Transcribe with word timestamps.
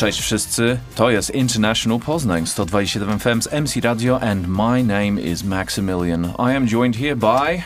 Cześć 0.00 0.20
wszyscy, 0.20 0.78
to 0.94 1.10
jest 1.10 1.30
International 1.30 1.98
Poznań 2.00 2.46
127 2.46 3.18
FM's 3.18 3.48
MC 3.52 3.80
Radio 3.80 4.20
and 4.20 4.48
my 4.48 4.84
name 4.84 5.20
is 5.20 5.44
Maximilian. 5.44 6.24
I 6.24 6.56
am 6.56 6.68
joined 6.68 6.96
here 6.96 7.16
by 7.16 7.62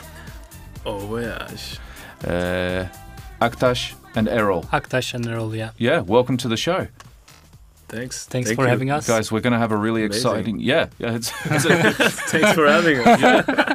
Oh 0.85 1.09
voyage. 1.09 1.79
uh, 2.25 2.89
Aktash 3.41 3.95
and 4.15 4.29
Errol. 4.29 4.63
Aktash 4.73 5.15
and 5.15 5.27
Errol, 5.27 5.55
yeah. 5.55 5.71
Yeah, 5.79 6.03
welcome 6.09 6.37
to 6.37 6.49
the 6.49 6.57
show. 6.57 6.87
Thanks. 7.95 8.27
Thanks 8.27 8.49
Thank 8.49 8.59
for 8.59 8.65
you. 8.65 8.71
having 8.71 8.91
us. 8.91 9.07
Guys, 9.07 9.31
we're 9.31 9.41
going 9.41 9.53
to 9.53 9.59
have 9.59 9.71
a 9.71 9.77
really 9.77 10.05
Amazing. 10.05 10.31
exciting... 10.31 10.59
Yeah, 10.59 10.89
yeah 10.99 11.15
it's, 11.15 11.33
it's 11.45 11.65
a, 11.65 11.93
Thanks 11.93 12.53
for 12.53 12.67
having 12.67 12.99
us. 12.99 13.21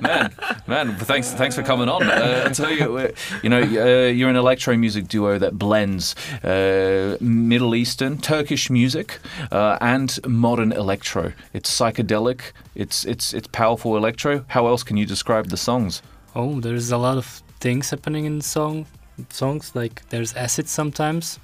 man, 0.02 0.34
man, 0.68 0.96
thanks, 0.98 1.32
thanks 1.32 1.56
for 1.56 1.64
coming 1.64 1.88
on. 1.88 2.04
Uh, 2.04 2.44
I 2.48 2.50
tell 2.52 2.70
you, 2.70 3.14
you 3.42 3.50
know, 3.50 3.62
uh, 3.62 4.08
you're 4.10 4.30
an 4.30 4.36
electro 4.36 4.76
music 4.76 5.08
duo 5.08 5.40
that 5.40 5.58
blends 5.58 6.16
uh, 6.44 7.16
Middle 7.22 7.76
Eastern, 7.76 8.18
Turkish 8.18 8.70
music, 8.70 9.20
uh, 9.54 9.78
and 9.80 10.20
modern 10.28 10.74
electro. 10.74 11.32
It's 11.54 11.70
psychedelic. 11.74 12.42
It's 12.76 13.06
it's 13.06 13.34
it's 13.34 13.48
powerful 13.48 13.96
electro. 13.96 14.44
How 14.48 14.68
else 14.68 14.84
can 14.84 14.98
you 14.98 15.06
describe 15.06 15.48
the 15.48 15.58
songs? 15.58 16.02
Oh, 16.36 16.60
there's 16.60 16.92
a 16.92 16.98
lot 16.98 17.18
of 17.18 17.42
things 17.60 17.90
happening 17.90 18.26
in 18.26 18.40
the 18.40 18.44
song 18.44 18.86
songs. 19.30 19.76
Like 19.76 20.08
there's 20.10 20.34
acid 20.34 20.68
sometimes. 20.68 21.40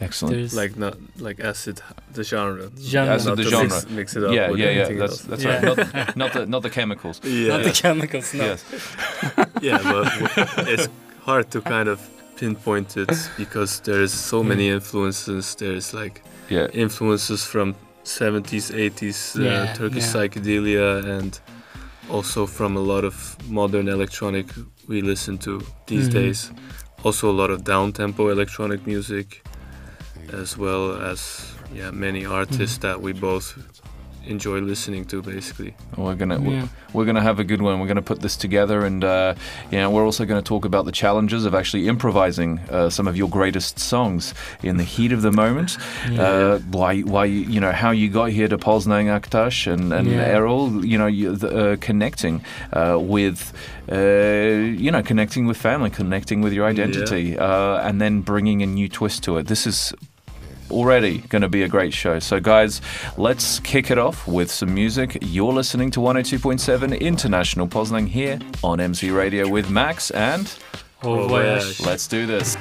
Excellent. 0.00 0.34
There's 0.36 0.54
like 0.54 0.76
not 0.76 0.96
like 1.18 1.40
acid, 1.40 1.80
the 2.14 2.24
genre. 2.24 2.70
Genre. 2.78 3.14
Acid, 3.14 3.28
Not 3.28 3.36
the 3.36 3.42
genre. 3.44 3.68
Mix, 3.68 3.90
mix 3.90 4.16
it 4.16 4.24
up 4.24 4.32
yeah, 4.32 4.50
yeah, 4.50 4.70
yeah. 4.70 4.98
That's 4.98 5.18
that's 5.22 5.44
Yeah. 5.44 5.50
right. 5.66 5.76
Not, 5.76 6.16
not 6.22 6.32
the 6.32 6.46
not 6.46 6.62
the 6.62 6.70
chemicals. 6.70 7.20
yeah, 7.24 7.48
not 7.56 7.64
the 7.64 7.70
chemicals. 7.82 8.32
No. 8.34 8.44
Yes. 8.44 8.64
yeah, 9.62 9.78
but 9.82 10.68
it's 10.68 10.88
hard 11.24 11.50
to 11.50 11.60
kind 11.60 11.88
of 11.88 12.00
pinpoint 12.36 12.96
it 12.96 13.10
because 13.36 13.80
there's 13.80 14.12
so 14.12 14.42
many 14.42 14.68
influences. 14.70 15.54
There's 15.54 15.92
like 15.94 16.22
Yeah. 16.48 16.68
influences 16.72 17.44
from 17.44 17.74
70s, 18.04 18.70
80s 18.72 19.36
uh, 19.38 19.42
Yeah, 19.42 19.74
Turkish 19.74 20.04
yeah. 20.06 20.12
psychedelia 20.14 21.04
and 21.18 21.38
also 22.08 22.46
from 22.46 22.76
a 22.76 22.80
lot 22.80 23.04
of 23.04 23.36
modern 23.48 23.88
electronic 23.88 24.46
we 24.88 25.02
listen 25.02 25.38
to 25.38 25.60
these 25.86 26.08
Mhm. 26.08 26.12
days. 26.12 26.50
Also 27.04 27.30
a 27.30 27.36
lot 27.42 27.50
of 27.50 27.62
down 27.64 27.92
tempo 27.92 28.30
electronic 28.30 28.86
music 28.86 29.42
as 30.32 30.56
well 30.56 30.96
as 31.10 31.46
yeah 31.74 31.90
many 31.90 32.24
artists 32.26 32.78
Mhm. 32.78 32.82
that 32.82 33.00
we 33.02 33.12
both 33.12 33.54
enjoy 34.26 34.60
listening 34.60 35.02
to 35.06 35.22
basically. 35.22 35.74
We're 35.96 36.14
gonna 36.14 36.38
we're, 36.38 36.56
Yeah. 36.60 36.66
we're 36.92 37.06
gonna 37.06 37.22
have 37.22 37.38
a 37.40 37.44
good 37.44 37.62
one. 37.62 37.80
We're 37.80 37.86
gonna 37.88 38.02
put 38.02 38.20
this 38.20 38.36
together, 38.36 38.84
and 38.84 39.02
uh, 39.02 39.34
you 39.72 39.78
know, 39.78 39.90
we're 39.90 40.04
also 40.04 40.26
gonna 40.26 40.42
talk 40.42 40.66
about 40.66 40.84
the 40.84 40.92
challenges 40.92 41.46
of 41.46 41.54
actually 41.54 41.88
improvising 41.88 42.60
uh, 42.70 42.90
some 42.90 43.08
of 43.08 43.16
your 43.16 43.30
greatest 43.30 43.78
songs 43.78 44.34
in 44.62 44.76
the 44.76 44.84
heat 44.84 45.12
of 45.12 45.22
the 45.22 45.32
moment. 45.32 45.78
Uh, 46.20 46.58
why 46.70 47.00
why 47.00 47.24
you 47.24 47.40
you 47.54 47.60
know 47.60 47.72
how 47.72 47.90
you 47.92 48.08
got 48.10 48.28
here 48.30 48.46
to 48.48 48.58
Poznan 48.58 49.06
Aktaş 49.08 49.66
and 49.72 49.92
and 49.92 50.06
Yeah. 50.08 50.36
Erol, 50.36 50.84
you 50.84 50.98
know, 50.98 51.06
you, 51.08 51.34
the, 51.36 51.48
uh, 51.48 51.76
connecting 51.80 52.42
uh, 52.74 52.98
with. 53.00 53.52
Uh, 53.90 53.96
you 54.84 54.90
know, 54.90 55.02
connecting 55.02 55.46
with 55.48 55.56
family, 55.56 55.90
connecting 55.90 56.42
with 56.44 56.52
your 56.52 56.66
identity, 56.70 57.36
uh, 57.36 57.88
and 57.88 58.00
then 58.00 58.20
bringing 58.22 58.62
a 58.62 58.66
new 58.66 58.88
twist 58.88 59.22
to 59.24 59.36
it. 59.38 59.46
This 59.48 59.66
is 59.66 59.92
already 60.70 61.18
going 61.28 61.42
to 61.42 61.48
be 61.48 61.62
a 61.62 61.68
great 61.68 61.92
show. 61.92 62.18
So, 62.18 62.40
guys, 62.40 62.80
let's 63.16 63.60
kick 63.60 63.90
it 63.90 63.98
off 63.98 64.26
with 64.26 64.50
some 64.50 64.72
music. 64.74 65.18
You're 65.22 65.52
listening 65.52 65.90
to 65.92 66.00
102.7 66.00 67.00
International 67.00 67.66
Poznan 67.68 68.08
here 68.08 68.38
on 68.62 68.80
MC 68.80 69.10
Radio 69.10 69.48
with 69.48 69.70
Max, 69.70 70.10
and 70.10 70.52
Oh, 71.02 71.28
Oh, 71.28 71.84
let's 71.86 72.06
do 72.08 72.26
this. 72.26 72.56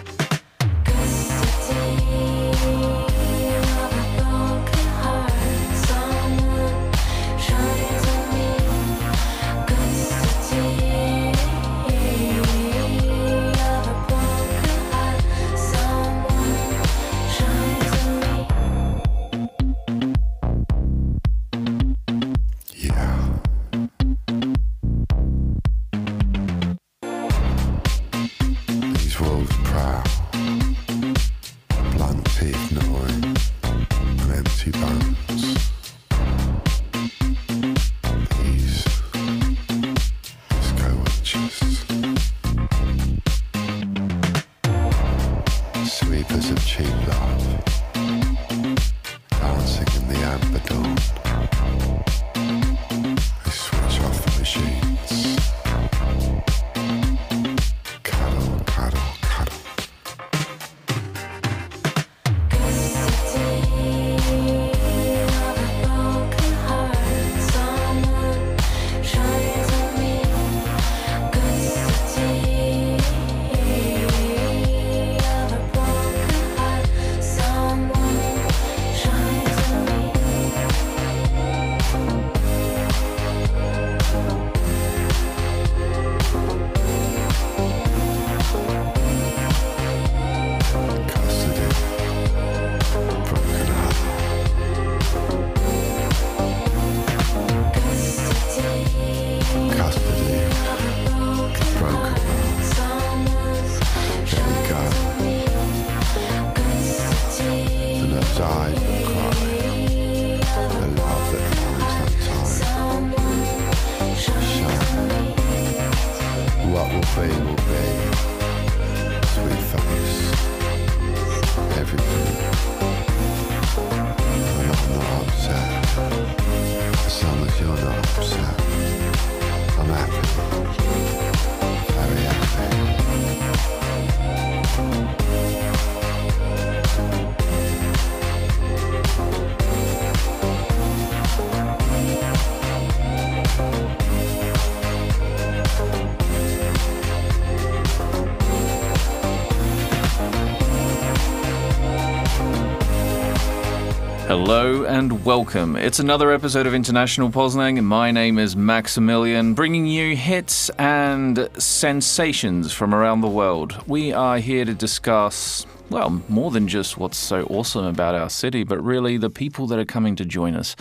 Hello 154.49 154.83
and 154.83 155.23
welcome. 155.23 155.75
It's 155.75 155.99
another 155.99 156.31
episode 156.31 156.65
of 156.65 156.73
International 156.73 157.29
Poznan. 157.29 157.83
My 157.83 158.09
name 158.09 158.39
is 158.39 158.55
Maximilian, 158.55 159.53
bringing 159.53 159.85
you 159.85 160.15
hits 160.15 160.71
and 160.79 161.47
sensations 161.59 162.73
from 162.73 162.95
around 162.95 163.21
the 163.21 163.27
world. 163.27 163.79
We 163.85 164.11
are 164.11 164.39
here 164.39 164.65
to 164.65 164.73
discuss, 164.73 165.67
well, 165.91 166.23
more 166.27 166.49
than 166.49 166.67
just 166.67 166.97
what's 166.97 167.15
so 167.15 167.43
awesome 167.43 167.85
about 167.85 168.15
our 168.15 168.27
city, 168.27 168.63
but 168.63 168.83
really 168.83 169.17
the 169.17 169.29
people 169.29 169.67
that 169.67 169.77
are 169.77 169.85
coming 169.85 170.15
to 170.15 170.25
join 170.25 170.55
us. 170.55 170.75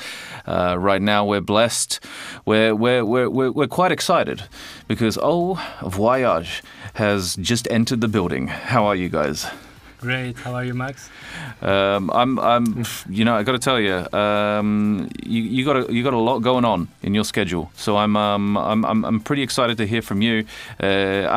Uh, 0.46 0.76
right 0.78 1.02
now, 1.02 1.26
we're 1.26 1.42
blessed. 1.42 2.02
We're, 2.46 2.74
we're, 2.74 3.04
we're, 3.04 3.28
we're, 3.28 3.52
we're 3.52 3.66
quite 3.66 3.92
excited 3.92 4.44
because 4.86 5.18
Oh 5.20 5.62
Voyage 5.82 6.62
has 6.94 7.36
just 7.36 7.68
entered 7.70 8.00
the 8.00 8.08
building. 8.08 8.46
How 8.46 8.86
are 8.86 8.96
you 8.96 9.10
guys? 9.10 9.46
Great. 10.00 10.36
How 10.38 10.54
are 10.54 10.64
you, 10.64 10.74
Max? 10.74 11.10
Um, 11.60 12.10
I'm, 12.10 12.38
I'm, 12.38 12.84
you 13.08 13.24
know, 13.24 13.34
I 13.34 13.42
got 13.42 13.52
to 13.52 13.58
tell 13.58 13.80
you, 13.80 14.06
um, 14.18 15.08
you, 15.24 15.42
you 15.42 15.64
got 15.64 15.76
a, 15.88 15.92
you 15.92 16.04
got 16.04 16.14
a 16.14 16.18
lot 16.18 16.38
going 16.38 16.64
on 16.64 16.88
in 17.02 17.14
your 17.14 17.24
schedule. 17.24 17.70
So 17.74 17.96
I'm, 17.96 18.16
um, 18.16 18.56
I'm, 18.56 18.84
I'm, 18.84 19.04
I'm 19.04 19.20
pretty 19.20 19.42
excited 19.42 19.76
to 19.78 19.86
hear 19.86 20.00
from 20.02 20.22
you, 20.22 20.44
uh, 20.80 20.84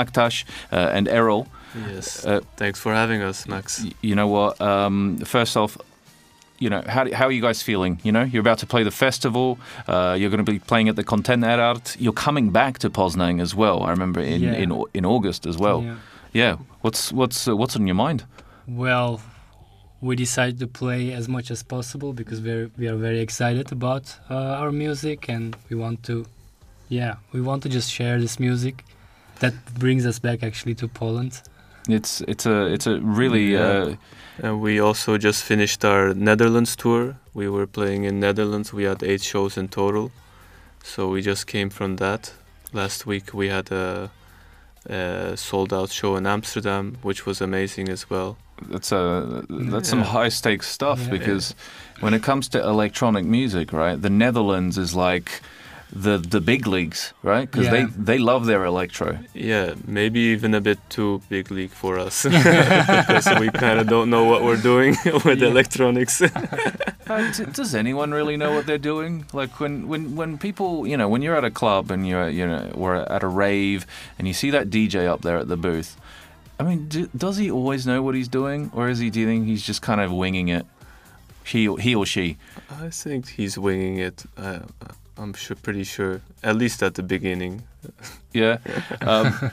Aktaş 0.04 0.44
uh, 0.72 0.76
and 0.94 1.08
Erol. 1.08 1.48
Yes. 1.90 2.24
Uh, 2.26 2.42
Thanks 2.58 2.80
for 2.80 2.94
having 2.94 3.22
us, 3.24 3.48
Max. 3.48 3.84
Y- 3.84 3.92
You 4.02 4.16
know 4.16 4.28
what? 4.28 4.62
Um, 4.62 5.18
first 5.26 5.58
off, 5.58 5.78
you 6.60 6.70
know 6.70 6.84
how, 6.86 7.12
how 7.12 7.26
are 7.26 7.32
you 7.32 7.42
guys 7.42 7.64
feeling? 7.64 8.00
You 8.04 8.12
know, 8.12 8.22
you're 8.22 8.42
about 8.42 8.60
to 8.60 8.68
play 8.68 8.84
the 8.84 8.92
festival. 8.92 9.58
Uh, 9.88 10.16
you're 10.20 10.30
going 10.30 10.46
to 10.46 10.52
be 10.52 10.60
playing 10.60 10.90
at 10.90 10.96
the 10.96 11.04
Kontener 11.04 11.58
Art. 11.58 11.96
You're 12.00 12.14
coming 12.14 12.52
back 12.52 12.78
to 12.80 12.90
Poznan 12.92 13.42
as 13.42 13.56
well. 13.56 13.82
I 13.82 13.90
remember 13.90 14.20
in 14.22 14.42
Yeah. 14.42 14.54
in, 14.54 14.84
in 14.94 15.04
August 15.06 15.48
as 15.48 15.58
well. 15.58 15.82
Yeah. 15.82 15.96
Yeah. 16.34 16.58
What's 16.82 17.12
what's 17.12 17.48
uh, 17.48 17.56
what's 17.56 17.76
on 17.76 17.88
your 17.88 17.96
mind? 17.96 18.26
Well, 18.76 19.20
we 20.00 20.16
decided 20.16 20.60
to 20.60 20.68
play 20.68 21.12
as 21.14 21.28
much 21.28 21.52
as 21.52 21.64
possible 21.64 22.14
because 22.14 22.42
we're 22.42 22.70
we 22.78 22.88
are 22.88 22.96
very 22.96 23.20
excited 23.20 23.72
about 23.72 24.16
uh, 24.30 24.62
our 24.62 24.72
music 24.72 25.30
and 25.30 25.56
we 25.70 25.76
want 25.76 26.04
to, 26.04 26.26
yeah, 26.90 27.16
we 27.34 27.42
want 27.42 27.64
to 27.64 27.70
just 27.70 27.92
share 27.92 28.20
this 28.20 28.40
music. 28.40 28.84
That 29.40 29.54
brings 29.80 30.06
us 30.06 30.20
back 30.20 30.44
actually 30.44 30.76
to 30.76 30.88
Poland. 30.88 31.42
It's 31.90 32.22
it's 32.28 32.46
a 32.46 32.66
it's 32.74 32.88
a 32.88 33.00
really 33.02 33.54
Yeah. 33.54 33.84
uh, 33.84 33.96
And 34.44 34.62
we 34.62 34.82
also 34.82 35.18
just 35.18 35.44
finished 35.44 35.84
our 35.86 36.14
Netherlands 36.16 36.76
tour. 36.76 37.16
We 37.34 37.50
were 37.50 37.68
playing 37.68 38.06
in 38.06 38.20
Netherlands. 38.20 38.74
We 38.74 38.88
had 38.88 39.04
eight 39.04 39.22
shows 39.24 39.58
in 39.58 39.68
total. 39.68 40.12
So 40.84 41.10
we 41.14 41.22
just 41.22 41.46
came 41.46 41.70
from 41.70 41.98
that. 41.98 42.34
Last 42.74 43.06
week 43.06 43.34
we 43.34 43.50
had 43.50 43.72
a, 43.72 44.10
a 44.90 45.36
sold 45.36 45.74
out 45.74 45.92
show 45.92 46.16
in 46.18 46.26
Amsterdam, 46.26 46.98
which 47.04 47.26
was 47.26 47.42
amazing 47.42 47.90
as 47.90 48.10
well. 48.10 48.38
That's 48.70 48.92
a 48.92 49.44
that's 49.50 49.90
some 49.90 50.02
high 50.02 50.30
stakes 50.30 50.68
stuff 50.68 51.00
Yeah. 51.02 51.10
because 51.18 51.56
when 52.00 52.14
it 52.14 52.24
comes 52.24 52.48
to 52.50 52.60
electronic 52.60 53.26
music, 53.26 53.72
right? 53.74 54.02
The 54.02 54.10
Netherlands 54.10 54.78
is 54.78 54.94
like 54.96 55.42
the 55.94 56.18
the 56.18 56.40
big 56.40 56.68
leagues, 56.68 57.14
right? 57.22 57.52
Because 57.52 57.66
Yeah. 57.68 57.72
they 57.72 58.14
they 58.16 58.18
love 58.18 58.46
their 58.46 58.64
electro. 58.66 59.18
Yeah, 59.34 59.74
maybe 59.86 60.20
even 60.34 60.54
a 60.54 60.62
bit 60.62 60.80
too 60.90 61.22
big 61.30 61.52
league 61.52 61.72
for 61.72 62.00
us 62.00 62.24
because 62.24 63.28
we 63.40 63.50
kind 63.50 63.80
of 63.80 63.88
don't 63.88 64.10
know 64.10 64.24
what 64.24 64.42
we're 64.44 64.62
doing 64.62 64.96
with 65.26 65.42
Yeah. 65.42 65.50
electronics. 65.50 66.22
Uh, 66.22 67.32
d- 67.38 67.46
does 67.52 67.76
anyone 67.76 68.12
really 68.12 68.38
know 68.38 68.54
what 68.54 68.66
they're 68.68 68.78
doing? 68.94 69.26
Like 69.34 69.60
when, 69.60 69.88
when, 69.90 70.16
when 70.16 70.38
people, 70.38 70.88
you 70.88 70.96
know, 70.96 71.10
when 71.10 71.22
you're 71.22 71.36
at 71.36 71.44
a 71.44 71.52
club 71.52 71.92
and 71.92 72.08
you're, 72.08 72.30
you 72.30 72.48
know, 72.48 72.72
or 72.74 72.96
at 72.96 73.22
a 73.24 73.28
rave 73.28 73.86
and 74.18 74.28
you 74.30 74.34
see 74.34 74.50
that 74.52 74.70
DJ 74.70 75.08
up 75.08 75.22
there 75.24 75.38
at 75.40 75.50
the 75.50 75.58
booth, 75.58 75.98
I 76.62 76.64
mean, 76.64 76.88
do, 76.88 77.10
does 77.18 77.38
he 77.38 77.50
always 77.50 77.88
know 77.88 78.04
what 78.04 78.14
he's 78.14 78.28
doing, 78.28 78.70
or 78.76 78.88
is 78.88 79.00
he 79.00 79.10
do 79.10 79.20
you 79.20 79.26
think 79.26 79.48
he's 79.48 79.64
just 79.64 79.82
kind 79.82 80.00
of 80.00 80.12
winging 80.12 80.50
it? 80.50 80.64
He, 81.44 81.68
or- 81.68 81.80
he 81.80 81.96
or 81.96 82.06
she. 82.06 82.38
I 82.70 82.90
think 82.92 83.30
he's 83.30 83.58
winging 83.58 83.98
it. 83.98 84.24
Uh, 84.38 84.60
I'm 85.18 85.34
sure, 85.34 85.56
pretty 85.56 85.84
sure, 85.84 86.22
at 86.44 86.56
least 86.56 86.84
at 86.84 86.94
the 86.94 87.04
beginning. 87.04 87.64
Yeah. 88.34 88.60
Um, 89.02 89.52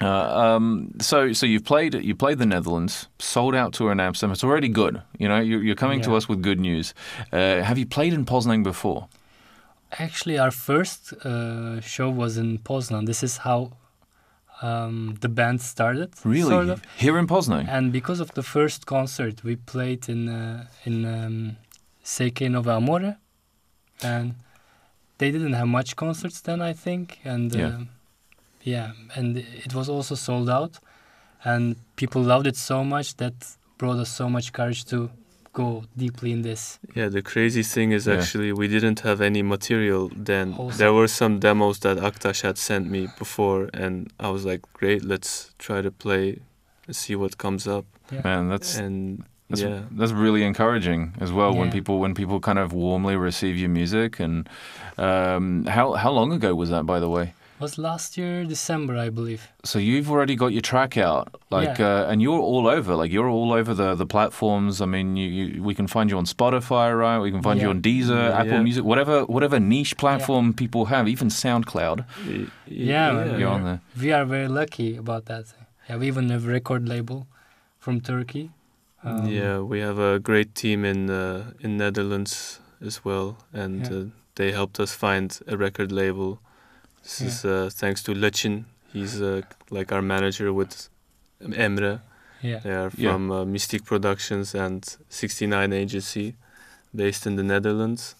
uh, 0.00 0.06
um, 0.06 0.92
so, 1.00 1.34
so 1.34 1.44
you've 1.44 1.64
played 1.66 1.92
you 1.94 2.14
played 2.14 2.38
the 2.38 2.46
Netherlands, 2.46 3.08
sold 3.18 3.54
out 3.54 3.74
tour 3.74 3.90
in 3.92 4.00
Amsterdam. 4.00 4.32
It's 4.32 4.44
already 4.44 4.68
good. 4.68 5.02
You 5.18 5.28
know, 5.28 5.40
you're, 5.40 5.62
you're 5.62 5.74
coming 5.84 6.00
to 6.02 6.14
us 6.16 6.28
with 6.30 6.40
good 6.42 6.60
news. 6.60 6.94
Uh, 7.32 7.60
have 7.68 7.76
you 7.76 7.84
played 7.86 8.14
in 8.14 8.24
Poznan 8.24 8.62
before? 8.62 9.08
Actually, 9.98 10.38
our 10.38 10.50
first 10.50 11.12
uh, 11.12 11.80
show 11.82 12.08
was 12.08 12.38
in 12.38 12.58
Poznan. 12.58 13.04
This 13.04 13.22
is 13.22 13.38
how 13.38 13.72
um, 14.62 15.16
the 15.20 15.28
band 15.28 15.60
started. 15.60 16.10
Really? 16.24 16.50
Sort 16.50 16.68
of. 16.68 16.82
Here 16.96 17.18
in 17.18 17.26
Poznan? 17.26 17.66
And 17.68 17.92
because 17.92 18.20
of 18.20 18.30
the 18.32 18.42
first 18.42 18.86
concert, 18.86 19.44
we 19.44 19.56
played 19.56 20.08
in 20.08 20.28
uh, 20.28 20.66
in 20.84 21.04
um, 21.04 21.56
Seike 22.04 22.48
Nova 22.50 22.72
Amore, 22.72 23.16
and 24.02 24.34
they 25.18 25.30
didn't 25.30 25.54
have 25.54 25.68
much 25.68 25.96
concerts 25.96 26.40
then, 26.40 26.60
I 26.60 26.72
think, 26.72 27.18
and 27.24 27.54
Yeah. 27.54 27.66
um, 27.76 27.88
yeah, 28.62 28.92
and 29.14 29.36
it 29.38 29.74
was 29.74 29.88
also 29.88 30.14
sold 30.14 30.48
out, 30.50 30.78
and 31.44 31.76
people 31.96 32.22
loved 32.22 32.46
it 32.46 32.56
so 32.56 32.82
much 32.84 33.16
that 33.16 33.34
brought 33.78 33.98
us 33.98 34.10
so 34.10 34.28
much 34.28 34.52
courage 34.52 34.84
to 34.86 35.10
go 35.62 35.68
deeply 35.96 36.30
in 36.36 36.42
this. 36.42 36.62
Yeah, 36.98 37.08
the 37.16 37.22
crazy 37.32 37.62
thing 37.74 37.88
is 37.96 38.02
Yeah. 38.06 38.16
actually 38.18 38.50
we 38.60 38.66
didn't 38.74 39.00
have 39.08 39.18
any 39.30 39.42
material 39.42 40.02
then. 40.30 40.46
Also- 40.58 40.78
There 40.82 40.92
were 40.98 41.08
some 41.08 41.34
demos 41.46 41.78
that 41.80 41.96
Aktaş 42.08 42.38
had 42.42 42.56
sent 42.58 42.84
me 42.94 43.00
before, 43.18 43.62
and 43.82 43.94
I 44.26 44.28
was 44.34 44.42
like, 44.50 44.60
great, 44.80 45.00
let's 45.12 45.30
try 45.66 45.78
to 45.82 45.90
play 46.04 46.24
see 46.90 47.16
what 47.22 47.32
comes 47.44 47.66
up. 47.76 47.84
Man, 48.24 48.42
that's 48.52 48.78
And 48.78 48.98
That's, 49.50 49.62
yeah, 49.62 49.80
that's 49.98 50.12
really 50.24 50.42
encouraging 50.50 51.02
as 51.24 51.30
well 51.38 51.52
when 51.58 51.70
people 51.76 51.94
when 52.04 52.14
people 52.14 52.38
kind 52.48 52.58
of 52.64 52.68
warmly 52.72 53.16
receive 53.28 53.54
your 53.62 53.70
music 53.80 54.10
and 54.24 54.34
um, 54.98 55.44
how 55.76 55.86
how 56.02 56.10
long 56.18 56.32
ago 56.38 56.50
was 56.62 56.68
that 56.70 56.84
by 56.92 56.98
the 57.04 57.08
way? 57.16 57.26
Was 57.60 57.78
last 57.78 58.16
year 58.18 58.44
December, 58.44 58.96
I 59.06 59.08
believe. 59.10 59.42
So 59.64 59.78
you've 59.78 60.10
already 60.10 60.36
got 60.36 60.52
your 60.52 60.60
track 60.62 60.96
out, 60.96 61.26
like, 61.50 61.78
Yeah. 61.78 61.86
uh, 62.04 62.10
and 62.10 62.20
you're 62.22 62.38
all 62.38 62.66
over, 62.68 62.94
like 62.94 63.10
you're 63.12 63.28
all 63.28 63.52
over 63.52 63.74
the 63.74 63.94
the 63.94 64.06
platforms. 64.06 64.80
I 64.80 64.86
mean, 64.86 65.16
you, 65.16 65.28
you 65.38 65.62
we 65.62 65.74
can 65.74 65.86
find 65.86 66.10
you 66.10 66.18
on 66.18 66.26
Spotify, 66.26 66.86
right? 66.98 67.18
We 67.18 67.30
can 67.30 67.42
find 67.42 67.60
you 67.60 67.70
on 67.70 67.80
Deezer, 67.80 68.28
Yeah. 68.28 68.40
Apple 68.40 68.62
Music, 68.62 68.84
whatever 68.84 69.24
whatever 69.26 69.58
niche 69.60 69.94
platform 69.96 70.52
people 70.52 70.84
have, 70.86 71.08
even 71.08 71.28
SoundCloud. 71.28 71.98
Y- 71.98 72.32
y- 72.32 72.48
Yeah. 72.66 73.36
You're 73.38 73.50
on 73.58 73.64
there. 73.64 73.80
We 74.00 74.12
are 74.12 74.24
very 74.26 74.48
lucky 74.48 74.96
about 74.98 75.24
that. 75.26 75.44
Yeah, 75.88 75.98
we 76.00 76.06
even 76.08 76.30
have 76.30 76.44
a 76.48 76.52
record 76.52 76.88
label 76.88 77.26
from 77.78 78.00
Turkey. 78.00 78.50
Um, 79.04 79.26
yeah, 79.28 79.60
we 79.60 79.78
have 79.80 79.98
a 80.00 80.18
great 80.18 80.54
team 80.54 80.84
in 80.84 81.10
uh, 81.10 81.52
in 81.64 81.76
Netherlands 81.76 82.60
as 82.86 83.04
well, 83.04 83.36
and 83.52 83.86
Yeah. 83.86 83.96
uh, 83.98 84.04
they 84.34 84.52
helped 84.52 84.80
us 84.80 84.92
find 84.96 85.38
a 85.46 85.56
record 85.56 85.92
label. 85.92 86.38
This 87.06 87.20
Yeah. 87.20 87.28
is 87.28 87.44
uh, 87.44 87.70
thanks 87.72 88.02
to 88.02 88.12
Lecin. 88.14 88.64
He's 88.92 89.20
uh, 89.20 89.42
like 89.70 89.92
our 89.94 90.02
manager 90.02 90.52
with 90.52 90.88
Emre. 91.40 92.00
Yeah. 92.42 92.58
They 92.62 92.70
are 92.74 92.90
Yeah. 92.96 93.12
from 93.12 93.30
uh, 93.30 93.44
Mystic 93.44 93.84
Productions 93.84 94.54
and 94.54 94.84
69 95.08 95.72
Agency, 95.72 96.34
based 96.94 97.26
in 97.26 97.36
the 97.36 97.42
Netherlands. 97.42 98.16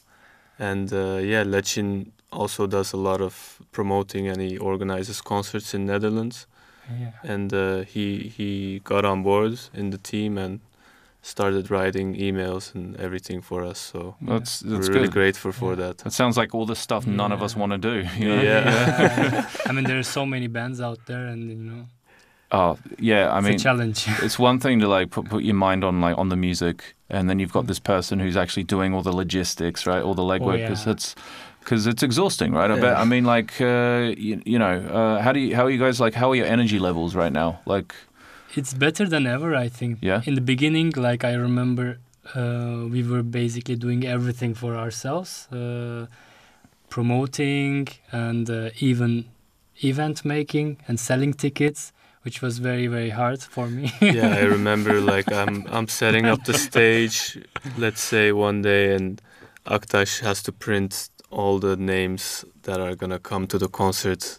And 0.59 0.93
uh, 0.93 1.19
yeah, 1.23 1.45
Lecin 1.45 2.13
also 2.31 2.67
does 2.67 2.93
a 2.93 2.97
lot 2.97 3.21
of 3.21 3.59
promoting 3.73 4.29
and 4.29 4.41
he 4.41 4.57
organizes 4.59 5.21
concerts 5.21 5.75
in 5.75 5.87
Netherlands. 5.87 6.47
Yeah. 7.01 7.11
And 7.25 7.53
uh, 7.53 7.83
he 7.95 8.33
he 8.37 8.81
got 8.85 9.05
on 9.05 9.23
board 9.23 9.59
in 9.75 9.91
the 9.91 9.99
team 9.99 10.39
and 10.39 10.61
started 11.23 11.71
writing 11.71 12.15
emails 12.17 12.75
and 12.75 12.97
everything 13.01 13.43
for 13.43 13.65
us. 13.65 13.79
So 13.79 14.15
That's 14.23 14.63
we're 14.63 14.79
really 14.79 15.09
good. 15.09 15.13
grateful 15.13 15.53
for 15.53 15.71
Yeah. 15.71 15.87
that. 15.93 16.07
It 16.07 16.13
sounds 16.13 16.37
like 16.37 16.55
all 16.55 16.67
the 16.67 16.77
stuff 16.77 17.07
none 17.07 17.33
of 17.33 17.43
us 17.43 17.57
want 17.57 17.73
to 17.73 17.79
do. 17.79 18.05
You 18.19 18.29
know? 18.29 18.43
Yeah. 18.51 19.49
I 19.67 19.73
mean, 19.73 19.85
there 19.85 19.99
are 19.99 20.03
so 20.05 20.25
many 20.25 20.47
bands 20.49 20.81
out 20.81 20.99
there, 21.07 21.27
and 21.27 21.49
you 21.51 21.57
know, 21.57 21.87
Oh 22.53 22.79
yeah, 23.01 23.29
I 23.29 23.39
it's 23.39 23.45
mean, 23.47 23.55
a 23.57 23.59
challenge. 23.59 24.07
it's 24.23 24.39
one 24.39 24.61
thing 24.61 24.79
to 24.81 24.87
like 24.89 25.11
put, 25.11 25.25
put 25.29 25.43
your 25.43 25.57
mind 25.57 25.83
on 25.85 26.01
like 26.01 26.17
on 26.17 26.29
the 26.29 26.37
music 26.37 26.95
and 27.11 27.29
then 27.29 27.39
you've 27.41 27.53
got 27.53 27.67
this 27.67 27.81
person 27.81 28.21
who's 28.21 28.37
actually 28.37 28.63
doing 28.65 28.95
all 28.95 29.03
the 29.03 29.13
logistics 29.13 29.85
right 29.87 30.03
all 30.03 30.15
the 30.15 30.23
legwork 30.23 30.61
because 30.63 30.87
yeah. 30.87 30.93
it's 30.93 31.15
because 31.61 31.87
it's 31.89 32.03
exhausting 32.05 32.53
right 32.53 32.71
I 32.71 32.75
bet 32.77 32.83
Yeah. 32.95 33.01
I 33.01 33.05
mean 33.05 33.25
like 33.25 33.61
uh, 33.61 34.13
you, 34.17 34.41
you 34.45 34.59
know 34.61 34.79
uh, 34.99 35.21
how 35.23 35.33
do 35.33 35.41
you 35.41 35.57
how 35.57 35.65
are 35.67 35.71
you 35.71 35.79
guys 35.79 35.99
like 36.01 36.15
how 36.15 36.31
are 36.31 36.37
your 36.37 36.47
energy 36.47 36.79
levels 36.79 37.15
right 37.17 37.33
now 37.33 37.59
like 37.67 37.95
it's 38.55 38.75
better 38.75 39.09
than 39.09 39.27
ever, 39.27 39.55
I 39.55 39.69
think. 39.69 39.99
Yeah? 40.01 40.23
In 40.25 40.35
the 40.35 40.41
beginning, 40.41 40.93
like 40.97 41.25
I 41.25 41.35
remember, 41.35 41.99
uh, 42.35 42.87
we 42.91 43.03
were 43.03 43.23
basically 43.23 43.77
doing 43.77 44.05
everything 44.05 44.55
for 44.55 44.77
ourselves, 44.77 45.49
uh, 45.53 46.07
promoting 46.89 47.89
and 48.13 48.49
uh, 48.49 48.71
even 48.79 49.27
event 49.83 50.25
making 50.25 50.79
and 50.89 50.99
selling 50.99 51.35
tickets, 51.35 51.93
which 52.23 52.43
was 52.43 52.59
very 52.59 52.87
very 52.87 53.11
hard 53.11 53.43
for 53.43 53.69
me. 53.69 53.93
yeah, 54.01 54.35
I 54.35 54.41
remember 54.57 55.01
like 55.01 55.31
I'm 55.33 55.67
I'm 55.71 55.89
setting 55.89 56.27
up 56.27 56.45
the 56.45 56.55
stage, 56.55 57.39
let's 57.77 58.01
say 58.01 58.33
one 58.33 58.63
day, 58.63 58.95
and 58.95 59.21
Aktaş 59.67 60.21
has 60.21 60.43
to 60.45 60.53
print 60.53 61.11
all 61.31 61.59
the 61.59 61.77
names 61.77 62.45
that 62.63 62.81
are 62.81 62.95
gonna 62.95 63.19
come 63.19 63.47
to 63.49 63.59
the 63.59 63.69
concert, 63.69 64.39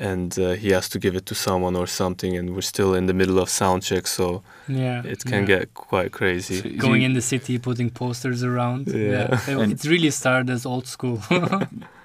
and 0.00 0.38
uh, 0.38 0.50
he 0.62 0.70
has 0.72 0.88
to 0.88 0.98
give 0.98 1.14
it 1.16 1.26
to 1.26 1.34
someone 1.34 1.76
or 1.76 1.86
something, 1.86 2.36
and 2.38 2.54
we're 2.54 2.62
still 2.74 2.94
in 2.94 3.06
the 3.06 3.14
middle 3.14 3.38
of 3.38 3.48
sound 3.48 3.82
check, 3.82 4.06
so 4.06 4.42
yeah. 4.68 5.02
it 5.04 5.24
can 5.24 5.40
yeah. 5.40 5.58
get 5.58 5.74
quite 5.74 6.10
crazy. 6.12 6.56
so- 6.62 6.68
going 6.86 7.02
you- 7.02 7.06
in 7.06 7.14
the 7.14 7.22
city, 7.22 7.58
putting 7.58 7.90
posters 7.90 8.42
around. 8.42 8.88
Yeah. 8.88 9.38
It- 9.48 9.70
it's 9.72 9.86
really 9.86 10.10
started 10.10 10.50
as 10.50 10.64
old 10.66 10.86
school. 10.86 11.16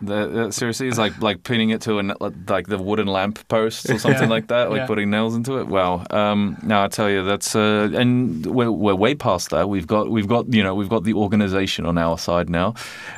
the, 0.01 0.27
the- 0.27 0.51
seriously 0.51 0.87
it's 0.87 0.97
like 0.97 1.19
like 1.21 1.43
pinning 1.43 1.69
it 1.69 1.81
to 1.81 1.99
an 1.99 2.13
like 2.49 2.67
the 2.67 2.77
wooden 2.77 3.07
lamp 3.07 3.39
post 3.47 3.89
or 3.89 3.97
something 3.97 4.23
Yeah. 4.29 4.35
like 4.35 4.47
that 4.47 4.69
like 4.69 4.79
Yeah. 4.81 4.87
putting 4.87 5.09
nails 5.09 5.35
into 5.35 5.57
it 5.59 5.67
wow 5.67 6.03
um 6.09 6.57
no 6.63 6.83
I 6.83 6.87
tell 6.89 7.09
you 7.09 7.23
that's 7.23 7.55
uh 7.55 7.89
and 7.93 8.45
we're, 8.45 8.71
we're 8.71 8.93
way 8.95 9.15
past 9.15 9.49
that 9.51 9.69
we've 9.69 9.87
got 9.87 10.09
we've 10.11 10.27
got 10.27 10.53
you 10.53 10.61
know 10.63 10.75
we've 10.75 10.89
got 10.89 11.03
the 11.05 11.13
organization 11.13 11.85
on 11.85 11.97
our 11.97 12.17
side 12.17 12.49
now 12.49 12.73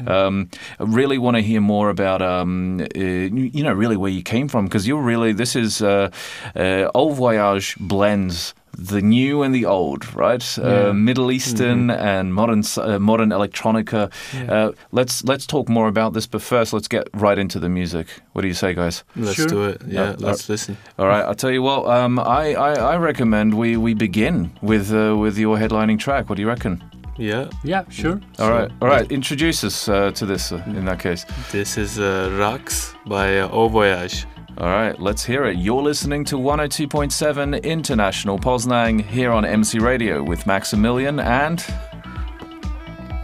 um 0.06 0.50
I 0.80 0.84
really 0.84 1.18
want 1.18 1.36
to 1.38 1.42
hear 1.42 1.62
more 1.62 1.90
about 1.90 2.22
um 2.22 2.82
uh, 2.82 3.00
you 3.00 3.50
you 3.58 3.64
know 3.64 3.74
really 3.74 3.98
where 3.98 4.12
you 4.12 4.22
came 4.24 4.48
from 4.48 4.67
because 4.68 4.88
you're 4.88 5.02
really 5.02 5.34
this 5.34 5.56
is 5.56 5.82
uh, 5.82 6.10
uh 6.56 6.90
Old 6.94 7.16
Voyage 7.16 7.76
blends 7.80 8.54
the 8.78 9.02
new 9.02 9.42
and 9.44 9.56
the 9.56 9.66
old, 9.66 10.14
right? 10.16 10.58
Yeah. 10.58 10.90
Uh, 10.90 10.94
Middle 10.94 11.32
Eastern 11.32 11.90
and 11.90 12.34
modern 12.34 12.62
uh, 12.78 13.00
modern 13.00 13.30
electronica. 13.32 14.12
Yeah. 14.34 14.54
Uh, 14.54 14.72
let's 14.92 15.24
let's 15.24 15.46
talk 15.48 15.68
more 15.68 15.88
about 15.88 16.14
this, 16.14 16.28
but 16.28 16.42
first 16.42 16.74
let's 16.74 16.88
get 16.88 17.08
right 17.14 17.40
into 17.40 17.60
the 17.60 17.70
music. 17.70 18.08
What 18.34 18.44
do 18.44 18.48
you 18.48 18.54
say, 18.54 18.74
guys? 18.76 19.04
Let's 19.16 19.36
Sure. 19.36 19.48
do 19.48 19.64
it. 19.64 19.82
Yeah, 19.88 20.10
Yeah. 20.10 20.16
let's 20.28 20.48
listen. 20.50 20.78
All 21.00 21.08
right, 21.08 21.24
I'll 21.26 21.36
tell 21.36 21.52
you 21.52 21.64
what. 21.64 21.88
Um, 21.88 22.20
I, 22.20 22.54
I, 22.54 22.74
I 22.94 22.98
recommend 22.98 23.54
we, 23.54 23.78
we 23.78 23.96
begin 23.96 24.52
with 24.62 24.92
uh, 24.94 25.16
with 25.18 25.38
your 25.40 25.58
headlining 25.58 25.98
track. 25.98 26.30
What 26.30 26.36
do 26.36 26.42
you 26.42 26.48
reckon? 26.50 26.84
Yeah, 27.18 27.50
yeah, 27.64 27.84
sure. 27.90 28.20
All 28.38 28.48
So- 28.48 28.52
right, 28.52 28.72
all 28.82 28.88
right. 28.88 29.12
Introduce 29.12 29.64
us 29.64 29.90
uh, 29.90 30.12
to 30.12 30.26
this 30.26 30.52
uh, 30.52 30.62
in 30.68 30.86
that 30.86 31.00
case. 31.00 31.26
this 31.52 31.78
is 31.78 31.98
uh, 31.98 32.30
Rax 32.40 32.94
by 33.08 33.40
uh, 33.40 33.50
Au 33.52 33.70
Voyage. 33.70 34.28
All 34.60 34.70
right, 34.70 35.00
let's 35.00 35.24
hear 35.24 35.46
it. 35.46 35.60
You're 35.60 35.84
listening 35.84 36.26
to 36.26 36.36
102.7 36.36 37.62
International 37.64 38.40
Poznań 38.40 39.06
here 39.06 39.32
on 39.32 39.46
MC 39.46 39.78
Radio 39.78 40.24
with 40.24 40.48
Maximilian 40.48 41.20
and 41.20 41.64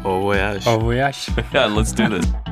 Au 0.05 0.21
Voyage. 0.21 0.67
Au 0.67 0.77
voyage. 0.77 1.29
yeah, 1.53 1.65
let's 1.65 1.91
do 1.91 2.07
this. 2.07 2.42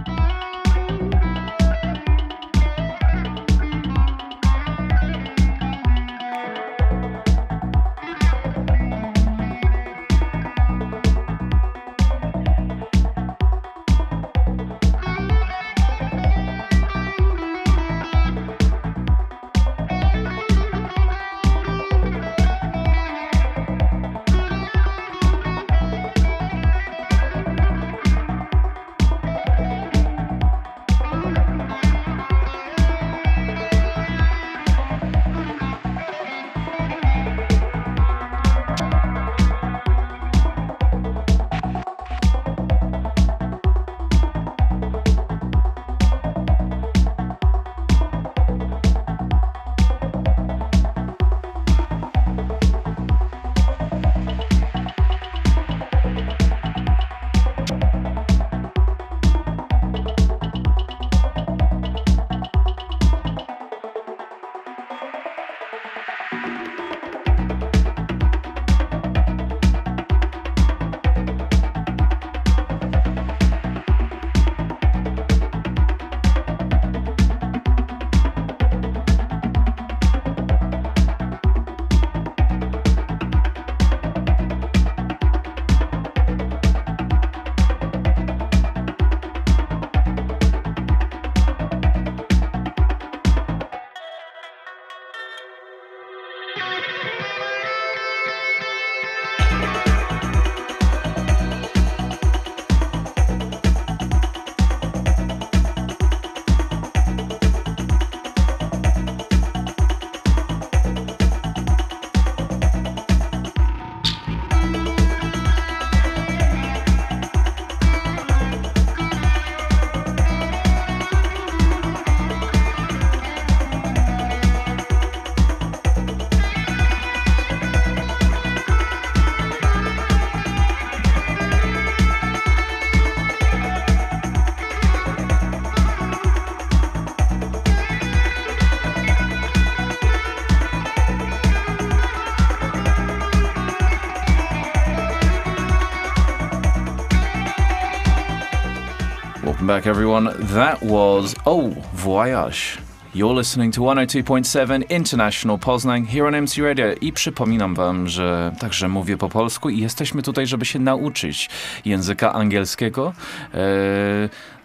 Back, 149.72 149.88
everyone. 149.88 150.34
That 150.54 150.82
was 150.82 151.34
Oh 151.46 151.70
Voyage. 151.94 152.78
You're 153.14 153.34
listening 153.34 153.72
to 153.72 153.82
102.7 153.82 154.90
International 154.90 155.58
Poznań 155.58 156.06
here 156.06 156.28
on 156.28 156.36
MC 156.36 156.62
Radio 156.62 156.86
i 157.02 157.14
przypominam 157.14 157.76
wam, 157.76 158.08
że 158.08 158.56
także 158.60 158.88
mówię 158.88 159.18
po 159.18 159.30
polsku 159.30 159.70
i 159.70 159.80
jesteśmy 159.80 160.22
tutaj, 160.22 160.48
żeby 160.48 160.66
się 160.66 160.80
nauczyć 160.80 161.50
języka 161.86 162.34
angielskiego. 162.34 163.14
E, 163.54 163.60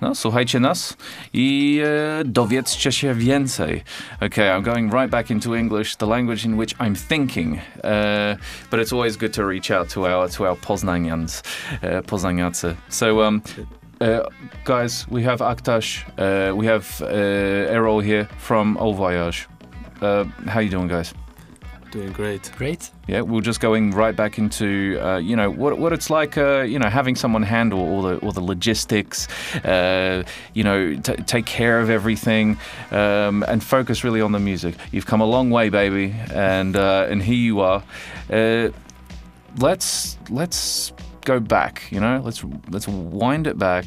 no, 0.00 0.14
słuchajcie 0.14 0.60
nas 0.60 0.96
i 1.32 1.80
e, 1.84 2.24
dowiedzcie 2.24 2.92
się 2.92 3.14
więcej. 3.14 3.84
Okay, 4.16 4.50
I'm 4.50 4.62
going 4.62 4.94
right 4.94 5.10
back 5.10 5.30
into 5.30 5.56
English, 5.56 5.96
the 5.96 6.06
language 6.06 6.44
in 6.44 6.58
which 6.58 6.74
I'm 6.74 7.08
thinking. 7.08 7.54
Uh, 7.54 8.36
but 8.70 8.80
it's 8.80 8.92
always 8.92 9.16
good 9.16 9.34
to 9.34 9.48
reach 9.48 9.70
out 9.70 9.88
to 9.88 10.06
our 10.06 10.30
to 10.30 10.48
our 10.48 10.58
Poznanians, 10.60 11.42
uh, 11.82 12.06
Poznaniacy. 12.06 12.74
So, 12.88 13.26
um, 13.26 13.42
uh, 14.00 14.28
guys, 14.64 15.06
we 15.08 15.22
have 15.22 15.40
Aktaş, 15.40 16.04
uh, 16.18 16.54
we 16.54 16.66
have 16.66 17.00
uh, 17.02 17.06
Erol 17.72 18.02
here 18.02 18.28
from 18.38 18.76
Au 18.78 18.92
Voyage. 18.92 19.48
Uh, 20.00 20.24
how 20.46 20.60
you 20.60 20.70
doing, 20.70 20.88
guys? 20.88 21.14
Doing 21.92 22.12
great. 22.12 22.50
Great. 22.58 22.90
Yeah, 23.06 23.20
we're 23.22 23.40
just 23.40 23.60
going 23.60 23.92
right 23.92 24.14
back 24.14 24.38
into 24.38 24.98
uh, 25.00 25.18
you 25.18 25.36
know 25.36 25.50
what 25.50 25.78
what 25.78 25.92
it's 25.92 26.10
like, 26.10 26.36
uh, 26.36 26.62
you 26.62 26.78
know, 26.78 26.90
having 26.90 27.14
someone 27.14 27.42
handle 27.42 27.78
all 27.78 28.02
the 28.02 28.18
all 28.18 28.32
the 28.32 28.40
logistics, 28.40 29.28
uh, 29.64 30.24
you 30.52 30.64
know, 30.64 30.94
t- 30.96 31.16
take 31.26 31.46
care 31.46 31.80
of 31.80 31.88
everything, 31.88 32.58
um, 32.90 33.44
and 33.44 33.62
focus 33.62 34.02
really 34.02 34.20
on 34.20 34.32
the 34.32 34.40
music. 34.40 34.74
You've 34.90 35.06
come 35.06 35.20
a 35.20 35.26
long 35.26 35.50
way, 35.50 35.70
baby, 35.70 36.14
and 36.34 36.76
uh, 36.76 37.06
and 37.08 37.22
here 37.22 37.34
you 37.34 37.60
are. 37.60 37.82
Uh, 38.28 38.70
let's 39.58 40.18
let's 40.28 40.92
go 41.26 41.40
back. 41.40 41.82
You 41.90 42.00
know, 42.00 42.20
let's 42.24 42.44
let's 42.70 42.88
wind 42.88 43.46
it 43.46 43.58
back. 43.58 43.84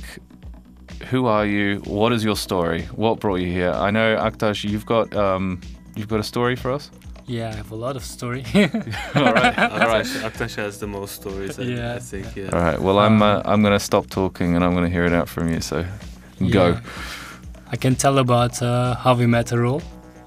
Who 1.12 1.26
are 1.28 1.46
you? 1.46 1.80
What 1.86 2.12
is 2.14 2.24
your 2.24 2.36
story? 2.36 2.82
What 2.96 3.20
brought 3.20 3.40
you 3.40 3.52
here? 3.52 3.72
I 3.88 3.92
know 3.92 4.18
Aktaş, 4.18 4.64
you've 4.70 4.86
got 4.86 5.16
um, 5.16 5.60
you've 5.96 6.10
got 6.10 6.20
a 6.20 6.24
story 6.24 6.56
for 6.56 6.72
us. 6.76 6.92
Yeah, 7.26 7.50
I 7.54 7.56
have 7.56 7.72
a 7.72 7.76
lot 7.76 7.96
of 7.96 8.04
story. 8.04 8.44
all 8.56 9.34
right, 9.34 9.60
all 9.60 9.88
right. 9.94 10.06
Aktaş, 10.06 10.24
Aktaş 10.30 10.56
has 10.56 10.78
the 10.80 10.88
most 10.88 11.14
stories, 11.22 11.60
I, 11.60 11.64
Yeah. 11.64 11.96
I 11.98 12.00
think. 12.00 12.26
Yeah. 12.36 12.50
All 12.54 12.62
right. 12.62 12.80
Well, 12.82 12.98
I'm 13.00 13.22
uh, 13.22 13.26
Um, 13.26 13.42
I'm 13.46 13.62
gonna 13.64 13.80
stop 13.80 14.08
talking 14.10 14.56
and 14.56 14.64
I'm 14.66 14.74
gonna 14.74 14.90
hear 14.90 15.06
it 15.06 15.14
out 15.14 15.30
from 15.30 15.48
you. 15.54 15.62
So, 15.62 15.84
go. 16.52 16.68
Yeah. 16.68 16.80
I 17.72 17.78
can 17.78 17.96
tell 17.96 18.18
about 18.18 18.62
uh, 18.62 18.96
how 19.04 19.14
we 19.20 19.26
met 19.28 19.52
Erol. 19.52 19.82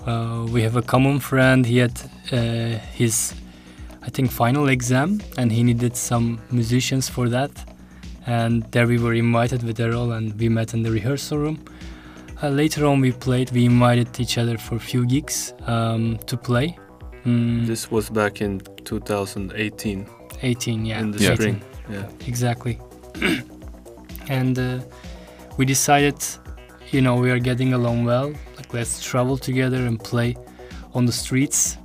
Uh, 0.07 0.47
we 0.54 0.62
have 0.62 0.76
a 0.76 0.83
common 0.83 1.21
friend. 1.21 1.66
He 1.66 1.78
had 1.78 2.00
uh, 2.33 2.78
his, 2.99 3.35
I 4.04 4.11
think, 4.11 4.30
final 4.30 4.68
exam, 4.68 5.21
and 5.38 5.50
he 5.52 5.62
needed 5.62 5.97
some 5.97 6.40
musicians 6.50 7.09
for 7.09 7.28
that. 7.28 7.50
And 8.26 8.62
there 8.73 8.87
we 8.87 8.99
were 8.99 9.14
invited 9.14 9.62
with 9.62 9.78
Erol, 9.78 10.16
and 10.16 10.38
we 10.38 10.49
met 10.49 10.75
in 10.75 10.82
the 10.82 10.90
rehearsal 10.90 11.38
room. 11.38 11.59
Uh, 12.42 12.49
later 12.49 12.87
on, 12.87 13.00
we 13.00 13.12
played. 13.12 13.50
We 13.52 13.64
invited 13.66 14.18
each 14.21 14.38
other 14.38 14.59
for 14.59 14.76
a 14.76 14.80
few 14.80 15.06
gigs 15.06 15.54
um, 15.66 16.18
to 16.26 16.37
play. 16.37 16.76
Mm, 17.25 17.66
This 17.66 17.90
was 17.90 18.11
back 18.11 18.40
in 18.40 18.61
2018 18.85 20.06
18, 20.42 20.85
yeah. 20.85 21.00
in 21.00 21.11
the 21.12 21.18
Yeah. 21.23 21.35
spring. 21.35 21.62
Yeah. 21.90 22.09
exactly 22.26 22.78
and 24.28 24.59
uh, 24.59 24.78
we 25.56 25.64
decided 25.64 26.16
you 26.90 27.00
know 27.00 27.16
we 27.16 27.30
are 27.30 27.38
getting 27.38 27.73
along 27.75 28.04
well 28.04 28.32
like 28.56 28.73
let's 28.73 29.02
travel 29.02 29.37
together 29.37 29.85
and 29.87 29.99
play 30.02 30.37
on 30.94 31.06
the 31.06 31.12
streets 31.12 31.76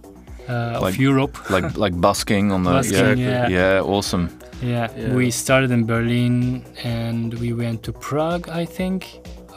uh, 0.50 0.80
Like- 0.82 0.94
of 0.96 1.00
Europe. 1.00 1.36
like 1.56 1.78
like 1.78 1.96
busking 2.02 2.52
on 2.52 2.64
the 2.64 2.72
Busking, 2.72 3.18
yeah, 3.20 3.48
yeah. 3.50 3.76
yeah, 3.78 3.82
awesome. 3.96 4.30
Yeah. 4.62 4.88
Yeah. 4.98 5.14
we 5.14 5.30
started 5.32 5.70
in 5.72 5.86
Berlin 5.86 6.64
and 6.84 7.34
we 7.36 7.54
went 7.54 7.84
to 7.84 7.92
Prague, 7.94 8.50
I 8.50 8.66
think. 8.66 9.02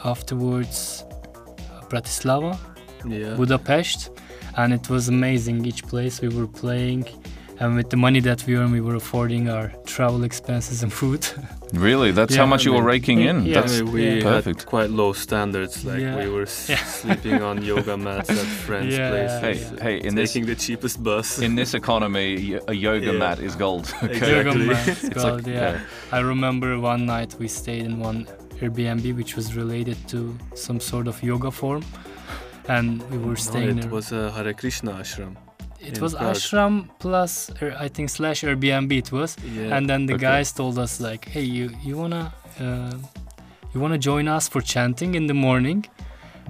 Afterwards, 0.03 1.03
uh, 1.07 1.81
Bratislava, 1.89 2.57
Yeah. 3.07 3.35
Budapest, 3.35 4.09
and 4.57 4.73
it 4.73 4.89
was 4.89 5.07
amazing. 5.09 5.65
Each 5.65 5.83
place 5.83 6.21
we 6.21 6.29
were 6.29 6.47
playing, 6.63 7.05
and 7.61 7.75
with 7.77 7.89
the 7.89 7.97
money 7.97 8.19
that 8.21 8.39
we 8.47 8.51
earned, 8.57 8.73
we 8.73 8.81
were 8.81 8.95
affording 9.03 9.43
our 9.55 9.67
travel 9.85 10.23
expenses 10.23 10.83
and 10.83 10.91
food. 10.91 11.23
Really, 11.89 12.11
that's 12.11 12.35
how 12.35 12.43
Yeah, 12.43 12.49
much 12.53 12.65
you 12.65 12.73
were 12.77 12.83
raking 12.95 13.19
in. 13.29 13.35
Yeah. 13.45 13.59
I 13.59 13.61
That's 13.61 13.79
mean, 13.79 13.91
we. 13.93 14.21
Perfect. 14.21 14.59
had 14.59 14.69
quite 14.75 14.89
low 15.01 15.13
standards. 15.13 15.85
Like 15.85 16.01
Yeah. 16.01 16.17
we 16.21 16.27
were 16.35 16.47
Yeah. 16.67 16.83
sleeping 17.01 17.41
on 17.49 17.55
yoga 17.71 17.95
mats 17.97 18.29
at 18.29 18.45
friends' 18.67 18.93
Yeah. 18.97 19.09
places. 19.11 19.39
hey, 19.45 19.55
Yeah. 19.77 19.83
hey, 19.85 20.07
in 20.07 20.13
this 20.15 20.33
taking 20.33 20.47
the 20.51 20.55
cheapest 20.65 20.97
bus. 21.07 21.39
in 21.39 21.55
this 21.55 21.71
economy, 21.73 22.27
a 22.73 22.73
yoga 22.87 23.11
Yeah. 23.13 23.23
mat 23.23 23.37
is 23.47 23.55
gold. 23.55 23.85
Okay. 24.03 24.17
Exactly. 24.17 24.35
Yoga 24.37 24.53
mats, 24.73 25.03
It's 25.09 25.23
God, 25.23 25.33
like- 25.45 25.47
yeah. 25.55 25.79
I 26.17 26.19
remember 26.33 26.69
one 26.93 27.05
night 27.05 27.31
we 27.39 27.47
stayed 27.47 27.85
in 27.89 27.95
one 28.09 28.19
Airbnb 28.61 29.05
which 29.19 29.33
was 29.37 29.47
related 29.55 29.97
to 30.13 30.19
some 30.65 30.79
sort 30.81 31.07
of 31.07 31.15
yoga 31.23 31.51
form, 31.51 31.83
and 32.67 32.87
we 33.11 33.17
were 33.17 33.37
No, 33.39 33.49
staying 33.49 33.77
it 33.77 33.81
there. 33.83 33.89
was 33.97 34.11
a 34.11 34.23
Hare 34.35 34.53
Krishna 34.61 34.91
ashram. 35.03 35.33
It 35.89 35.99
was 36.01 36.13
Prague. 36.15 36.35
ashram 36.35 36.73
plus 36.99 37.33
er, 37.61 37.75
I 37.85 37.87
think 37.89 38.09
slash 38.09 38.39
Airbnb 38.43 38.91
it 39.03 39.11
was, 39.11 39.31
Yeah. 39.57 39.75
and 39.75 39.83
then 39.89 40.05
the 40.09 40.13
Okay. 40.15 40.27
guys 40.31 40.51
told 40.51 40.77
us 40.85 40.99
like, 41.09 41.23
hey, 41.33 41.43
you 41.57 41.65
you 41.87 41.93
wanna 42.01 42.23
uh, 42.59 42.93
you 43.73 43.79
wanna 43.83 43.97
join 43.97 44.27
us 44.37 44.47
for 44.53 44.61
chanting 44.61 45.15
in 45.15 45.27
the 45.27 45.33
morning. 45.47 45.85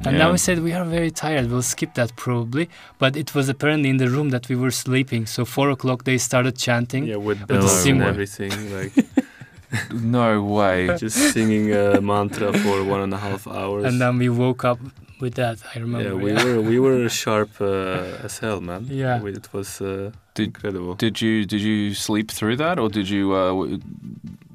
And 0.05 0.13
Yeah. 0.13 0.23
now 0.25 0.31
we 0.31 0.37
said 0.47 0.57
we 0.69 0.73
are 0.79 0.85
very 0.97 1.11
tired. 1.11 1.45
We'll 1.51 1.69
skip 1.75 1.91
that 1.99 2.09
probably. 2.15 2.65
But 3.03 3.11
it 3.15 3.29
was 3.35 3.45
apparently 3.49 3.89
in 3.93 3.97
the 3.97 4.09
room 4.15 4.29
that 4.35 4.43
we 4.49 4.55
were 4.63 4.71
sleeping. 4.85 5.23
So 5.27 5.45
four 5.45 5.67
o'clock 5.75 5.99
they 6.09 6.17
started 6.17 6.53
chanting. 6.67 7.03
yeah, 7.05 7.17
with 7.27 7.39
the 7.39 7.45
bells 7.45 7.85
and 7.85 8.01
everything, 8.01 8.53
like 8.77 8.93
No 10.17 10.43
way. 10.43 10.77
just 10.97 11.17
singing 11.33 11.65
a 11.73 12.01
mantra 12.01 12.51
for 12.63 12.83
one 12.83 13.01
and 13.01 13.13
a 13.13 13.17
half 13.27 13.47
hours. 13.47 13.85
And 13.87 14.01
then 14.01 14.17
we 14.17 14.27
woke 14.29 14.63
up 14.71 14.79
with 15.21 15.35
that. 15.35 15.57
I 15.75 15.79
remember. 15.79 16.09
yeah, 16.09 16.15
we 16.25 16.31
were 16.33 16.61
we 16.71 16.77
were 16.79 17.09
sharp 17.23 17.51
uh, 17.61 18.25
as 18.25 18.39
hell, 18.39 18.59
man. 18.61 18.87
Yeah. 18.89 19.21
We- 19.21 19.33
it 19.41 19.47
was 19.53 19.79
uh, 19.81 20.11
Did- 20.35 20.47
incredible. 20.47 20.93
Did 20.95 21.15
you 21.21 21.45
did 21.45 21.61
you 21.61 21.93
sleep 21.93 22.31
through 22.31 22.57
that, 22.57 22.79
or 22.79 22.89
did 22.89 23.07
you? 23.09 23.23
Uh, 23.33 23.49
w- 23.49 23.79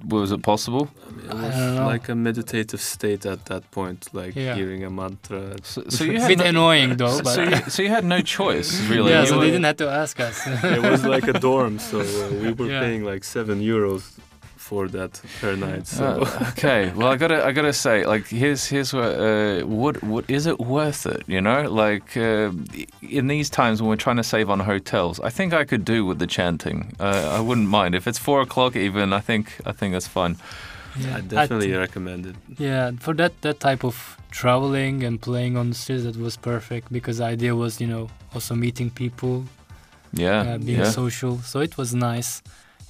was 0.08 0.30
it 0.30 0.42
possible? 0.42 0.84
it 1.24 1.30
I 1.32 1.34
was 1.34 1.54
don't 1.56 1.74
know. 1.76 1.86
like 1.86 2.08
a 2.08 2.14
meditative 2.14 2.80
state 2.80 3.26
at 3.26 3.40
that 3.46 3.62
point, 3.72 4.00
like 4.12 4.36
Yeah. 4.36 4.54
hearing 4.54 4.84
a 4.84 4.90
mantra. 4.90 5.56
So, 5.64 5.82
so 5.88 6.04
you 6.04 6.16
a 6.18 6.20
had 6.22 6.28
bit 6.28 6.38
no, 6.38 6.44
annoying 6.46 6.96
though. 6.96 7.16
so, 7.18 7.22
But 7.24 7.34
so 7.34 7.42
you, 7.42 7.56
so 7.74 7.82
you 7.82 7.88
had 7.90 8.04
no 8.04 8.20
choice, 8.20 8.70
really. 8.92 9.10
yeah, 9.10 9.22
You 9.22 9.26
so 9.26 9.34
were- 9.36 9.44
they 9.44 9.50
didn't 9.50 9.64
have 9.64 9.78
to 9.78 9.88
ask 10.02 10.20
us. 10.20 10.36
it 10.46 10.82
was 10.92 11.02
like 11.04 11.26
a 11.26 11.32
dorm, 11.46 11.78
so 11.80 11.98
uh, 12.00 12.28
we 12.42 12.52
were 12.52 12.70
Yeah. 12.70 12.80
paying 12.86 13.02
like 13.12 13.24
seven 13.24 13.60
euros 13.60 14.04
for 14.68 14.82
that 14.96 15.12
per 15.40 15.52
night. 15.56 15.84
So 15.98 16.04
Uh, 16.04 16.50
okay, 16.52 16.82
well, 16.96 17.08
I 17.14 17.16
gotta, 17.22 17.38
I 17.48 17.52
gotta 17.58 17.72
say, 17.86 17.96
like, 18.12 18.26
here's, 18.42 18.62
here's 18.72 18.90
what, 18.98 19.12
uh, 19.28 19.60
what, 19.82 19.94
what 20.12 20.24
is 20.36 20.44
it 20.52 20.58
worth 20.76 21.02
it? 21.14 21.22
You 21.34 21.40
know, 21.48 21.60
like, 21.84 22.08
uh, 22.16 22.50
in 23.20 23.24
these 23.34 23.48
times 23.60 23.74
when 23.80 23.88
we're 23.90 24.04
trying 24.08 24.20
to 24.24 24.28
save 24.34 24.48
on 24.54 24.60
hotels, 24.72 25.16
I 25.28 25.30
think 25.36 25.52
I 25.62 25.64
could 25.70 25.84
do 25.94 25.98
with 26.08 26.18
the 26.18 26.26
chanting. 26.38 26.78
Uh, 27.00 27.38
I 27.38 27.40
wouldn't 27.46 27.68
mind 27.80 27.94
if 27.94 28.04
it's 28.08 28.18
four 28.28 28.40
o'clock 28.46 28.72
even. 28.76 29.12
I 29.12 29.20
think, 29.28 29.44
I 29.70 29.72
think 29.78 29.90
that's 29.94 30.08
fine. 30.20 30.34
yeah, 30.98 31.18
I 31.18 31.20
definitely 31.34 31.74
I 31.76 31.78
recommend 31.86 32.22
it. 32.30 32.36
yeah, 32.58 32.90
for 33.04 33.14
that 33.20 33.32
that 33.42 33.58
type 33.68 33.82
of 33.90 33.96
traveling 34.30 35.04
and 35.06 35.14
playing 35.20 35.56
on 35.60 35.66
the 35.70 35.74
streets, 35.82 36.04
that 36.04 36.16
was 36.16 36.36
perfect 36.52 36.84
because 36.92 37.16
the 37.18 37.24
idea 37.34 37.52
was, 37.54 37.72
you 37.82 37.88
know, 37.94 38.04
also 38.34 38.54
meeting 38.54 38.88
people, 39.02 39.36
Yeah, 40.12 40.40
uh, 40.54 40.58
being 40.68 40.80
yeah. 40.84 40.90
social. 41.02 41.32
So 41.50 41.60
it 41.60 41.76
was 41.76 41.90
nice. 41.94 42.30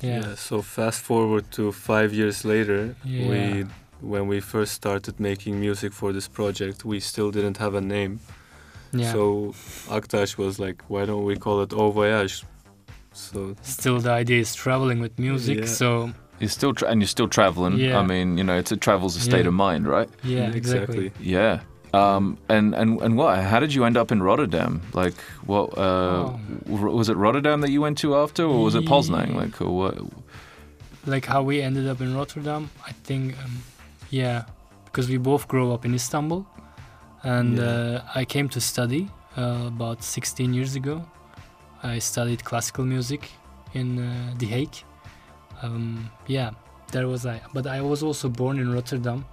Yeah. 0.03 0.35
So 0.37 0.63
fast 0.63 1.01
forward 1.01 1.45
to 1.53 1.73
five 1.73 2.13
years 2.13 2.45
later, 2.45 2.95
Yeah. 3.05 3.29
we 3.31 3.67
when 4.03 4.29
we 4.29 4.41
first 4.41 4.73
started 4.75 5.19
making 5.19 5.59
music 5.61 5.93
for 5.93 6.13
this 6.13 6.29
project, 6.29 6.85
we 6.85 7.01
still 7.01 7.31
didn't 7.31 7.57
have 7.59 7.75
a 7.75 7.81
name. 7.81 8.19
Yeah. 8.93 9.13
So 9.13 9.55
Aktaş 9.89 10.37
was 10.37 10.59
like, 10.59 10.83
"Why 10.89 11.07
don't 11.07 11.25
we 11.25 11.37
call 11.37 11.63
it 11.63 11.73
Au 11.73 11.91
Voyage?" 11.91 12.45
So 13.13 13.55
Still, 13.63 13.99
the 14.01 14.11
idea 14.21 14.41
is 14.41 14.55
traveling 14.55 15.01
with 15.01 15.19
music. 15.19 15.59
Yeah. 15.59 15.67
So 15.67 16.11
You're 16.41 16.51
still, 16.51 16.75
tra- 16.75 16.89
and 16.91 17.01
you're 17.01 17.09
still 17.09 17.29
traveling. 17.29 17.79
Yeah. 17.79 17.99
I 17.99 18.03
mean, 18.07 18.37
you 18.37 18.45
know, 18.45 18.59
it's 18.59 18.71
a 18.71 18.77
travel's 18.77 19.17
a 19.17 19.21
state 19.21 19.45
Yeah. 19.45 19.49
of 19.49 19.55
mind, 19.55 19.87
right? 19.89 20.11
yeah, 20.23 20.51
exactly. 20.55 21.11
Yeah. 21.19 21.61
Um, 21.97 22.39
and, 22.49 22.75
and, 22.75 23.01
and 23.05 23.13
what? 23.17 23.39
How 23.51 23.61
did 23.61 23.73
you 23.75 23.85
end 23.89 23.97
up 23.97 24.11
in 24.13 24.23
Rotterdam? 24.23 24.73
Like, 25.01 25.15
what? 25.47 25.67
Uh, 25.79 25.83
Oh. 26.27 26.41
was 26.99 27.09
it 27.09 27.17
Rotterdam 27.17 27.61
that 27.63 27.71
you 27.71 27.81
went 27.87 27.99
to 27.99 28.09
after, 28.17 28.43
or 28.45 28.59
was 28.67 28.75
it 28.75 28.85
Poznan? 28.93 29.29
Like, 29.43 29.61
or 29.65 29.71
what? 29.81 29.95
Like 31.15 31.27
how 31.27 31.43
we 31.51 31.57
ended 31.63 31.87
up 31.93 32.01
in 32.01 32.15
Rotterdam, 32.17 32.63
I 32.91 32.93
think, 33.07 33.25
um, 33.45 33.63
yeah, 34.11 34.39
because 34.87 35.09
we 35.09 35.19
both 35.19 35.47
grew 35.47 35.73
up 35.75 35.85
in 35.85 35.95
Istanbul, 35.95 36.45
and 37.23 37.57
Yeah. 37.59 37.65
uh, 37.65 38.21
I 38.21 38.25
came 38.25 38.49
to 38.57 38.61
study 38.61 39.03
uh, 39.39 39.67
about 39.75 40.03
16 40.03 40.53
years 40.55 40.75
ago. 40.77 41.05
I 41.83 42.01
studied 42.01 42.43
classical 42.45 42.85
music 42.85 43.31
in 43.75 43.89
uh, 43.99 44.35
The 44.39 44.47
Hague. 44.47 44.77
Um, 45.63 46.11
yeah, 46.27 46.51
there 46.93 47.07
was 47.07 47.25
I. 47.25 47.41
But 47.55 47.67
I 47.67 47.81
was 47.81 48.03
also 48.03 48.29
born 48.29 48.59
in 48.59 48.73
Rotterdam. 48.73 49.25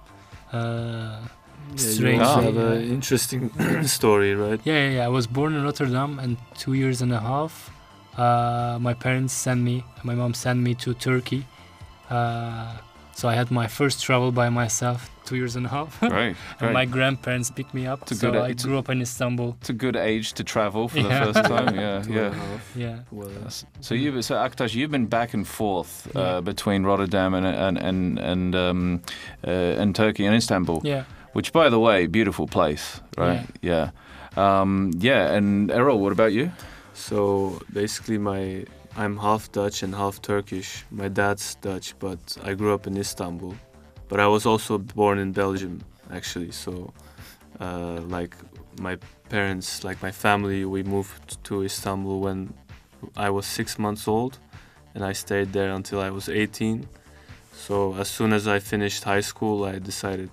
Yeah, 1.68 1.72
you 1.72 1.92
Strange. 1.92 2.22
also 2.22 2.40
Ah. 2.40 2.42
have 2.42 2.56
an 2.56 2.82
interesting 2.96 3.50
story, 3.98 4.34
right? 4.34 4.60
Yeah, 4.64 4.74
yeah, 4.84 4.90
yeah. 4.96 5.06
I 5.06 5.08
was 5.08 5.26
born 5.26 5.54
in 5.54 5.64
Rotterdam, 5.64 6.18
and 6.18 6.36
two 6.58 6.74
years 6.74 7.02
and 7.02 7.12
a 7.12 7.20
half, 7.20 7.70
uh, 8.16 8.78
my 8.80 8.94
parents 8.94 9.32
sent 9.34 9.60
me, 9.60 9.82
my 10.04 10.14
mom 10.14 10.34
sent 10.34 10.60
me 10.60 10.74
to 10.74 10.94
Turkey. 10.94 11.42
Uh, 12.10 12.76
so 13.16 13.28
I 13.28 13.34
had 13.34 13.50
my 13.50 13.66
first 13.68 14.02
travel 14.02 14.30
by 14.32 14.48
myself, 14.50 15.08
two 15.24 15.36
years 15.36 15.56
and 15.56 15.66
a 15.66 15.68
half. 15.68 15.98
Great, 16.00 16.10
and 16.50 16.58
great. 16.58 16.72
my 16.72 16.84
grandparents 16.84 17.50
picked 17.50 17.72
me 17.74 17.86
up. 17.86 18.02
It's 18.02 18.12
a 18.12 18.14
so 18.16 18.30
good- 18.32 18.40
I 18.42 18.52
grew 18.52 18.78
up 18.78 18.88
in 18.90 19.00
Istanbul. 19.00 19.56
It's 19.60 19.70
a 19.70 19.72
good 19.72 19.96
age 19.96 20.32
to 20.34 20.44
travel 20.44 20.88
for 20.88 20.98
Yeah. 20.98 21.24
the 21.26 21.32
first 21.32 21.48
time. 21.48 21.74
Yeah, 21.84 22.02
Two 22.02 22.12
yeah. 22.12 22.26
and 22.26 22.34
a 22.34 22.38
half. 22.38 22.76
Yeah. 22.76 22.96
Well, 23.10 23.30
uh, 23.46 23.50
So 23.80 23.94
you, 23.94 24.22
so 24.22 24.34
Aktaş, 24.34 24.74
you've 24.74 24.90
been 24.90 25.06
back 25.06 25.34
and 25.34 25.46
forth 25.46 26.08
uh, 26.14 26.20
Yeah. 26.20 26.40
between 26.40 26.84
Rotterdam 26.84 27.34
and 27.34 27.46
and 27.46 27.78
and 27.78 28.18
and, 28.18 28.54
um, 28.54 29.00
uh, 29.46 29.80
and 29.82 29.94
Turkey 29.94 30.26
and 30.26 30.34
Istanbul, 30.36 30.80
Yeah. 30.84 31.04
Which, 31.34 31.52
by 31.52 31.68
the 31.68 31.78
way, 31.78 32.06
beautiful 32.06 32.46
place, 32.46 33.00
right? 33.18 33.44
Yeah, 33.60 33.90
um, 34.36 34.92
yeah. 34.98 35.32
And 35.32 35.68
Erol, 35.70 35.98
what 35.98 36.12
about 36.12 36.32
you? 36.32 36.50
So 36.94 37.60
basically, 37.72 38.18
my 38.18 38.64
I'm 38.96 39.18
half 39.18 39.50
Dutch 39.50 39.82
and 39.82 39.92
half 39.94 40.22
Turkish. 40.22 40.84
My 40.92 41.08
dad's 41.08 41.56
Dutch, 41.56 41.98
but 41.98 42.36
I 42.44 42.54
grew 42.54 42.72
up 42.72 42.86
in 42.86 42.96
Istanbul. 42.96 43.56
But 44.08 44.20
I 44.20 44.28
was 44.28 44.46
also 44.46 44.78
born 44.78 45.18
in 45.18 45.32
Belgium, 45.32 45.80
actually. 46.12 46.52
So, 46.52 46.92
uh, 47.58 48.00
like 48.06 48.36
my 48.78 48.96
parents, 49.28 49.82
like 49.82 50.00
my 50.02 50.12
family, 50.12 50.64
we 50.64 50.84
moved 50.84 51.42
to 51.44 51.64
Istanbul 51.64 52.20
when 52.20 52.54
I 53.16 53.30
was 53.30 53.46
six 53.46 53.76
months 53.78 54.06
old, 54.06 54.38
and 54.94 55.04
I 55.04 55.12
stayed 55.12 55.52
there 55.52 55.72
until 55.72 56.00
I 56.00 56.10
was 56.10 56.28
18. 56.28 56.86
So 57.66 57.94
as 57.94 58.08
soon 58.08 58.34
as 58.34 58.46
I 58.46 58.58
finished 58.58 59.04
high 59.04 59.22
school, 59.22 59.64
I 59.64 59.78
decided 59.78 60.30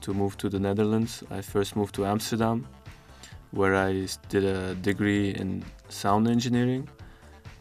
to 0.00 0.14
move 0.14 0.36
to 0.36 0.48
the 0.48 0.60
Netherlands. 0.60 1.24
I 1.28 1.40
first 1.40 1.74
moved 1.74 1.92
to 1.96 2.06
Amsterdam, 2.06 2.68
where 3.50 3.74
I 3.74 4.06
did 4.28 4.44
a 4.44 4.74
degree 4.76 5.30
in 5.30 5.64
sound 5.88 6.28
engineering, 6.28 6.88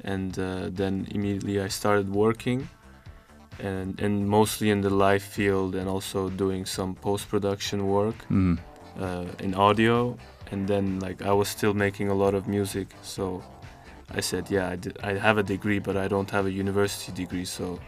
and 0.03 0.38
uh, 0.38 0.69
then 0.69 1.08
immediately 1.10 1.60
I 1.60 1.69
started 1.69 2.08
working, 2.10 2.69
and 3.60 3.99
and 3.99 4.27
mostly 4.27 4.69
in 4.69 4.82
the 4.82 4.93
live 5.08 5.23
field, 5.23 5.75
and 5.75 5.89
also 5.89 6.30
doing 6.30 6.67
some 6.67 6.93
post 6.93 7.27
production 7.30 7.80
work 7.88 8.17
Mm. 8.30 8.60
uh, 9.01 9.45
in 9.45 9.56
audio, 9.56 10.15
and 10.51 10.67
then 10.67 10.99
like 10.99 11.25
I 11.25 11.34
was 11.34 11.47
still 11.47 11.73
making 11.73 12.10
a 12.10 12.15
lot 12.23 12.34
of 12.36 12.47
music, 12.47 12.88
so 13.01 13.41
I 14.17 14.21
said, 14.21 14.43
yeah, 14.51 14.75
I, 15.03 15.12
I 15.12 15.17
have 15.19 15.39
a 15.39 15.43
degree, 15.43 15.80
but 15.80 15.95
I 16.06 16.08
don't 16.08 16.32
have 16.32 16.45
a 16.45 16.51
university 16.51 17.12
degree, 17.23 17.45
so 17.45 17.80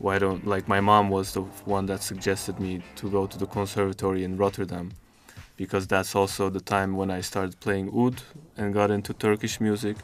why 0.00 0.18
don't 0.18 0.42
like 0.54 0.66
my 0.76 0.80
mom 0.80 1.10
was 1.10 1.32
the 1.32 1.42
one 1.76 1.86
that 1.86 2.02
suggested 2.02 2.58
me 2.58 2.72
to 2.96 3.10
go 3.10 3.26
to 3.26 3.38
the 3.38 3.46
conservatory 3.46 4.24
in 4.24 4.36
Rotterdam, 4.36 4.86
because 5.56 5.86
that's 5.86 6.12
also 6.20 6.50
the 6.50 6.60
time 6.76 6.90
when 6.96 7.10
I 7.18 7.20
started 7.22 7.54
playing 7.60 7.86
oud 7.94 8.16
and 8.56 8.74
got 8.74 8.90
into 8.90 9.12
Turkish 9.12 9.60
music. 9.60 9.96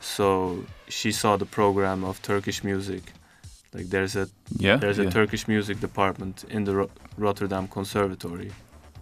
So 0.00 0.64
she 0.88 1.10
saw 1.12 1.36
the 1.36 1.46
program 1.46 2.04
of 2.04 2.20
Turkish 2.22 2.62
music. 2.64 3.02
Like 3.72 3.88
there's 3.90 4.14
a 4.16 4.26
Yeah, 4.66 4.76
there's 4.76 4.98
yeah. 4.98 5.08
a 5.08 5.10
Turkish 5.10 5.48
music 5.48 5.80
department 5.80 6.44
in 6.48 6.64
the 6.64 6.74
Ro- 6.74 6.90
Rotterdam 7.18 7.66
Conservatory 7.68 8.50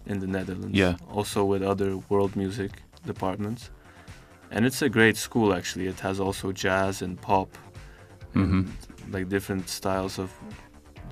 in 0.05 0.19
the 0.19 0.27
Netherlands. 0.27 0.75
Yeah. 0.77 0.95
Also 1.11 1.45
with 1.45 1.61
other 1.61 1.97
world 2.09 2.35
music 2.35 2.71
departments. 3.05 3.69
And 4.51 4.65
it's 4.65 4.81
a 4.81 4.89
great 4.89 5.17
school 5.17 5.53
actually. 5.53 5.87
It 5.87 5.99
has 5.99 6.19
also 6.19 6.51
jazz 6.51 7.01
and 7.01 7.21
pop 7.21 7.49
Mhm. 8.35 8.41
and 8.51 8.73
like 9.09 9.29
different 9.29 9.69
styles 9.69 10.19
of 10.19 10.31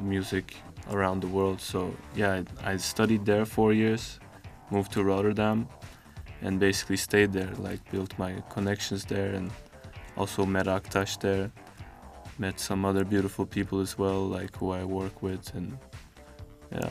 music 0.01 0.55
around 0.91 1.21
the 1.21 1.27
world. 1.27 1.61
So 1.61 1.93
yeah, 2.15 2.43
I, 2.63 2.73
I 2.73 2.77
studied 2.77 3.25
there 3.25 3.45
four 3.45 3.73
years, 3.73 4.19
moved 4.69 4.91
to 4.93 5.03
Rotterdam 5.03 5.67
and 6.41 6.59
basically 6.59 6.97
stayed 6.97 7.31
there, 7.33 7.51
like 7.57 7.79
built 7.91 8.17
my 8.17 8.33
connections 8.49 9.05
there 9.05 9.33
and 9.35 9.51
also 10.17 10.45
met 10.45 10.65
Aktaş 10.65 11.19
there. 11.19 11.51
Met 12.39 12.59
some 12.59 12.85
other 12.85 13.03
beautiful 13.03 13.45
people 13.45 13.81
as 13.81 13.97
well, 13.99 14.27
like 14.27 14.55
who 14.55 14.71
I 14.71 14.83
work 14.83 15.21
with, 15.21 15.53
and 15.53 15.77
yeah. 16.71 16.89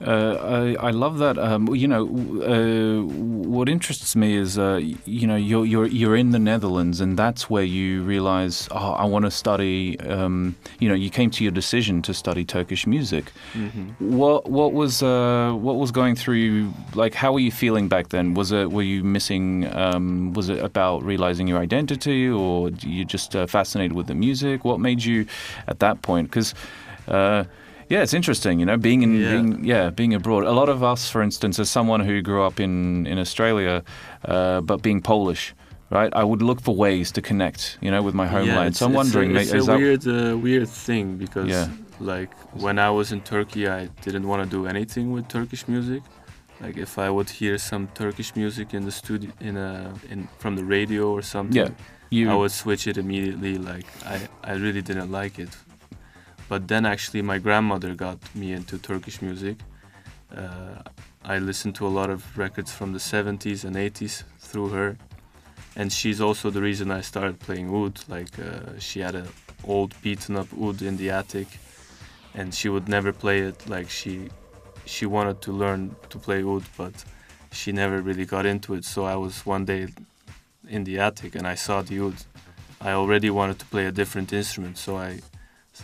Uh, 0.00 0.74
I, 0.80 0.88
I 0.88 0.90
love 0.92 1.18
that. 1.18 1.38
Um, 1.38 1.74
you 1.74 1.88
know, 1.88 2.04
uh, 2.06 3.02
what 3.48 3.68
interests 3.68 4.14
me 4.14 4.36
is, 4.36 4.56
uh, 4.56 4.80
you 5.04 5.26
know, 5.26 5.34
you're, 5.34 5.66
you're 5.66 5.86
you're 5.86 6.14
in 6.14 6.30
the 6.30 6.38
Netherlands, 6.38 7.00
and 7.00 7.18
that's 7.18 7.50
where 7.50 7.64
you 7.64 8.02
realize, 8.04 8.68
oh, 8.70 8.92
I 8.92 9.04
want 9.06 9.24
to 9.24 9.30
study. 9.30 9.98
Um, 10.00 10.54
you 10.78 10.88
know, 10.88 10.94
you 10.94 11.10
came 11.10 11.30
to 11.30 11.42
your 11.42 11.50
decision 11.50 12.00
to 12.02 12.14
study 12.14 12.44
Turkish 12.44 12.86
music. 12.86 13.32
hmm 13.52 13.88
What 13.98 14.48
what 14.48 14.72
was 14.72 15.02
uh, 15.02 15.50
what 15.52 15.76
was 15.76 15.90
going 15.90 16.14
through 16.14 16.36
you? 16.36 16.72
Like, 16.94 17.14
how 17.14 17.32
were 17.32 17.40
you 17.40 17.50
feeling 17.50 17.88
back 17.88 18.10
then? 18.10 18.34
Was 18.34 18.52
it 18.52 18.70
were 18.70 18.82
you 18.84 19.02
missing? 19.02 19.66
Um, 19.74 20.32
was 20.32 20.48
it 20.48 20.60
about 20.62 21.02
realizing 21.02 21.48
your 21.48 21.58
identity, 21.58 22.28
or 22.28 22.70
you 22.86 23.04
just 23.04 23.34
uh, 23.34 23.46
fascinated 23.46 23.94
with 23.94 24.06
the 24.06 24.14
music? 24.14 24.64
What 24.64 24.78
made 24.78 25.02
you 25.02 25.26
at 25.66 25.80
that 25.80 26.02
point? 26.02 26.30
Because 26.30 26.54
uh, 27.08 27.44
yeah, 27.88 28.02
it's 28.02 28.14
interesting. 28.14 28.60
You 28.60 28.66
know, 28.66 28.76
being 28.76 29.02
in 29.02 29.14
Yeah. 29.14 29.30
being 29.32 29.64
yeah 29.64 29.90
being 29.90 30.14
abroad. 30.14 30.44
A 30.44 30.52
lot 30.52 30.68
of 30.68 30.82
us, 30.82 31.10
for 31.10 31.22
instance, 31.22 31.58
as 31.62 31.70
someone 31.70 32.00
who 32.00 32.22
grew 32.22 32.42
up 32.42 32.60
in 32.60 33.06
in 33.06 33.18
Australia, 33.18 33.82
uh, 34.24 34.60
but 34.60 34.82
being 34.82 35.00
Polish. 35.02 35.54
Right, 35.90 36.12
I 36.14 36.22
would 36.22 36.42
look 36.42 36.60
for 36.60 36.76
ways 36.76 37.10
to 37.12 37.22
connect, 37.22 37.78
you 37.80 37.90
know, 37.90 38.02
with 38.02 38.14
my 38.14 38.26
homeland. 38.26 38.66
it's- 38.68 38.76
so 38.78 38.84
I'm 38.84 38.90
it's 38.92 38.96
wondering, 39.02 39.30
a, 39.30 39.34
ma- 39.34 39.40
it's 39.56 39.68
a 39.68 39.76
weird, 39.78 40.06
uh, 40.06 40.36
weird 40.36 40.68
thing 40.68 41.16
because, 41.16 41.48
Yeah. 41.48 41.68
like, 41.98 42.30
when 42.64 42.78
I 42.78 42.90
was 42.90 43.10
in 43.10 43.20
Turkey, 43.22 43.62
I 43.66 43.88
didn't 44.04 44.26
want 44.28 44.40
to 44.44 44.48
do 44.56 44.66
anything 44.66 45.12
with 45.14 45.28
Turkish 45.28 45.64
music. 45.66 46.02
Like, 46.60 46.76
if 46.76 46.98
I 46.98 47.08
would 47.08 47.30
hear 47.30 47.56
some 47.56 47.88
Turkish 47.94 48.36
music 48.36 48.74
in 48.74 48.84
the 48.84 48.90
studio, 48.90 49.30
in 49.40 49.56
a, 49.56 49.94
in 50.10 50.28
from 50.38 50.56
the 50.56 50.64
radio 50.76 51.04
or 51.16 51.22
something, 51.22 51.56
Yeah, 51.56 51.70
you 52.10 52.30
I 52.30 52.34
would 52.34 52.52
switch 52.52 52.86
it 52.86 52.96
immediately. 52.98 53.56
Like, 53.56 53.86
I, 54.14 54.16
I 54.44 54.52
really 54.64 54.82
didn't 54.82 55.10
like 55.10 55.38
it. 55.38 55.56
But 56.48 56.68
then, 56.68 56.86
actually, 56.86 57.22
my 57.22 57.38
grandmother 57.38 57.94
got 57.94 58.18
me 58.34 58.52
into 58.52 58.78
Turkish 58.78 59.20
music. 59.20 59.56
Uh, 60.34 60.82
I 61.24 61.38
listened 61.38 61.74
to 61.76 61.86
a 61.86 61.88
lot 61.88 62.10
of 62.10 62.38
records 62.38 62.72
from 62.72 62.92
the 62.92 62.98
70s 62.98 63.64
and 63.64 63.76
80s 63.76 64.22
through 64.38 64.68
her 64.68 64.96
and 65.78 65.92
she's 65.92 66.20
also 66.20 66.50
the 66.50 66.60
reason 66.60 66.90
I 66.90 67.00
started 67.00 67.38
playing 67.38 67.72
oud. 67.74 68.00
Like 68.08 68.36
uh, 68.38 68.78
she 68.80 68.98
had 69.00 69.14
an 69.14 69.28
old 69.64 69.94
beaten 70.02 70.36
up 70.36 70.48
oud 70.60 70.82
in 70.82 70.96
the 70.96 71.10
attic, 71.10 71.46
and 72.34 72.52
she 72.52 72.68
would 72.68 72.88
never 72.88 73.12
play 73.12 73.38
it. 73.40 73.68
Like 73.68 73.88
she, 73.88 74.28
she 74.84 75.06
wanted 75.06 75.40
to 75.42 75.52
learn 75.52 75.94
to 76.10 76.18
play 76.18 76.42
oud, 76.42 76.64
but 76.76 77.04
she 77.52 77.70
never 77.70 78.02
really 78.02 78.26
got 78.26 78.44
into 78.44 78.74
it. 78.74 78.84
So 78.84 79.04
I 79.04 79.14
was 79.14 79.46
one 79.46 79.64
day 79.64 79.86
in 80.68 80.82
the 80.82 80.98
attic 80.98 81.36
and 81.36 81.46
I 81.46 81.54
saw 81.54 81.80
the 81.82 82.00
oud. 82.00 82.16
I 82.80 82.92
already 82.92 83.30
wanted 83.30 83.60
to 83.60 83.66
play 83.66 83.86
a 83.86 83.92
different 83.92 84.32
instrument, 84.32 84.78
so 84.78 84.96
I 84.96 85.20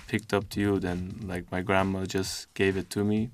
picked 0.07 0.33
up 0.33 0.49
the 0.51 0.67
oud 0.67 0.85
and 0.85 1.25
like 1.29 1.51
my 1.51 1.63
grandma 1.63 2.05
just 2.05 2.53
gave 2.55 2.77
it 2.77 2.91
to 2.91 3.05
me. 3.05 3.31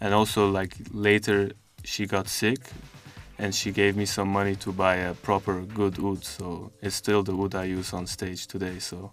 And 0.00 0.14
also 0.14 0.50
like 0.50 0.74
later 0.92 1.50
she 1.84 2.06
got 2.06 2.28
sick 2.28 2.60
and 3.38 3.54
she 3.54 3.70
gave 3.72 3.96
me 3.96 4.06
some 4.06 4.28
money 4.28 4.54
to 4.56 4.72
buy 4.72 4.96
a 4.96 5.14
proper 5.14 5.62
good 5.62 5.98
oud 5.98 6.24
So 6.24 6.72
it's 6.82 6.96
still 6.96 7.22
the 7.22 7.34
oud 7.34 7.54
I 7.54 7.64
use 7.64 7.92
on 7.92 8.06
stage 8.06 8.46
today. 8.46 8.78
So 8.78 9.12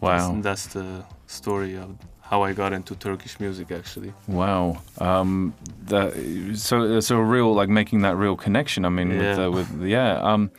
wow. 0.00 0.32
that's, 0.32 0.42
that's 0.42 0.66
the 0.74 1.04
story 1.26 1.76
of 1.76 1.96
how 2.20 2.42
I 2.42 2.54
got 2.54 2.72
into 2.72 2.94
Turkish 2.94 3.38
music 3.40 3.70
actually. 3.70 4.12
Wow. 4.26 4.80
Um, 4.98 5.54
that, 5.84 6.14
so 6.56 7.00
so 7.00 7.18
a 7.18 7.22
real 7.22 7.52
like 7.54 7.68
making 7.68 8.02
that 8.02 8.16
real 8.16 8.36
connection. 8.36 8.86
I 8.86 8.88
mean, 8.88 9.08
with 9.10 9.38
Yeah. 9.38 9.44
uh, 9.46 9.50
with 9.50 9.82
yeah. 9.82 10.12
Um, 10.32 10.50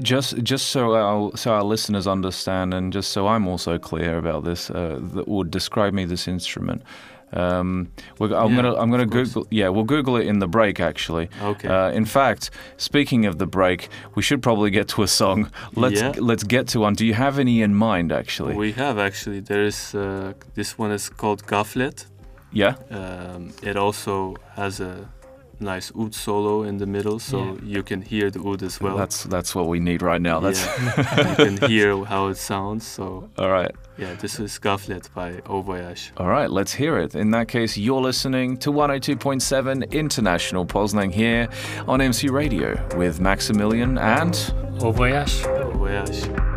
just 0.00 0.42
just 0.42 0.68
so 0.68 0.94
our 0.94 1.36
so 1.36 1.52
our 1.52 1.64
listeners 1.64 2.06
understand, 2.06 2.74
and 2.74 2.92
just 2.92 3.10
so 3.12 3.26
I'm 3.26 3.46
also 3.48 3.78
clear 3.78 4.18
about 4.18 4.44
this, 4.44 4.70
uh, 4.70 4.98
that 5.14 5.28
would 5.28 5.50
describe 5.50 5.92
me 5.94 6.04
this 6.06 6.26
instrument. 6.28 6.82
Um, 7.32 7.88
we're, 8.20 8.32
I'm 8.34 8.50
Yeah, 8.50 8.62
gonna 8.62 8.74
I'm 8.76 8.90
gonna 8.90 9.06
course. 9.08 9.32
Google. 9.32 9.46
Yeah, 9.50 9.68
we'll 9.70 9.84
Google 9.84 10.16
it 10.16 10.26
in 10.26 10.38
the 10.38 10.46
break. 10.46 10.78
Actually. 10.80 11.28
Okay. 11.42 11.68
Uh, 11.68 11.90
in 11.90 12.04
fact, 12.04 12.50
speaking 12.76 13.26
of 13.26 13.38
the 13.38 13.46
break, 13.46 13.88
we 14.14 14.22
should 14.22 14.40
probably 14.42 14.70
get 14.70 14.86
to 14.88 15.02
a 15.02 15.08
song. 15.08 15.50
Let's 15.74 16.00
Yeah. 16.00 16.12
let's 16.18 16.44
get 16.44 16.68
to 16.68 16.80
one. 16.80 16.94
Do 16.94 17.04
you 17.04 17.14
have 17.14 17.40
any 17.40 17.60
in 17.62 17.74
mind? 17.74 18.12
Actually. 18.12 18.54
we 18.54 18.72
have 18.72 18.98
actually. 18.98 19.40
There 19.40 19.64
is 19.66 19.94
uh, 19.94 20.32
this 20.54 20.78
one 20.78 20.92
is 20.94 21.08
called 21.10 21.44
Gaflet. 21.46 22.06
yeah. 22.52 22.74
Um, 22.90 23.52
it 23.62 23.76
also 23.76 24.36
has 24.54 24.80
a 24.80 25.08
nice 25.60 25.92
oud 25.98 26.14
solo 26.14 26.62
in 26.62 26.78
the 26.78 26.86
middle, 26.86 27.18
so 27.18 27.38
Yeah. 27.38 27.76
you 27.76 27.82
can 27.82 28.02
hear 28.02 28.30
the 28.30 28.40
oud 28.40 28.62
as 28.62 28.80
well. 28.80 28.96
That's 28.96 29.24
that's 29.24 29.54
what 29.54 29.66
we 29.68 29.78
need 29.80 30.02
right 30.02 30.20
now. 30.22 30.40
That's 30.40 30.64
Yeah. 30.64 31.30
you 31.30 31.36
can 31.58 31.68
hear 31.70 32.04
how 32.04 32.28
it 32.28 32.36
sounds. 32.38 32.86
So 32.86 33.28
all 33.38 33.50
right. 33.50 33.70
yeah, 33.98 34.14
this 34.20 34.38
is 34.40 34.58
Gaflet 34.58 35.08
by 35.14 35.40
Au 35.46 35.62
Voyage. 35.62 36.12
All 36.16 36.28
right, 36.28 36.50
let's 36.50 36.72
hear 36.74 36.98
it. 36.98 37.14
In 37.14 37.30
that 37.30 37.48
case, 37.48 37.76
you're 37.76 38.00
listening 38.02 38.56
to 38.58 38.70
102.7 38.72 39.90
International 39.92 40.66
Poznan 40.66 41.12
here 41.12 41.48
on 41.86 42.00
MC 42.00 42.28
Radio 42.28 42.74
with 42.96 43.20
Maximilian 43.20 43.98
and. 43.98 44.34
Au 44.80 44.90
voyage. 44.92 45.44
Au 45.46 45.70
Voyage. 45.70 46.53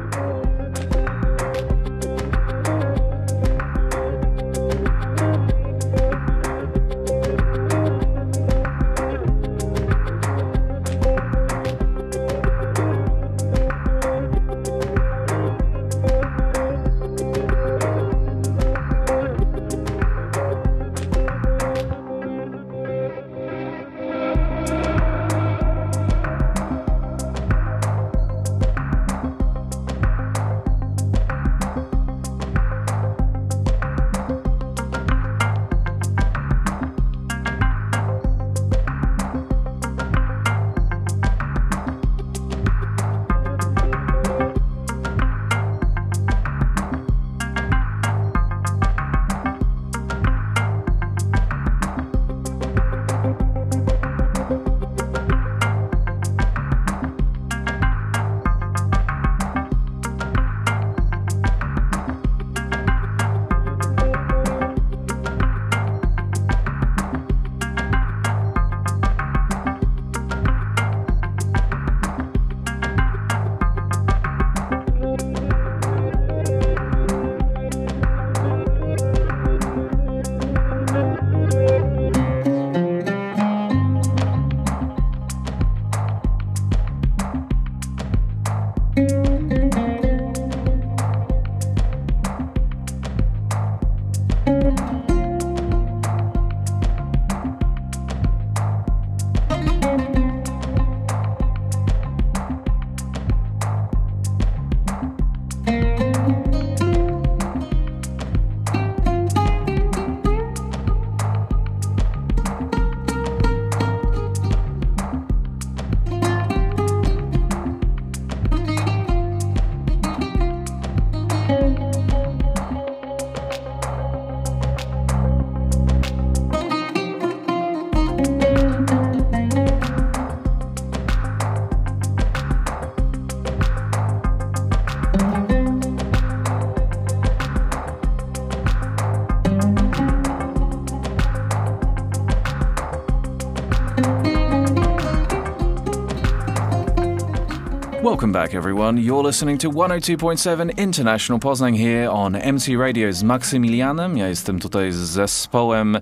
Welcome 148.28 148.42
back, 148.42 148.56
everyone. 148.56 148.98
You're 148.98 149.24
listening 149.24 149.58
to 149.60 149.70
102.7 149.70 150.78
International 150.78 151.40
Poznań 151.40 151.78
here 151.78 152.12
on 152.12 152.34
MC 152.34 152.78
Radio 152.78 153.14
z 153.14 153.24
Maksymilianem. 153.24 154.18
Ja 154.18 154.28
jestem 154.28 154.60
tutaj 154.60 154.92
z 154.92 154.96
zespołem 154.96 155.96
e, 155.96 156.02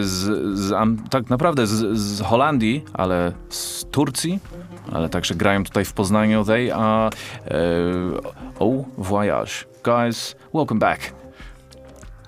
z, 0.00 0.58
z, 0.58 0.74
tak 1.10 1.30
naprawdę 1.30 1.66
z, 1.66 1.98
z 1.98 2.20
Holandii, 2.20 2.84
ale 2.92 3.32
z 3.48 3.84
Turcji, 3.84 4.38
ale 4.92 5.08
także 5.08 5.34
grają 5.34 5.64
tutaj 5.64 5.84
w 5.84 5.92
Poznaniu. 5.92 6.44
They 6.44 6.74
are 6.74 7.10
e, 7.46 7.60
Oh 8.58 8.84
Voyage. 8.98 9.52
Guys, 9.84 10.36
welcome 10.54 10.80
back. 10.80 11.21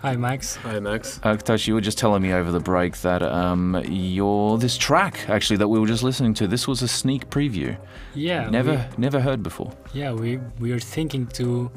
Hi, 0.04 0.16
Max. 0.16 0.56
Hi, 0.56 0.80
Max. 0.80 1.18
Aktaş, 1.24 1.66
you 1.66 1.72
were 1.74 1.80
just 1.80 1.96
telling 1.98 2.20
me 2.22 2.34
over 2.34 2.52
the 2.52 2.60
break 2.60 2.96
that 3.00 3.22
um, 3.22 3.82
your 3.88 4.58
this 4.58 4.76
track 4.76 5.14
actually 5.30 5.56
that 5.56 5.68
we 5.68 5.78
were 5.80 5.86
just 5.86 6.02
listening 6.02 6.34
to. 6.34 6.46
This 6.46 6.68
was 6.68 6.82
a 6.82 6.88
sneak 6.88 7.30
preview. 7.30 7.74
Yeah. 8.14 8.50
never, 8.50 8.72
We, 8.72 8.78
never 8.98 9.18
heard 9.20 9.42
before. 9.42 9.72
yeah, 9.94 10.12
we 10.12 10.38
we 10.60 10.72
are 10.72 10.80
thinking 10.80 11.26
to 11.28 11.70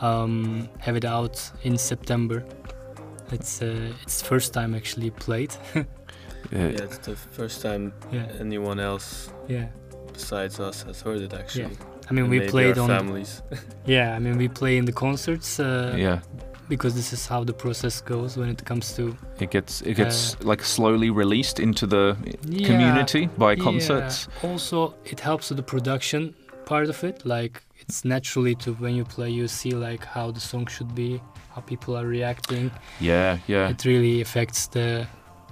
um, 0.00 0.68
have 0.80 0.96
it 0.96 1.04
out 1.04 1.40
in 1.62 1.78
September. 1.78 2.42
It's 3.30 3.62
uh, 3.62 3.92
it's 4.02 4.22
first 4.22 4.52
time 4.52 4.74
actually 4.76 5.10
played. 5.10 5.54
Uh, 6.52 6.58
Yeah, 6.58 6.84
it's 6.84 6.98
the 6.98 7.16
first 7.16 7.62
time 7.62 7.92
yeah. 8.12 8.26
anyone 8.40 8.80
else 8.80 9.32
Yeah. 9.48 9.66
besides 10.12 10.60
us 10.60 10.84
has 10.86 11.02
heard 11.02 11.20
it 11.20 11.32
actually. 11.34 11.62
Yeah. 11.64 12.10
I 12.10 12.12
mean, 12.14 12.24
And 12.24 12.30
we 12.30 12.38
maybe 12.38 12.50
played 12.50 12.78
our 12.78 12.84
on. 12.90 12.98
families. 12.98 13.42
Yeah, 13.86 14.16
I 14.16 14.18
mean, 14.20 14.38
we 14.38 14.48
play 14.48 14.76
in 14.78 14.84
the 14.84 14.92
concerts 14.92 15.58
uh, 15.60 15.94
yeah, 15.98 16.20
because 16.68 16.94
this 16.94 17.12
is 17.12 17.26
how 17.26 17.44
the 17.44 17.52
process 17.52 18.00
goes 18.00 18.36
when 18.36 18.48
it 18.48 18.64
comes 18.64 18.92
to 18.94 19.16
it 19.40 19.50
gets 19.50 19.82
it 19.82 19.94
gets 19.94 20.34
uh, 20.34 20.38
like 20.42 20.62
slowly 20.62 21.10
released 21.10 21.60
into 21.60 21.86
the 21.86 22.16
yeah, 22.46 22.66
community 22.66 23.26
by 23.38 23.52
yeah. 23.52 23.64
concerts. 23.64 24.28
Also, 24.42 24.94
it 25.04 25.20
helps 25.20 25.50
with 25.50 25.56
the 25.56 25.62
production 25.62 26.34
part 26.66 26.88
of 26.88 27.02
it. 27.04 27.24
Like 27.24 27.62
it's 27.78 28.04
naturally 28.04 28.54
to 28.56 28.74
when 28.74 28.94
you 28.94 29.04
play, 29.04 29.30
you 29.30 29.48
see 29.48 29.72
like 29.72 30.04
how 30.04 30.30
the 30.30 30.40
song 30.40 30.66
should 30.66 30.94
be, 30.94 31.20
how 31.54 31.62
people 31.62 31.96
are 31.96 32.06
reacting. 32.06 32.70
Yeah, 33.00 33.38
yeah. 33.46 33.70
It 33.70 33.84
really 33.84 34.20
affects 34.20 34.66
the 34.66 35.06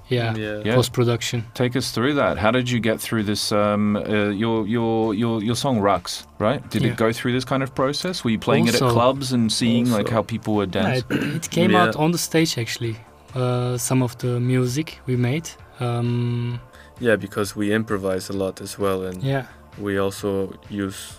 yeah, 0.09 0.35
yeah. 0.37 0.63
Yeah. 0.65 0.75
post 0.75 0.93
production. 0.93 1.45
Take 1.55 1.77
us 1.77 1.91
through 1.91 2.15
that. 2.15 2.39
How 2.39 2.51
did 2.51 2.71
you 2.71 2.81
get 2.81 3.01
through 3.01 3.25
this? 3.25 3.53
Um, 3.53 3.97
uh, 3.97 4.31
your 4.31 4.67
your 4.67 5.15
your 5.15 5.43
your 5.43 5.57
song 5.57 5.81
Rux, 5.81 6.25
right? 6.39 6.61
Did 6.71 6.83
Yeah. 6.83 6.93
it 6.93 6.97
go 6.97 7.13
through 7.13 7.33
this 7.33 7.45
kind 7.45 7.63
of 7.63 7.75
process? 7.75 8.25
Were 8.25 8.31
you 8.31 8.39
playing 8.39 8.67
it 8.69 8.75
at 8.75 8.91
clubs 8.93 9.33
and 9.33 9.51
seeing 9.53 9.91
like 9.91 10.09
how 10.09 10.23
people 10.23 10.55
would 10.55 10.75
Yeah, 10.75 10.95
it, 10.99 11.05
it 11.11 11.51
came 11.51 11.71
Yeah. 11.73 11.83
out 11.89 11.97
on 11.97 12.13
the 12.13 12.19
stage 12.19 12.59
actually. 12.59 12.97
Uh, 13.35 13.77
some 13.79 14.03
of 14.05 14.17
the 14.19 14.41
music 14.41 14.99
we 15.07 15.17
made. 15.17 15.49
Um, 15.81 16.61
Yeah, 17.01 17.17
because 17.17 17.55
we 17.57 17.73
improvise 17.75 18.31
a 18.31 18.33
lot 18.33 18.61
as 18.61 18.79
well, 18.79 19.03
and 19.05 19.23
yeah, 19.23 19.45
we 19.79 19.99
also 20.01 20.53
use 20.71 21.17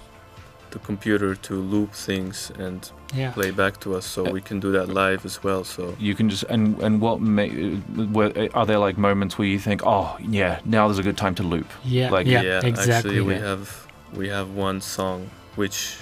the 0.72 0.80
computer 0.80 1.36
to 1.36 1.54
loop 1.56 1.94
things 1.94 2.52
and 2.60 2.92
yeah. 3.16 3.32
play 3.32 3.52
back 3.52 3.80
to 3.80 3.96
us, 3.96 4.06
so 4.06 4.26
Uh, 4.26 4.32
we 4.32 4.42
can 4.42 4.60
do 4.60 4.72
that 4.72 4.88
live 4.90 5.26
as 5.26 5.44
well. 5.44 5.64
So 5.64 5.96
You 6.00 6.16
can 6.16 6.30
just 6.30 6.44
and 6.50 6.82
and 6.84 7.02
what 7.02 7.20
ma- 7.22 7.44
uh, 7.44 8.48
are 8.54 8.66
there 8.66 8.80
like 8.80 8.98
moments 9.00 9.38
where 9.38 9.48
you 9.48 9.60
think, 9.60 9.82
oh 9.86 10.16
yeah, 10.20 10.60
now 10.66 10.88
there's 10.88 11.00
a 11.00 11.04
good 11.04 11.18
time 11.18 11.36
to 11.36 11.44
loop? 11.44 11.68
Yeah, 11.86 12.12
Like- 12.18 12.28
yeah, 12.32 12.66
exactly. 12.66 12.94
actually, 12.94 13.22
we 13.22 13.34
yeah. 13.34 13.50
have 13.50 13.88
we 14.14 14.30
have 14.30 14.48
one 14.56 14.82
song 14.82 15.30
which 15.56 15.98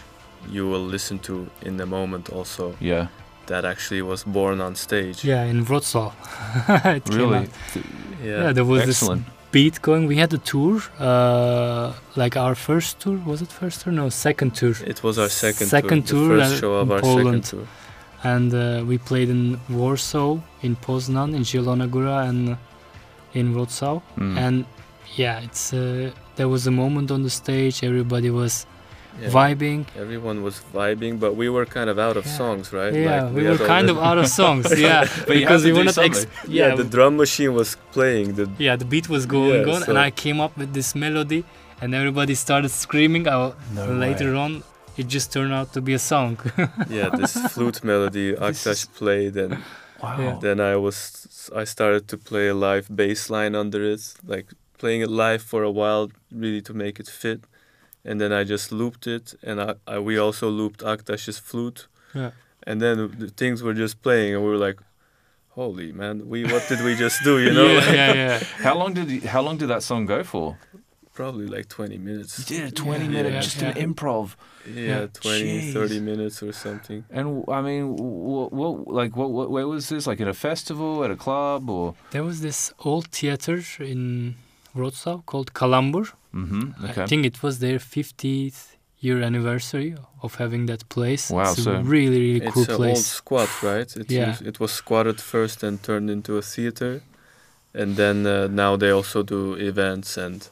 you 0.52 0.68
will 0.72 0.86
listen 0.92 1.20
to 1.20 1.48
in 1.62 1.80
a 1.82 1.86
moment 1.86 2.30
also 2.30 2.76
Yeah, 2.80 3.08
that 3.48 3.66
actually 3.66 4.02
was 4.02 4.24
born 4.24 4.62
on 4.62 4.76
stage. 4.76 5.24
Yeah, 5.28 5.50
in 5.50 5.66
Wrocław. 5.66 6.12
it 6.98 7.10
really. 7.10 7.48
Yeah. 8.24 8.42
Yeah, 8.44 8.54
there 8.54 8.66
was 8.66 8.82
Excellent. 8.82 9.22
this 9.26 9.34
beat 9.56 9.82
going. 9.82 10.04
We 10.14 10.18
had 10.24 10.32
a 10.40 10.42
tour, 10.52 10.76
uh, 11.00 11.94
like 12.22 12.36
our 12.46 12.56
first 12.68 12.90
tour. 13.02 13.18
Was 13.32 13.40
it 13.46 13.52
first 13.62 13.78
tour? 13.82 13.94
No, 14.02 14.06
second 14.28 14.52
tour. 14.60 14.76
It 14.94 15.00
was 15.06 15.16
our 15.24 15.32
second, 15.46 15.68
Second 15.78 16.02
tour, 16.12 16.28
tour, 16.28 16.38
the 16.38 16.44
first 16.44 16.56
uh, 16.56 16.62
show 16.62 16.74
of 16.82 16.88
in 16.88 16.94
our 16.96 17.02
Poland. 17.10 17.46
second 17.46 17.60
tour. 17.60 17.68
And 18.34 18.50
uh, 18.54 18.84
we 18.90 18.96
played 19.10 19.30
in 19.36 19.44
Warsaw, 19.80 20.32
in 20.68 20.74
Poznan, 20.86 21.30
in 21.38 21.44
Zielona 21.50 21.88
Góra, 21.96 22.18
and 22.30 22.58
in 23.40 23.46
Wrocław. 23.56 24.02
Mm. 24.18 24.38
And 24.46 24.66
yeah, 25.22 25.46
it's 25.48 25.66
uh, 25.74 26.12
there 26.38 26.50
was 26.56 26.64
a 26.68 26.76
moment 26.84 27.08
on 27.16 27.22
the 27.28 27.34
stage. 27.42 27.76
Everybody 27.92 28.30
was 28.42 28.54
Yeah. 29.22 29.30
vibing. 29.30 29.86
Everyone 29.98 30.38
was 30.44 30.56
vibing, 30.74 31.20
but 31.20 31.32
we 31.42 31.48
were 31.56 31.66
kind 31.66 31.90
of 31.90 31.98
out 32.08 32.18
of 32.18 32.26
Yeah. 32.26 32.38
songs, 32.42 32.66
right? 32.74 32.94
Yeah, 32.94 33.24
Like, 33.24 33.34
we, 33.36 33.44
had 33.46 33.60
were 33.60 33.66
kind 33.76 33.90
of 33.90 33.98
out 34.10 34.18
of 34.18 34.28
songs. 34.28 34.66
Yeah, 34.88 35.08
But 35.28 35.36
because 35.42 35.62
to 35.64 35.68
we 35.68 35.72
do 35.74 35.78
were 35.80 35.86
not. 35.86 35.94
something. 35.94 36.26
yeah, 36.48 36.68
yeah, 36.68 36.76
the 36.76 36.84
drum 36.96 37.14
machine 37.24 37.54
was 37.62 37.70
playing. 37.98 38.28
The 38.40 38.46
yeah, 38.66 38.76
the 38.82 38.86
beat 38.94 39.08
was 39.16 39.24
going 39.26 39.62
Yeah, 39.68 39.74
on, 39.76 39.82
so- 39.84 39.90
and 39.92 39.98
I 40.08 40.12
came 40.12 40.40
up 40.46 40.54
with 40.58 40.72
this 40.74 40.90
melody, 40.96 41.42
and 41.82 41.90
everybody 41.96 42.36
started 42.36 42.70
screaming. 42.84 43.24
I, 43.28 43.54
No 43.74 43.86
later 44.06 44.32
way. 44.34 44.40
on, 44.46 44.52
it 44.98 45.08
just 45.16 45.28
turned 45.34 45.54
out 45.60 45.68
to 45.76 45.82
be 45.82 45.94
a 45.94 46.00
song. 46.14 46.32
yeah, 46.98 47.10
this 47.20 47.34
flute 47.54 47.80
melody 47.84 48.28
This 48.36 48.86
played, 49.00 49.36
and 49.38 49.54
Wow. 50.04 50.40
Then 50.46 50.60
I 50.60 50.76
was 50.86 51.50
I 51.62 51.64
started 51.76 52.04
to 52.12 52.18
play 52.30 52.46
a 52.50 52.54
live 52.68 52.88
bass 53.00 53.30
line 53.36 53.54
under 53.64 53.82
it, 53.94 54.04
like 54.34 54.48
playing 54.82 55.02
it 55.06 55.10
live 55.26 55.42
for 55.52 55.62
a 55.64 55.72
while, 55.80 56.06
really 56.44 56.62
to 56.70 56.74
make 56.74 57.00
it 57.04 57.08
fit. 57.24 57.40
And 58.08 58.20
then 58.22 58.32
I 58.32 58.44
just 58.44 58.72
looped 58.72 59.08
it, 59.08 59.34
and 59.44 59.60
I, 59.60 59.74
I 59.88 59.98
we 60.00 60.18
also 60.20 60.48
looped 60.50 60.82
Aktaş's 60.84 61.40
flute, 61.40 61.88
Yeah. 62.14 62.32
and 62.68 62.80
then 62.82 62.98
the 63.20 63.30
things 63.30 63.62
were 63.64 63.74
just 63.74 64.02
playing, 64.04 64.36
and 64.36 64.44
we 64.44 64.50
were 64.50 64.68
like, 64.68 64.80
"Holy 65.56 65.92
man, 65.92 66.16
we 66.30 66.44
what 66.44 66.64
did 66.70 66.82
we 66.86 66.96
just 66.96 67.24
do?" 67.24 67.40
You 67.40 67.52
know, 67.60 67.66
yeah, 67.68 67.94
yeah, 67.94 68.14
yeah. 68.14 68.40
How 68.68 68.76
long 68.78 68.94
did 68.94 69.10
you, 69.10 69.22
how 69.28 69.42
long 69.42 69.58
did 69.58 69.70
that 69.70 69.84
song 69.84 70.06
go 70.06 70.24
for? 70.24 70.56
probably 71.14 71.48
like 71.48 71.70
20 71.70 71.98
minutes. 71.98 72.38
You 72.40 72.46
did 72.58 72.68
a 72.68 72.72
20 72.72 73.06
Yeah, 73.06 73.10
minute 73.10 73.34
yeah, 73.34 73.40
just 73.42 73.62
yeah. 73.62 73.70
an 73.70 73.76
improv. 73.94 74.36
Yeah, 74.68 74.82
Yeah. 74.84 75.08
20, 75.14 75.72
30 75.72 76.00
minutes 76.02 76.44
or 76.44 76.52
something. 76.52 77.06
And 77.10 77.26
I 77.48 77.62
mean, 77.62 77.96
what, 77.96 78.52
what 78.52 78.72
like 79.00 79.16
what, 79.16 79.30
what 79.32 79.50
where 79.50 79.66
was 79.66 79.88
this? 79.88 80.08
Like 80.08 80.20
at 80.20 80.28
a 80.28 80.34
festival, 80.34 81.06
at 81.06 81.12
a 81.12 81.16
club, 81.16 81.70
or? 81.70 81.96
There 82.12 82.24
was 82.26 82.42
this 82.42 82.74
old 82.80 83.08
theater 83.08 83.58
in 83.80 84.36
Wrocław 84.76 85.26
called 85.26 85.54
Kalambur. 85.54 86.12
Mm-hmm. 86.36 86.86
Okay. 86.86 87.04
I 87.04 87.08
think 87.08 87.26
it 87.26 87.42
was 87.44 87.60
their 87.60 87.80
50th 87.80 88.60
year 89.00 89.22
anniversary 89.22 89.96
of 90.22 90.36
having 90.36 90.66
that 90.68 90.88
place. 90.90 91.30
Wow, 91.30 91.52
it's 91.52 91.64
so- 91.64 91.74
a 91.76 91.82
really, 91.84 92.20
really 92.28 92.46
It's 92.46 92.54
cool 92.54 92.64
an 92.64 92.72
old 92.72 92.78
place. 92.80 93.06
squat, 93.06 93.50
right? 93.64 93.90
It, 94.02 94.12
Yeah. 94.12 94.30
used- 94.30 94.46
it 94.52 94.60
was 94.60 94.72
squatted 94.72 95.20
first 95.22 95.64
and 95.64 95.82
turned 95.82 96.10
into 96.10 96.38
a 96.38 96.42
theater. 96.42 97.02
And 97.74 97.96
then 97.98 98.26
uh, 98.26 98.48
now 98.48 98.78
they 98.78 98.90
also 98.92 99.22
do 99.24 99.56
events 99.56 100.18
and 100.18 100.48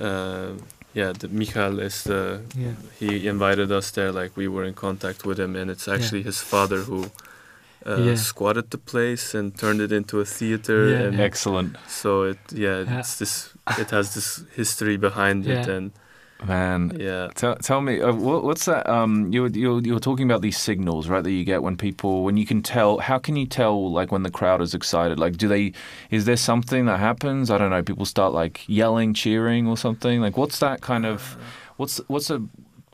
uh, 0.00 0.50
yeah, 0.94 1.12
the 1.12 1.28
Michal 1.28 1.78
is 1.80 2.02
the 2.04 2.40
Yeah. 2.56 2.74
he 3.00 3.26
invited 3.28 3.70
us 3.72 3.90
there 3.90 4.12
like 4.12 4.30
we 4.36 4.48
were 4.48 4.64
in 4.64 4.74
contact 4.74 5.24
with 5.24 5.38
him 5.40 5.56
and 5.56 5.70
it's 5.70 5.88
actually 5.88 6.22
his 6.22 6.40
father 6.40 6.80
who 6.88 7.10
uh, 7.86 7.96
Yeah. 7.96 8.16
squatted 8.16 8.70
the 8.70 8.78
place 8.78 9.34
and 9.38 9.56
turned 9.58 9.80
it 9.80 9.92
into 9.92 10.20
a 10.20 10.24
theater 10.24 10.88
Yeah. 10.90 11.06
and 11.08 11.20
Excellent, 11.20 11.76
so 11.88 12.24
it 12.30 12.38
yeah, 12.52 12.84
Yeah. 12.84 13.00
it's 13.00 13.16
this 13.18 13.50
it 13.78 13.90
has 13.90 14.14
this 14.14 14.44
history 14.54 14.96
behind 14.96 15.46
it 15.46 15.66
and 15.68 15.92
man. 16.46 16.92
yeah 16.98 17.28
Tell, 17.34 17.56
tell 17.56 17.80
me, 17.80 18.00
uh, 18.00 18.12
what, 18.12 18.44
what's 18.44 18.64
that? 18.66 18.88
Um, 18.88 19.32
you 19.32 19.42
were, 19.42 19.48
you 19.48 19.74
were, 19.74 19.80
you 19.80 19.92
were 19.94 20.00
talking 20.00 20.24
about 20.30 20.40
these 20.42 20.56
signals, 20.56 21.08
right? 21.08 21.22
That 21.22 21.30
you 21.32 21.44
get 21.44 21.62
when 21.62 21.76
people, 21.76 22.22
when 22.24 22.36
you 22.36 22.46
can 22.46 22.62
tell. 22.62 22.98
How 22.98 23.18
can 23.18 23.34
you 23.36 23.46
tell, 23.46 23.90
like, 23.92 24.12
when 24.12 24.22
the 24.22 24.30
crowd 24.30 24.60
is 24.62 24.72
excited? 24.74 25.18
Like, 25.18 25.36
do 25.36 25.48
they? 25.48 25.72
Is 26.10 26.24
there 26.24 26.36
something 26.36 26.86
that 26.86 26.98
happens? 27.00 27.50
I 27.50 27.58
don't 27.58 27.70
know. 27.70 27.82
People 27.82 28.06
start 28.06 28.32
like 28.32 28.64
yelling, 28.68 29.14
cheering, 29.14 29.66
or 29.66 29.76
something. 29.76 30.20
Like, 30.20 30.36
what's 30.36 30.58
that 30.60 30.80
kind 30.80 31.04
of? 31.06 31.36
What's 31.76 32.00
what's 32.08 32.30
a 32.30 32.40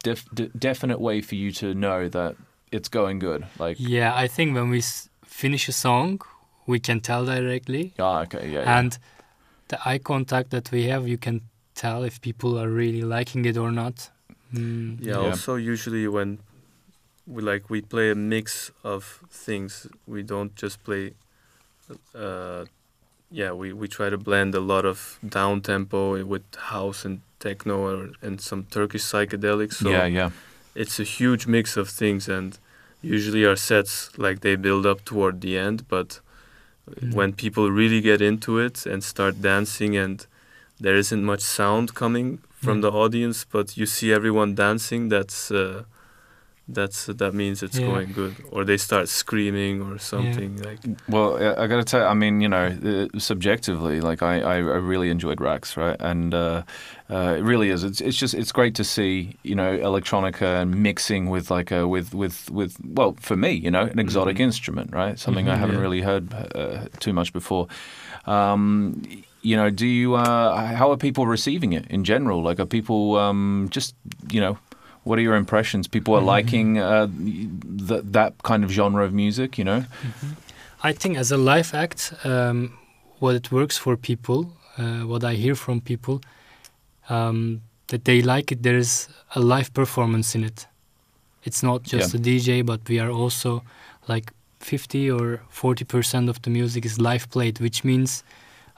def, 0.02 0.24
de- 0.34 0.48
definite 0.48 1.00
way 1.00 1.20
for 1.22 1.34
you 1.34 1.52
to 1.52 1.74
know 1.74 2.08
that 2.08 2.36
it's 2.72 2.88
going 2.88 3.18
good? 3.18 3.46
Like, 3.58 3.76
Yeah, 3.78 4.14
I 4.14 4.26
think 4.26 4.54
when 4.54 4.68
we 4.70 4.78
s- 4.78 5.08
finish 5.24 5.68
a 5.68 5.72
song, 5.72 6.20
we 6.66 6.80
can 6.80 7.00
tell 7.00 7.24
directly. 7.26 7.92
ah, 7.98 8.22
okay, 8.22 8.48
yeah, 8.48 8.60
yeah. 8.60 8.78
And 9.70 9.80
the 9.80 9.88
eye 9.88 9.98
contact 9.98 10.50
that 10.50 10.70
we 10.70 10.84
have, 10.84 11.08
you 11.08 11.18
can 11.18 11.40
tell 11.74 12.04
if 12.04 12.20
people 12.20 12.58
are 12.58 12.68
really 12.68 13.02
liking 13.02 13.44
it 13.44 13.56
or 13.56 13.72
not. 13.72 14.10
Mm, 14.52 14.98
Yeah, 15.00 15.12
Yeah. 15.12 15.30
Also, 15.30 15.56
usually 15.56 16.08
when 16.08 16.38
we 17.26 17.42
like 17.42 17.70
we 17.70 17.80
play 17.80 18.10
a 18.10 18.14
mix 18.14 18.70
of 18.82 19.20
things, 19.30 19.86
we 20.06 20.22
don't 20.22 20.54
just 20.54 20.84
play. 20.84 21.14
Uh, 22.14 22.64
yeah, 23.30 23.52
we, 23.52 23.72
we 23.72 23.88
try 23.88 24.10
to 24.10 24.18
blend 24.18 24.54
a 24.54 24.60
lot 24.60 24.84
of 24.84 25.18
down 25.26 25.60
tempo 25.60 26.24
with 26.24 26.42
house 26.56 27.04
and 27.04 27.20
techno 27.40 27.76
or, 27.78 28.10
and 28.22 28.40
some 28.40 28.64
Turkish 28.70 29.02
psychedelics. 29.02 29.74
So 29.74 29.90
yeah, 29.90 30.06
yeah. 30.06 30.30
it's 30.74 31.00
a 31.00 31.04
huge 31.04 31.46
mix 31.46 31.76
of 31.76 31.88
things, 31.88 32.28
and 32.28 32.58
usually 33.02 33.44
our 33.44 33.56
sets 33.56 34.16
like 34.18 34.40
they 34.40 34.56
build 34.56 34.86
up 34.86 35.04
toward 35.04 35.40
the 35.40 35.58
end, 35.58 35.88
but 35.88 36.20
Mm. 36.90 37.14
when 37.14 37.32
people 37.32 37.70
really 37.70 38.00
get 38.00 38.20
into 38.20 38.58
it 38.58 38.84
and 38.86 39.02
start 39.02 39.40
dancing 39.40 39.96
and 39.96 40.26
there 40.78 40.96
isn't 40.96 41.24
much 41.24 41.40
sound 41.40 41.94
coming 41.94 42.38
from 42.62 42.78
Mm. 42.78 42.82
the 42.82 42.90
audience 42.90 43.46
but 43.50 43.76
you 43.76 43.86
see 43.86 44.12
everyone 44.12 44.54
dancing 44.54 45.08
that's 45.08 45.50
uh, 45.50 45.84
that's 46.68 47.06
that 47.06 47.34
means 47.34 47.62
it's 47.62 47.78
Yeah. 47.78 47.86
going 47.86 48.12
good. 48.12 48.34
Or 48.50 48.64
they 48.64 48.76
start 48.78 49.08
screaming 49.08 49.82
or 49.82 49.98
something 49.98 50.62
like. 50.62 50.78
Well, 51.08 51.36
I- 51.36 51.64
I 51.64 51.66
got 51.66 51.76
to 51.76 51.84
tell. 51.84 52.08
I 52.08 52.14
mean, 52.14 52.40
you 52.40 52.48
know, 52.48 52.66
uh, 53.12 53.18
subjectively, 53.18 54.00
like 54.00 54.22
I, 54.22 54.40
I, 54.40 54.54
I 54.56 54.78
really 54.90 55.10
enjoyed 55.10 55.40
Rax, 55.40 55.76
right? 55.76 55.96
And 56.00 56.32
uh, 56.34 56.62
uh, 57.10 57.34
it 57.38 57.42
really 57.44 57.68
is. 57.70 57.84
It's, 57.84 58.00
it's 58.00 58.16
just 58.16 58.34
it's 58.34 58.52
great 58.52 58.74
to 58.76 58.84
see, 58.84 59.36
you 59.42 59.54
know, 59.54 59.76
electronica 59.78 60.62
and 60.62 60.82
mixing 60.82 61.28
with 61.30 61.50
like 61.50 61.70
a 61.70 61.86
with 61.86 62.14
with 62.14 62.50
with 62.50 62.76
well, 62.82 63.14
for 63.20 63.36
me, 63.36 63.50
you 63.52 63.70
know, 63.70 63.82
an 63.84 63.98
exotic 63.98 64.36
Mhm. 64.36 64.40
instrument, 64.48 64.90
right? 64.92 65.18
Something 65.18 65.48
I 65.48 65.54
Mhm. 65.56 65.58
haven't 65.58 65.76
Yeah. 65.76 65.82
really 65.82 66.00
heard 66.02 66.32
uh, 66.54 66.86
too 67.00 67.12
much 67.12 67.32
before. 67.32 67.66
Um, 68.26 69.02
you 69.42 69.56
know, 69.56 69.68
do 69.70 69.86
you? 69.86 70.14
Uh, 70.14 70.74
how 70.74 70.90
are 70.90 70.96
people 70.96 71.26
receiving 71.26 71.74
it 71.74 71.84
in 71.90 72.04
general? 72.04 72.42
Like, 72.42 72.58
are 72.58 72.64
people 72.66 73.16
um, 73.16 73.68
just, 73.70 73.94
you 74.32 74.40
know? 74.40 74.56
What 75.04 75.18
are 75.18 75.22
your 75.22 75.36
impressions? 75.36 75.86
People 75.88 76.14
are 76.16 76.22
Mhm. 76.22 76.36
liking 76.36 76.78
uh, 76.78 77.06
th- 77.88 78.04
that 78.12 78.32
kind 78.42 78.64
of 78.64 78.70
genre 78.70 79.04
of 79.04 79.12
music, 79.12 79.58
you 79.58 79.64
know? 79.64 79.84
I 80.82 80.92
think 80.92 81.16
as 81.18 81.30
a 81.32 81.36
live 81.36 81.74
act, 81.74 82.12
um, 82.24 82.72
what 83.20 83.34
it 83.34 83.50
works 83.52 83.78
for 83.78 83.96
people, 83.96 84.52
uh, 84.78 85.06
what 85.06 85.22
I 85.24 85.34
hear 85.34 85.54
from 85.54 85.80
people, 85.80 86.20
um, 87.08 87.60
that 87.88 88.04
they 88.04 88.22
like 88.22 88.50
it. 88.52 88.62
There 88.62 88.76
is 88.78 89.08
a 89.34 89.40
live 89.40 89.70
performance 89.72 90.34
in 90.34 90.44
it. 90.44 90.66
It's 91.44 91.62
not 91.62 91.82
just 91.82 92.14
Yeah. 92.14 92.20
a 92.20 92.22
DJ, 92.22 92.62
but 92.62 92.80
we 92.88 92.98
are 92.98 93.10
also 93.10 93.62
like 94.08 94.32
50 94.60 95.10
or 95.10 95.40
40 95.50 95.84
percent 95.84 96.28
of 96.28 96.40
the 96.42 96.50
music 96.50 96.84
is 96.86 96.98
live 96.98 97.26
played, 97.30 97.60
which 97.60 97.84
means 97.84 98.24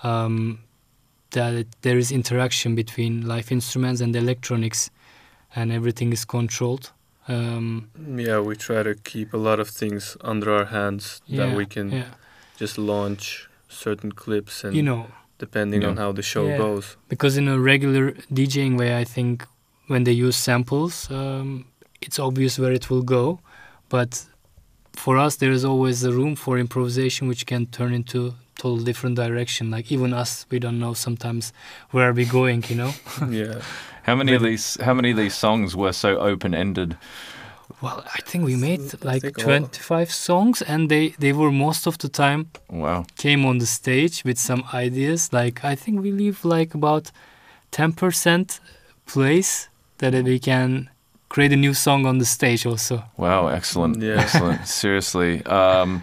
um, 0.02 0.58
that 1.30 1.54
it, 1.54 1.68
there 1.82 1.98
is 1.98 2.10
interaction 2.10 2.74
between 2.74 3.26
live 3.26 3.50
instruments 3.52 4.00
and 4.00 4.14
electronics, 4.16 4.90
and 5.56 5.72
everything 5.72 6.12
is 6.12 6.24
controlled. 6.24 6.92
Um, 7.28 7.88
Yeah, 8.26 8.38
we 8.48 8.54
try 8.56 8.82
to 8.84 8.94
keep 8.94 9.34
a 9.34 9.36
lot 9.48 9.58
of 9.60 9.68
things 9.68 10.16
under 10.20 10.48
our 10.52 10.66
hands 10.66 11.20
yeah, 11.26 11.38
that 11.46 11.56
we 11.56 11.66
can 11.66 11.90
yeah. 11.90 12.04
just 12.60 12.78
launch 12.78 13.48
certain 13.68 14.12
clips 14.12 14.64
and 14.64 14.76
you 14.76 14.82
know 14.82 15.06
depending 15.38 15.84
on 15.84 15.96
how 15.96 16.12
the 16.12 16.22
show 16.22 16.46
Yeah. 16.46 16.58
goes. 16.58 16.96
because 17.08 17.36
in 17.36 17.48
a 17.48 17.58
regular 17.58 18.12
DJing 18.32 18.78
way, 18.78 18.90
I 19.02 19.04
think 19.04 19.44
when 19.88 20.04
they 20.04 20.12
use 20.26 20.36
samples, 20.36 21.10
um, 21.10 21.64
it's 22.00 22.18
obvious 22.18 22.58
where 22.58 22.72
it 22.72 22.88
will 22.90 23.02
go. 23.18 23.38
But 23.88 24.24
for 24.92 25.16
us, 25.26 25.36
there 25.36 25.52
is 25.52 25.64
always 25.64 26.00
the 26.00 26.12
room 26.12 26.36
for 26.36 26.58
improvisation, 26.58 27.28
which 27.28 27.44
can 27.46 27.66
turn 27.66 27.92
into 27.92 28.34
total 28.58 28.78
different 28.84 29.16
direction. 29.16 29.70
Like 29.70 29.92
even 29.92 30.12
us, 30.14 30.46
we 30.50 30.58
don't 30.58 30.78
know 30.78 30.94
sometimes 30.94 31.52
where 31.90 32.08
are 32.08 32.14
we 32.14 32.24
going. 32.24 32.64
You 32.70 32.76
know. 32.76 32.92
yeah. 33.42 33.60
How 34.06 34.14
many 34.16 34.34
of 34.34 34.42
these? 34.42 34.78
How 34.80 34.94
many 34.94 35.10
of 35.10 35.16
these 35.16 35.34
songs 35.34 35.74
were 35.74 35.92
so 35.92 36.18
open-ended? 36.18 36.96
Well, 37.82 38.04
I 38.14 38.20
think 38.22 38.44
we 38.44 38.56
made 38.56 38.80
like 39.04 39.36
25 39.36 40.10
songs, 40.10 40.62
and 40.62 40.88
they 40.88 41.14
they 41.18 41.32
were 41.32 41.50
most 41.52 41.86
of 41.86 41.96
the 41.98 42.08
time 42.08 42.46
Wow. 42.70 43.04
came 43.16 43.44
on 43.48 43.58
the 43.58 43.66
stage 43.66 44.22
with 44.24 44.38
some 44.38 44.62
ideas. 44.72 45.32
Like 45.32 45.64
I 45.64 45.74
think 45.76 46.00
we 46.02 46.12
leave 46.12 46.44
like 46.44 46.74
about 46.74 47.10
10% 47.72 48.60
place 49.06 49.68
that 49.98 50.14
we 50.24 50.38
can 50.38 50.88
create 51.28 51.52
a 51.52 51.56
new 51.56 51.74
song 51.74 52.06
on 52.06 52.18
the 52.18 52.24
stage 52.24 52.64
also. 52.66 53.02
Wow, 53.16 53.48
excellent, 53.48 54.02
Yeah. 54.02 54.20
excellent. 54.22 54.66
Seriously. 54.82 55.44
Um, 55.46 56.02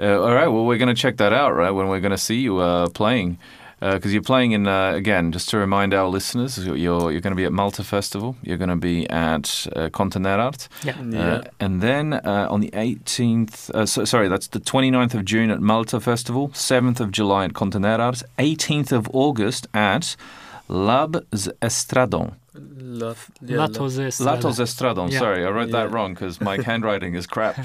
uh, 0.00 0.20
all 0.20 0.32
right, 0.34 0.48
well, 0.48 0.64
we're 0.64 0.78
going 0.78 0.94
to 0.94 1.00
check 1.02 1.16
that 1.18 1.32
out, 1.32 1.54
right? 1.54 1.70
When 1.70 1.88
we're 1.88 2.00
going 2.00 2.16
to 2.18 2.24
see 2.24 2.40
you 2.40 2.58
uh, 2.58 2.88
playing, 2.88 3.38
because 3.82 4.12
you're 4.12 4.22
playing 4.22 4.52
in 4.52 4.66
uh, 4.66 4.92
again. 4.92 5.32
Just 5.32 5.48
to 5.50 5.58
remind 5.58 5.92
our 5.92 6.08
listeners, 6.08 6.58
you're 6.58 6.76
you're 6.76 7.20
going 7.20 7.32
to 7.32 7.34
be 7.34 7.44
at 7.44 7.52
Malta 7.52 7.82
Festival. 7.82 8.36
You're 8.42 8.58
going 8.58 8.70
to 8.70 8.76
be 8.76 9.08
at 9.10 9.66
uh, 9.74 9.88
Kontener 9.88 10.38
Art. 10.38 10.68
Yeah. 10.84 11.00
Yeah. 11.02 11.34
Uh, 11.34 11.42
and 11.60 11.80
then 11.80 12.14
uh, 12.14 12.46
on 12.50 12.60
the 12.60 12.70
18th, 12.70 13.70
uh, 13.70 13.86
so, 13.86 14.04
sorry, 14.04 14.28
that's 14.28 14.48
the 14.48 14.60
29th 14.60 15.14
of 15.14 15.24
June 15.24 15.50
at 15.50 15.60
Malta 15.60 16.00
Festival, 16.00 16.48
7th 16.50 17.00
of 17.00 17.10
July 17.10 17.44
at 17.46 17.52
Kontener 17.52 17.98
Art, 17.98 18.22
18th 18.38 18.92
of 18.92 19.08
August 19.12 19.66
at 19.74 20.16
Lab 20.68 21.24
z 21.34 21.50
Estradon. 21.60 22.34
Lat- 22.54 23.16
yeah, 23.40 23.56
Latos 23.56 23.98
Estrada. 23.98 24.42
Latos 24.42 24.58
Estradon, 24.60 25.10
Yeah. 25.10 25.18
sorry, 25.20 25.44
I 25.46 25.50
wrote 25.50 25.70
that 25.70 25.90
wrong 25.90 26.12
because 26.14 26.40
my 26.40 26.60
handwriting 26.66 27.14
is 27.14 27.26
crap. 27.26 27.56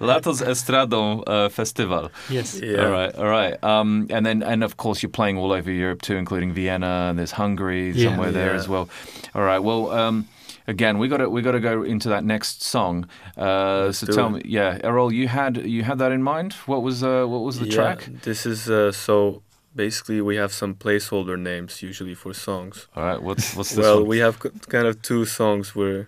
Latos 0.00 0.42
Estradon 0.42 1.22
uh, 1.26 1.48
Festival. 1.48 2.10
Yes. 2.30 2.60
Yeah. 2.60 2.84
All 2.84 2.90
right, 2.92 3.14
all 3.14 3.26
right. 3.28 3.62
Um, 3.64 4.06
and 4.10 4.24
then, 4.24 4.42
and 4.42 4.62
of 4.64 4.76
course, 4.76 5.02
you're 5.02 5.10
playing 5.10 5.36
all 5.38 5.52
over 5.52 5.70
Europe 5.70 6.02
too, 6.02 6.16
including 6.16 6.52
Vienna, 6.52 7.06
and 7.10 7.18
there's 7.18 7.32
Hungary 7.32 7.90
Yeah. 7.90 8.10
somewhere 8.10 8.30
there 8.32 8.50
Yeah. 8.52 8.58
as 8.60 8.68
well. 8.68 8.88
All 9.34 9.42
right, 9.42 9.58
well. 9.60 9.90
Um, 9.90 10.26
Again, 10.66 10.98
we 10.98 11.08
got 11.08 11.16
to 11.16 11.30
we 11.30 11.40
got 11.40 11.52
to 11.52 11.60
go 11.60 11.82
into 11.82 12.10
that 12.10 12.24
next 12.24 12.62
song. 12.62 13.08
Uh, 13.38 13.90
so 13.90 14.06
tell 14.06 14.26
it. 14.26 14.30
me, 14.32 14.42
yeah, 14.44 14.76
Erol, 14.84 15.10
you 15.10 15.26
had 15.26 15.56
you 15.56 15.82
had 15.82 15.96
that 16.00 16.12
in 16.12 16.22
mind. 16.22 16.52
What 16.66 16.82
was 16.82 17.02
uh, 17.02 17.24
what 17.24 17.38
was 17.42 17.58
the 17.58 17.64
yeah, 17.68 17.74
track? 17.74 18.10
This 18.22 18.44
is 18.44 18.68
uh, 18.68 18.92
so 18.92 19.40
basically 19.84 20.20
we 20.30 20.34
have 20.42 20.52
some 20.62 20.72
placeholder 20.84 21.36
names 21.50 21.72
usually 21.90 22.16
for 22.22 22.32
songs. 22.48 22.76
All 22.96 23.04
right, 23.08 23.20
what's 23.26 23.46
what's 23.56 23.70
this 23.76 23.84
well, 23.84 23.98
one? 24.00 24.08
we 24.12 24.18
have 24.26 24.34
c- 24.42 24.50
kind 24.74 24.86
of 24.90 24.94
two 25.10 25.22
songs 25.40 25.66
where 25.78 26.00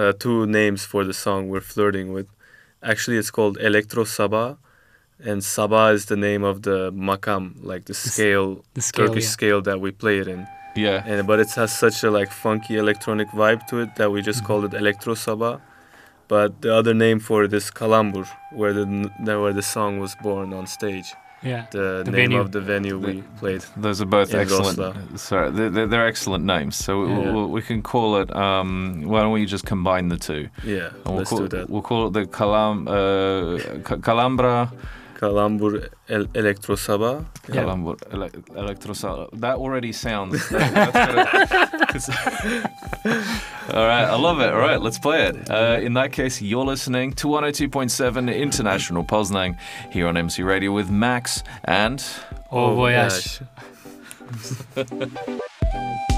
uh, 0.00 0.12
two 0.24 0.38
names 0.60 0.80
for 0.92 1.02
the 1.10 1.16
song 1.24 1.40
we're 1.52 1.68
flirting 1.74 2.08
with. 2.16 2.26
Actually, 2.92 3.16
it's 3.22 3.30
called 3.38 3.54
Electro 3.70 4.02
Sabah, 4.16 4.50
and 5.28 5.38
Sabah 5.54 5.86
is 5.98 6.02
the 6.12 6.16
name 6.28 6.42
of 6.52 6.56
the 6.68 6.78
makam, 7.08 7.44
like 7.72 7.82
the 7.90 7.94
scale, 7.94 8.50
The 8.74 8.82
scale. 8.90 9.06
Turkish 9.06 9.24
yeah. 9.28 9.36
scale 9.38 9.60
that 9.68 9.78
we 9.84 9.90
play 10.04 10.16
it 10.22 10.28
in. 10.34 10.40
yeah, 10.86 10.98
And 11.10 11.26
but 11.30 11.36
it 11.44 11.50
has 11.60 11.70
such 11.84 11.98
a 12.08 12.10
like 12.18 12.30
funky 12.46 12.74
electronic 12.84 13.28
vibe 13.40 13.62
to 13.70 13.74
it 13.84 13.90
that 13.98 14.08
we 14.14 14.18
just 14.30 14.40
Mhm. 14.42 14.46
called 14.46 14.64
it 14.68 14.74
Electro 14.82 15.14
Sabah. 15.24 15.54
But 16.34 16.50
the 16.64 16.72
other 16.80 16.94
name 17.04 17.18
for 17.28 17.38
it 17.46 17.52
is 17.60 17.66
Kalambur, 17.78 18.26
where 18.58 18.72
the 18.78 18.84
where 19.42 19.54
the 19.60 19.66
song 19.76 19.92
was 20.04 20.12
born 20.26 20.48
on 20.58 20.64
stage. 20.78 21.08
Yeah. 21.42 21.66
The, 21.70 22.02
The 22.04 22.10
name 22.10 22.30
venue. 22.30 22.40
of 22.40 22.50
the 22.52 22.60
venue 22.60 22.98
we 22.98 23.22
played. 23.38 23.62
Those 23.76 24.00
are 24.02 24.06
both 24.06 24.34
excellent. 24.34 24.78
Rosla. 24.78 25.18
Sorry, 25.18 25.50
they're, 25.52 25.70
they're, 25.70 25.86
they're 25.86 26.06
excellent 26.06 26.44
names. 26.44 26.74
So 26.76 27.00
we, 27.02 27.08
Yeah. 27.10 27.32
we, 27.32 27.44
we 27.46 27.62
can 27.62 27.80
call 27.82 28.16
it. 28.16 28.34
Um, 28.34 29.02
why 29.06 29.20
don't 29.20 29.32
we 29.32 29.46
just 29.46 29.64
combine 29.64 30.08
the 30.08 30.16
two? 30.16 30.48
Yeah, 30.64 30.88
And 30.88 31.04
we'll 31.06 31.16
let's 31.18 31.30
call, 31.30 31.38
do 31.40 31.48
that. 31.48 31.70
We'll 31.70 31.82
call 31.82 32.08
it 32.08 32.12
the 32.12 32.24
Calam, 32.26 32.88
uh, 32.88 33.78
Calambra. 33.98 34.72
Kalambur 35.18 35.88
El- 36.08 36.28
Electro 36.34 36.76
Sabah. 36.76 37.24
Yeah. 37.48 37.64
Calambur 37.64 37.96
ele- 38.12 38.30
Electrosal. 38.56 39.28
That 39.40 39.56
already 39.56 39.92
sounds. 39.92 40.48
that- 40.50 40.72
that's 41.92 42.06
gonna- 42.06 42.70
all 43.74 43.86
right, 43.86 44.04
I 44.04 44.14
love 44.16 44.40
it. 44.40 44.52
All 44.54 44.60
right, 44.60 44.80
let's 44.80 44.98
play 44.98 45.26
it. 45.26 45.50
Uh, 45.50 45.78
in 45.82 45.94
that 45.94 46.12
case, 46.12 46.40
you're 46.40 46.64
listening 46.64 47.12
to 47.14 47.26
102.7 47.28 48.34
International 48.34 49.02
Poznan 49.04 49.56
here 49.90 50.06
on 50.06 50.16
MC 50.16 50.42
Radio 50.42 50.70
with 50.72 50.88
Max 50.90 51.42
and. 51.64 52.02
Oh, 52.52 52.74
voyage. 52.74 53.40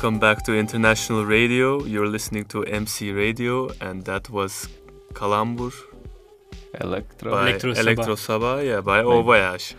Welcome 0.00 0.18
back 0.18 0.42
to 0.44 0.54
International 0.56 1.26
Radio. 1.26 1.84
You're 1.84 2.06
listening 2.06 2.46
to 2.46 2.64
MC 2.64 3.12
Radio, 3.12 3.68
and 3.82 4.02
that 4.06 4.30
was 4.30 4.66
Kalambur 5.12 5.74
Electro. 6.80 7.30
by 7.32 7.50
Electro 7.50 7.72
Sabah. 7.74 7.78
Electro 7.80 8.14
Sabah, 8.14 8.64
yeah, 8.64 8.80
by 8.80 9.02
Maybe. 9.02 9.08
Au 9.12 9.20
Voyage. 9.22 9.74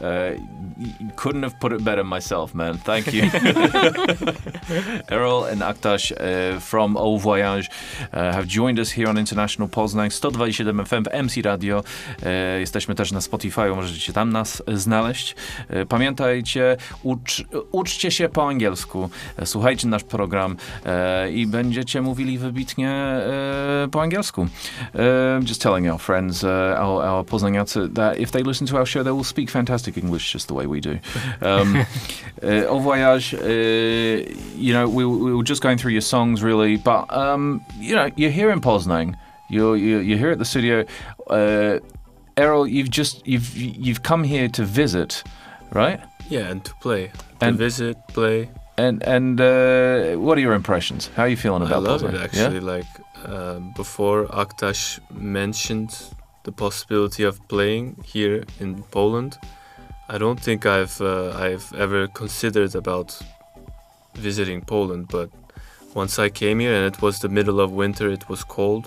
Uh, 0.00 0.32
y- 0.78 0.96
y- 0.98 1.12
couldn't 1.16 1.42
have 1.42 1.60
put 1.60 1.74
it 1.74 1.84
better 1.84 2.02
myself, 2.02 2.54
man. 2.54 2.78
Thank 2.78 3.12
you. 3.12 3.24
Errol 5.10 5.44
and 5.44 5.62
Aktash 5.62 6.12
uh, 6.12 6.60
from 6.60 6.96
Au 6.96 7.18
Voyage 7.18 7.68
uh, 8.12 8.32
have 8.32 8.46
joined 8.46 8.78
us 8.78 8.90
here 8.90 9.10
on 9.10 9.18
International 9.18 9.68
Poznań 9.68 10.10
127 10.10 10.86
FM 10.86 11.04
w 11.04 11.22
MC 11.22 11.42
Radio. 11.42 11.82
E, 12.22 12.60
jesteśmy 12.60 12.94
też 12.94 13.12
na 13.12 13.20
Spotify, 13.20 13.68
możecie 13.68 14.12
tam 14.12 14.32
nas 14.32 14.62
znaleźć. 14.74 15.34
E, 15.68 15.86
pamiętajcie, 15.86 16.76
ucz, 17.02 17.44
uczcie 17.72 18.10
się 18.10 18.28
po 18.28 18.48
angielsku, 18.48 19.10
e, 19.36 19.46
słuchajcie 19.46 19.88
nasz 19.88 20.04
program 20.04 20.56
e, 20.86 21.30
i 21.32 21.46
będziecie 21.46 22.00
mówili 22.00 22.38
wybitnie 22.38 22.90
e, 22.90 23.88
po 23.90 24.02
angielsku. 24.02 24.46
Just 25.48 25.62
telling 25.62 25.88
our 25.92 26.00
friends, 26.00 26.44
uh, 26.44 26.48
our, 26.78 27.04
our 27.04 27.24
Poznaniacy, 27.24 27.88
that 27.94 28.18
if 28.18 28.30
they 28.30 28.42
listen 28.42 28.66
to 28.66 28.76
our 28.76 28.86
show, 28.86 29.04
they 29.04 29.12
will 29.12 29.24
speak 29.24 29.50
fantastic 29.50 29.98
English 29.98 30.32
just 30.32 30.48
the 30.48 30.54
way 30.54 30.66
we 30.66 30.80
do. 30.80 30.98
Um, 31.40 31.76
uh, 32.42 32.70
Au 32.70 32.80
voyage, 32.80 33.34
uh, 33.34 33.40
you 34.60 34.72
know, 34.72 34.88
we, 34.88 35.04
we 35.06 35.34
were 35.34 35.42
just 35.42 35.62
going 35.62 35.78
through 35.78 35.92
your 35.92 36.00
songs 36.14 36.42
really, 36.42 36.76
but, 36.76 37.10
um, 37.12 37.64
you 37.78 37.94
know, 37.94 38.10
you're 38.16 38.30
here 38.30 38.50
in 38.50 38.60
Poznan, 38.60 39.14
you're, 39.48 39.76
you're, 39.76 40.02
you're 40.02 40.18
here 40.18 40.30
at 40.30 40.38
the 40.38 40.44
studio. 40.44 40.84
Uh, 41.28 41.78
Erol, 42.36 42.70
you've 42.70 42.90
just, 42.90 43.26
you've, 43.26 43.56
you've 43.56 44.02
come 44.02 44.24
here 44.24 44.48
to 44.48 44.64
visit, 44.64 45.22
right? 45.72 46.00
Yeah, 46.28 46.50
and 46.50 46.64
to 46.64 46.74
play, 46.82 47.08
to 47.40 47.46
And- 47.46 47.58
visit, 47.58 47.96
play. 48.08 48.50
And 48.78 49.02
and 49.02 49.38
uh, 49.40 50.16
what 50.24 50.38
are 50.38 50.40
your 50.40 50.54
impressions? 50.54 51.10
How 51.14 51.24
are 51.24 51.28
you 51.28 51.36
feeling 51.36 51.62
about? 51.62 51.82
That? 51.82 51.90
I 51.90 51.92
love 51.92 52.02
Poznan? 52.02 52.14
it 52.14 52.22
actually. 52.22 52.60
Like 52.60 52.86
um, 53.26 53.72
before, 53.76 54.24
Aktaş 54.28 55.00
mentioned 55.10 55.90
the 56.44 56.52
possibility 56.52 57.24
of 57.24 57.36
playing 57.48 57.96
here 58.06 58.44
in 58.58 58.82
Poland. 58.90 59.36
I 60.08 60.16
don't 60.16 60.40
think 60.40 60.64
I've 60.64 60.98
uh, 61.02 61.32
I've 61.36 61.66
ever 61.76 62.06
considered 62.08 62.74
about 62.74 63.20
visiting 64.14 64.62
Poland, 64.64 65.08
but 65.08 65.30
once 65.94 66.18
I 66.18 66.28
came 66.30 66.58
here 66.60 66.74
and 66.74 66.86
it 66.94 67.02
was 67.02 67.18
the 67.18 67.28
middle 67.28 67.60
of 67.60 67.72
winter, 67.72 68.10
it 68.10 68.28
was 68.28 68.44
cold. 68.44 68.86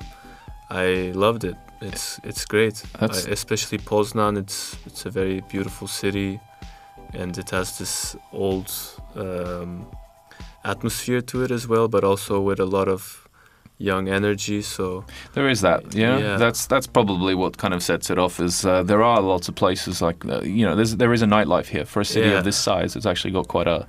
I 0.69 1.11
loved 1.15 1.43
it. 1.43 1.55
It's 1.82 2.19
it's 2.24 2.45
great. 2.45 2.84
I, 3.01 3.05
especially 3.32 3.78
Poznan. 3.80 4.38
It's 4.38 4.76
it's 4.86 5.05
a 5.05 5.09
very 5.09 5.41
beautiful 5.51 5.88
city, 5.88 6.39
and 7.13 7.38
it 7.38 7.49
has 7.51 7.78
this 7.78 8.15
old 8.32 8.71
um, 9.15 9.86
atmosphere 10.63 11.21
to 11.21 11.43
it 11.43 11.51
as 11.51 11.67
well, 11.67 11.88
but 11.88 12.03
also 12.03 12.39
with 12.39 12.59
a 12.59 12.65
lot 12.65 12.88
of 12.88 13.28
young 13.78 14.07
energy. 14.07 14.61
So 14.61 15.03
There 15.34 15.49
is 15.49 15.59
that, 15.61 15.93
yeah. 15.93 16.17
Yeah. 16.19 16.38
That's 16.38 16.67
that's 16.67 16.88
probably 16.88 17.36
what 17.36 17.57
kind 17.57 17.74
of 17.74 17.82
sets 17.84 18.09
it 18.09 18.17
off. 18.17 18.39
Is 18.39 18.65
uh, 18.65 18.84
there 18.84 19.03
are 19.03 19.21
lots 19.21 19.49
of 19.49 19.55
places 19.55 20.01
like 20.01 20.26
uh, 20.26 20.41
you 20.41 20.65
know 20.65 20.76
there's 20.76 20.95
there 20.95 21.13
is 21.13 21.21
a 21.21 21.26
nightlife 21.28 21.67
here 21.67 21.86
for 21.86 21.99
a 22.01 22.05
city 22.05 22.30
Yeah. 22.30 22.38
of 22.39 22.43
this 22.43 22.57
size. 22.57 22.95
It's 22.95 23.05
actually 23.05 23.32
got 23.34 23.47
quite 23.47 23.67
a 23.67 23.86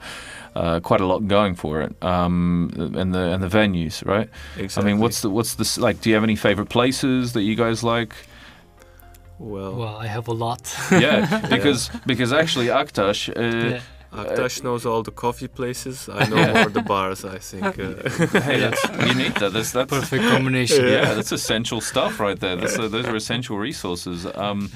uh, 0.55 0.81
quite 0.81 1.01
a 1.01 1.07
lot 1.07 1.27
going 1.29 1.55
for 1.55 1.83
it. 1.83 1.93
Um, 2.03 2.71
and 2.97 3.13
the 3.15 3.33
and 3.35 3.43
the 3.43 3.49
venues, 3.49 4.05
right? 4.07 4.29
exactly. 4.59 4.91
I 4.91 4.93
mean, 4.95 5.03
what's 5.03 5.21
the 5.23 5.31
what's 5.31 5.55
the 5.55 5.81
like? 5.81 6.01
Do 6.01 6.09
you 6.11 6.15
have 6.17 6.25
any 6.25 6.37
favorite 6.37 6.69
places 6.69 7.33
that 7.33 7.43
you 7.43 7.55
guys 7.57 7.83
like? 7.83 8.15
well? 9.39 9.75
Well, 9.75 9.97
I 9.97 10.07
have 10.07 10.29
a 10.29 10.33
lot. 10.33 10.63
Yeah, 10.91 11.41
because 11.51 11.91
because 12.07 12.33
actually 12.33 12.69
Aktaş. 12.69 13.29
Uh, 13.29 13.69
Yeah. 13.69 13.81
Aktaş 14.15 14.63
knows 14.63 14.87
all 14.87 15.03
the 15.03 15.11
coffee 15.11 15.49
places. 15.49 16.09
I 16.09 16.29
know 16.29 16.53
more 16.55 16.71
the 16.71 16.83
bars. 16.83 17.25
I 17.25 17.39
think. 17.41 17.65
Uh, 17.65 18.41
Hey, 18.47 18.61
that's, 18.61 18.83
you 19.09 19.15
need 19.15 19.35
that. 19.41 19.53
That's 19.53 19.73
that's 19.73 19.91
Perfect 19.91 20.23
combination. 20.31 20.87
yeah, 20.87 21.15
that's 21.15 21.33
essential 21.33 21.81
stuff 21.81 22.21
right 22.21 22.39
there. 22.39 22.55
That's, 22.57 22.79
uh, 22.79 22.87
those 22.89 23.07
are 23.09 23.17
essential 23.17 23.59
resources. 23.59 24.25
Um, 24.37 24.71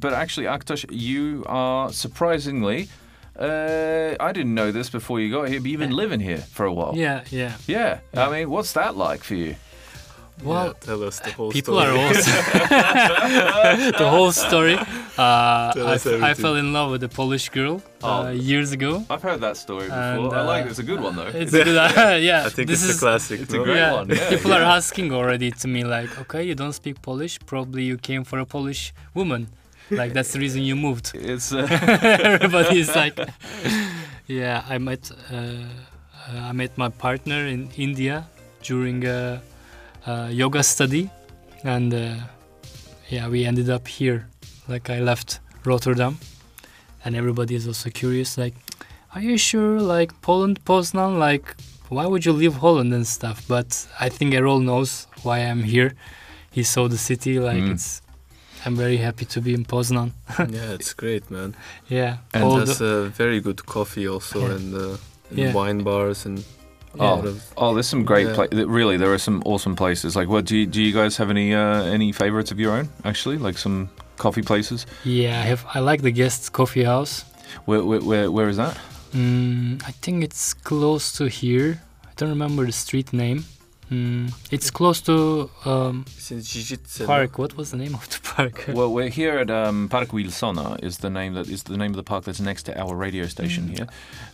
but 0.00 0.12
actually, 0.12 0.46
Aktaş, 0.46 0.86
you 0.90 1.44
are 1.46 1.92
surprisingly. 1.92 2.88
Uh, 3.38 4.14
I 4.20 4.32
didn't 4.32 4.54
know 4.54 4.70
this 4.70 4.90
before 4.90 5.20
you 5.20 5.30
got 5.30 5.48
here, 5.48 5.60
but 5.60 5.70
you've 5.70 5.80
been 5.80 5.90
living 5.96 6.20
here 6.20 6.38
for 6.38 6.66
a 6.66 6.72
while. 6.72 6.92
Yeah, 6.96 7.24
yeah. 7.30 7.56
Yeah. 7.66 7.98
I 8.14 8.30
mean, 8.30 8.50
what's 8.50 8.72
that 8.74 8.96
like 8.96 9.24
for 9.24 9.34
you? 9.34 9.56
Well, 10.42 10.66
yeah, 10.66 10.72
tell 10.80 11.02
us 11.04 11.20
the 11.20 11.30
whole 11.30 11.52
people 11.52 11.80
story. 11.80 11.96
are 11.96 11.96
awesome. 12.10 13.92
the 13.98 14.08
whole 14.10 14.32
story. 14.32 14.74
Uh, 15.16 15.72
Tell 15.72 15.86
I, 15.86 15.92
us 15.94 16.06
f- 16.06 16.12
I 16.12 16.16
everything. 16.16 16.42
fell 16.42 16.56
in 16.56 16.72
love 16.72 16.90
with 16.90 17.04
a 17.04 17.08
Polish 17.08 17.48
girl 17.50 17.80
uh, 18.02 18.24
Oh. 18.26 18.30
years 18.30 18.72
ago. 18.72 19.04
I've 19.08 19.22
heard 19.22 19.40
that 19.42 19.56
story 19.56 19.84
before. 19.84 19.96
And, 20.00 20.32
I 20.32 20.42
like 20.42 20.64
uh, 20.64 20.66
it. 20.66 20.70
It's 20.70 20.80
a 20.80 20.82
good 20.82 21.00
one, 21.00 21.14
though. 21.14 21.28
It's 21.28 21.52
good. 21.52 21.68
uh, 21.76 22.16
yeah, 22.20 22.46
I 22.46 22.48
think 22.48 22.66
this 22.68 22.82
it's 22.82 22.94
is 22.94 22.96
a 22.96 23.00
classic. 23.00 23.40
it's 23.42 23.54
a 23.54 23.58
great 23.58 23.76
yeah. 23.76 23.92
one, 23.92 24.08
yeah, 24.08 24.28
people 24.28 24.52
are 24.52 24.62
asking 24.62 25.12
already 25.12 25.52
to 25.52 25.68
me 25.68 25.84
like, 25.84 26.18
okay, 26.22 26.42
you 26.42 26.56
don't 26.56 26.72
speak 26.72 27.00
Polish. 27.00 27.38
Probably 27.46 27.84
you 27.84 27.96
came 27.96 28.24
for 28.24 28.40
a 28.40 28.44
Polish 28.46 28.92
woman. 29.14 29.46
Like 29.90 30.12
that's 30.12 30.32
the 30.32 30.38
reason 30.40 30.62
you 30.62 30.76
moved. 30.76 31.12
It's 31.32 31.52
uh, 31.52 31.66
Everybody's 32.22 32.94
like, 32.96 33.18
yeah. 34.26 34.64
I 34.68 34.78
met 34.78 35.10
uh, 35.30 35.36
uh, 35.36 36.50
I 36.50 36.52
met 36.52 36.76
my 36.78 36.88
partner 36.88 37.46
in 37.46 37.68
India 37.76 38.26
during 38.62 39.04
a, 39.04 39.40
a 40.06 40.30
yoga 40.30 40.62
study, 40.62 41.10
and 41.64 41.92
uh, 41.92 42.14
yeah, 43.10 43.28
we 43.28 43.44
ended 43.44 43.68
up 43.70 43.86
here. 43.86 44.26
Like 44.68 44.88
I 44.88 45.00
left 45.00 45.40
Rotterdam, 45.64 46.18
and 47.04 47.14
everybody 47.14 47.54
is 47.54 47.66
also 47.66 47.90
curious. 47.90 48.38
Like, 48.38 48.54
are 49.14 49.20
you 49.20 49.36
sure? 49.36 49.80
Like 49.80 50.12
Poland, 50.22 50.64
Poznan. 50.64 51.18
Like, 51.18 51.54
why 51.90 52.06
would 52.06 52.24
you 52.24 52.32
leave 52.32 52.54
Holland 52.54 52.94
and 52.94 53.06
stuff? 53.06 53.44
But 53.46 53.86
I 54.00 54.08
think 54.08 54.32
Erol 54.34 54.62
knows 54.62 55.06
why 55.22 55.40
I'm 55.40 55.62
here. 55.62 55.92
He 56.50 56.62
saw 56.62 56.88
the 56.88 56.96
city. 56.98 57.38
Like 57.38 57.62
Mm. 57.62 57.72
it's. 57.74 58.00
I'm 58.66 58.76
very 58.76 58.96
happy 58.96 59.24
to 59.26 59.40
be 59.40 59.52
in 59.54 59.64
Poznan. 59.64 60.10
yeah, 60.38 60.72
it's 60.74 60.94
great, 60.94 61.30
man. 61.30 61.54
Yeah, 61.88 62.16
And 62.32 62.44
all 62.44 62.58
it 62.60 62.78
the- 62.78 62.86
uh, 62.86 63.04
very 63.18 63.40
good 63.40 63.66
coffee 63.66 64.08
also, 64.08 64.40
Yeah. 64.40 64.54
and, 64.56 64.74
uh, 64.74 64.96
and 65.30 65.38
Yeah. 65.38 65.52
wine 65.52 65.82
bars 65.82 66.26
and. 66.26 66.38
a 66.38 67.02
Oh. 67.02 67.22
of- 67.26 67.42
oh, 67.56 67.74
there's 67.74 67.88
some 67.88 68.04
great 68.04 68.26
Yeah. 68.28 68.34
places. 68.36 68.66
Really, 68.68 68.96
there 68.96 69.12
are 69.12 69.18
some 69.18 69.42
awesome 69.44 69.74
places. 69.74 70.14
Like, 70.14 70.28
what 70.28 70.44
do 70.44 70.54
you, 70.56 70.64
do 70.66 70.80
you 70.80 70.92
guys 70.92 71.16
have 71.16 71.28
any 71.30 71.52
uh, 71.52 71.82
any 71.96 72.12
favorites 72.12 72.52
of 72.52 72.58
your 72.60 72.72
own? 72.78 72.88
Actually, 73.04 73.36
like 73.38 73.58
some 73.58 73.88
coffee 74.16 74.42
places. 74.42 74.86
Yeah, 75.04 75.40
I 75.42 75.46
have. 75.50 75.64
I 75.74 75.80
like 75.80 76.02
the 76.02 76.12
guest 76.12 76.52
coffee 76.52 76.84
house. 76.84 77.24
Where 77.66 77.82
where 77.84 78.00
where, 78.00 78.30
where 78.30 78.48
is 78.48 78.56
that? 78.56 78.76
Mm, 79.12 79.82
I 79.86 79.92
think 80.02 80.22
it's 80.22 80.54
close 80.54 81.12
to 81.18 81.24
here. 81.28 81.80
I 82.06 82.12
don't 82.16 82.30
remember 82.30 82.64
the 82.64 82.72
street 82.72 83.12
name. 83.12 83.44
Mm, 83.90 84.32
it's 84.50 84.70
close 84.70 85.00
to 85.02 85.50
um, 85.66 86.04
It's 86.16 86.30
in 86.30 86.38
Gigice, 86.38 87.04
park. 87.06 87.38
What 87.38 87.56
was 87.56 87.70
the 87.70 87.76
name 87.76 87.94
of 87.94 88.08
the 88.08 88.18
park? 88.22 88.64
Well, 88.74 88.90
we're 88.92 89.10
here 89.10 89.38
at 89.38 89.50
um, 89.50 89.88
Park 89.88 90.08
Wilsona. 90.08 90.82
Is 90.82 90.98
the 90.98 91.10
name 91.10 91.34
that 91.34 91.48
is 91.48 91.62
the 91.64 91.76
name 91.76 91.90
of 91.90 91.96
the 91.96 92.02
park 92.02 92.24
that's 92.24 92.40
next 92.40 92.62
to 92.64 92.72
our 92.80 92.94
radio 92.96 93.26
station 93.26 93.64
Mm. 93.68 93.76
here. 93.76 93.86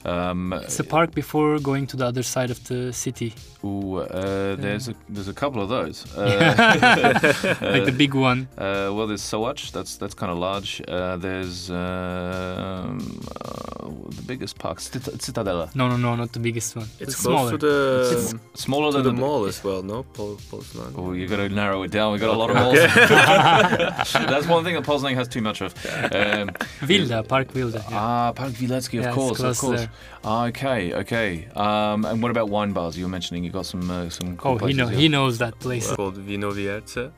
Um, 0.04 0.52
It's 0.52 0.80
a 0.80 0.84
park 0.84 1.14
before 1.14 1.58
going 1.58 1.86
to 1.88 1.96
the 1.96 2.06
other 2.06 2.22
side 2.22 2.50
of 2.50 2.58
the 2.68 2.92
city, 2.92 3.34
ooh, 3.64 3.96
uh, 3.98 4.56
there's 4.56 4.88
a 4.88 4.94
there's 5.08 5.28
a 5.28 5.34
couple 5.34 5.60
of 5.62 5.68
those. 5.68 6.06
Uh, 6.16 7.74
like 7.74 7.84
the 7.84 7.94
big 7.96 8.14
one. 8.14 8.48
Uh, 8.56 8.90
well, 8.94 9.06
there's 9.06 9.22
Soach. 9.22 9.72
That's 9.72 9.96
that's 9.96 10.14
kind 10.14 10.30
of 10.32 10.38
large. 10.38 10.80
Uh, 10.88 11.16
there's 11.16 11.70
um, 11.70 13.20
uh, 13.40 13.88
the 14.16 14.22
biggest 14.26 14.58
park? 14.58 14.80
Cit- 14.80 15.18
Citadella. 15.18 15.74
No, 15.74 15.88
no, 15.88 15.96
no, 15.96 16.14
not 16.16 16.32
the 16.32 16.40
biggest 16.40 16.76
one. 16.76 16.86
It's 16.98 17.12
It's 17.12 17.22
close 17.22 17.34
smaller. 17.38 17.50
to 17.50 17.58
the 17.58 18.08
It's- 18.12 18.34
Smaller 18.54 18.90
to 18.92 18.96
than 18.98 19.04
the 19.04 19.10
the 19.12 19.20
mall 19.26 19.39
as 19.44 19.62
well. 19.64 19.82
No, 19.82 20.02
Pol- 20.02 20.36
Poznan. 20.50 20.94
Oh, 20.96 21.12
you 21.12 21.26
got 21.26 21.36
to 21.36 21.48
narrow 21.48 21.82
it 21.82 21.90
down. 21.90 22.12
We've 22.12 22.20
got 22.20 22.34
a 22.34 22.38
lot 22.38 22.50
of 22.50 22.56
malls. 22.56 22.78
That's 24.30 24.46
one 24.46 24.64
thing 24.64 24.74
that 24.74 24.84
Poznan 24.84 25.14
has 25.14 25.28
too 25.28 25.40
much 25.42 25.60
of. 25.60 25.74
Um, 26.12 26.50
Wilda, 26.88 27.22
Park 27.22 27.54
Wilda. 27.54 27.84
Yeah. 27.90 27.96
Ah, 27.98 28.32
Park 28.32 28.52
Wilecki, 28.52 28.98
of 28.98 29.04
Yeah, 29.04 29.06
it's 29.08 29.14
course, 29.14 29.40
of 29.40 29.58
course. 29.58 29.80
there. 29.80 29.90
Ah, 30.24 30.46
okay, 30.46 30.92
okay. 30.94 31.46
Um, 31.56 32.04
and 32.04 32.22
what 32.22 32.30
about 32.30 32.48
wine 32.48 32.72
bars? 32.72 32.96
You 32.96 33.04
were 33.04 33.10
mentioning 33.10 33.44
you 33.44 33.50
got 33.50 33.66
some 33.66 33.90
uh, 33.90 34.08
some. 34.10 34.36
Cool 34.36 34.58
Oh, 34.62 34.66
he 34.66 34.72
know 34.74 34.86
here. 34.88 34.98
he 34.98 35.08
knows 35.08 35.38
that 35.38 35.58
place. 35.60 35.86
It's 35.86 35.96
called 35.96 36.16
Vino 36.16 36.50
Vierce. 36.50 37.10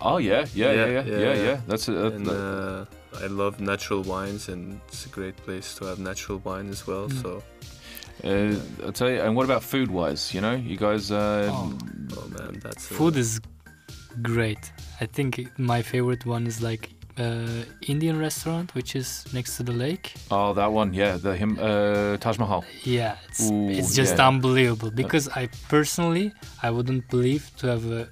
Oh 0.00 0.18
yeah, 0.18 0.44
yeah, 0.54 0.72
yeah, 0.72 0.74
yeah, 0.74 0.86
yeah, 0.86 1.02
Yeah, 1.04 1.18
yeah. 1.18 1.34
yeah, 1.34 1.42
yeah. 1.42 1.60
That's 1.66 1.88
a, 1.88 1.92
that- 1.92 2.12
and 2.12 2.28
uh, 2.28 2.84
I 3.22 3.26
love 3.28 3.60
natural 3.60 4.02
wines, 4.02 4.48
and 4.48 4.78
it's 4.88 5.06
a 5.06 5.08
great 5.08 5.36
place 5.38 5.74
to 5.76 5.86
have 5.86 5.98
natural 5.98 6.38
wine 6.44 6.68
as 6.68 6.86
well. 6.86 7.08
Mm. 7.08 7.22
So, 7.22 7.42
uh, 8.24 8.54
I'll 8.84 8.92
tell 8.92 9.10
you. 9.10 9.20
And 9.20 9.34
what 9.36 9.44
about 9.44 9.62
food 9.62 9.90
wise? 9.90 10.32
You 10.34 10.40
know, 10.40 10.54
you 10.54 10.76
guys. 10.76 11.10
Uh, 11.10 11.50
Oh. 11.52 11.76
oh 12.16 12.28
man, 12.38 12.60
that's 12.62 12.90
a- 12.90 12.94
Food 12.94 13.16
is 13.16 13.40
great. 14.22 14.72
I 15.00 15.06
think 15.06 15.50
my 15.58 15.82
favorite 15.82 16.24
one 16.26 16.46
is 16.46 16.62
like 16.62 16.90
uh, 17.18 17.64
Indian 17.86 18.18
restaurant, 18.18 18.74
which 18.74 18.94
is 18.96 19.24
next 19.32 19.56
to 19.56 19.62
the 19.62 19.72
lake. 19.72 20.14
oh, 20.30 20.52
that 20.54 20.70
one. 20.72 20.92
Yeah, 20.94 21.16
the 21.16 21.34
him 21.36 21.58
uh, 21.60 22.16
Taj 22.18 22.38
Mahal. 22.38 22.64
Yeah, 22.84 23.16
it's, 23.28 23.50
Ooh, 23.50 23.68
it's 23.70 23.94
just 23.94 24.16
yeah. 24.16 24.28
unbelievable 24.28 24.90
because 24.90 25.28
I 25.28 25.48
personally 25.68 26.32
I 26.62 26.70
wouldn't 26.70 27.08
believe 27.08 27.50
to 27.58 27.66
have 27.68 27.84
a 27.90 28.08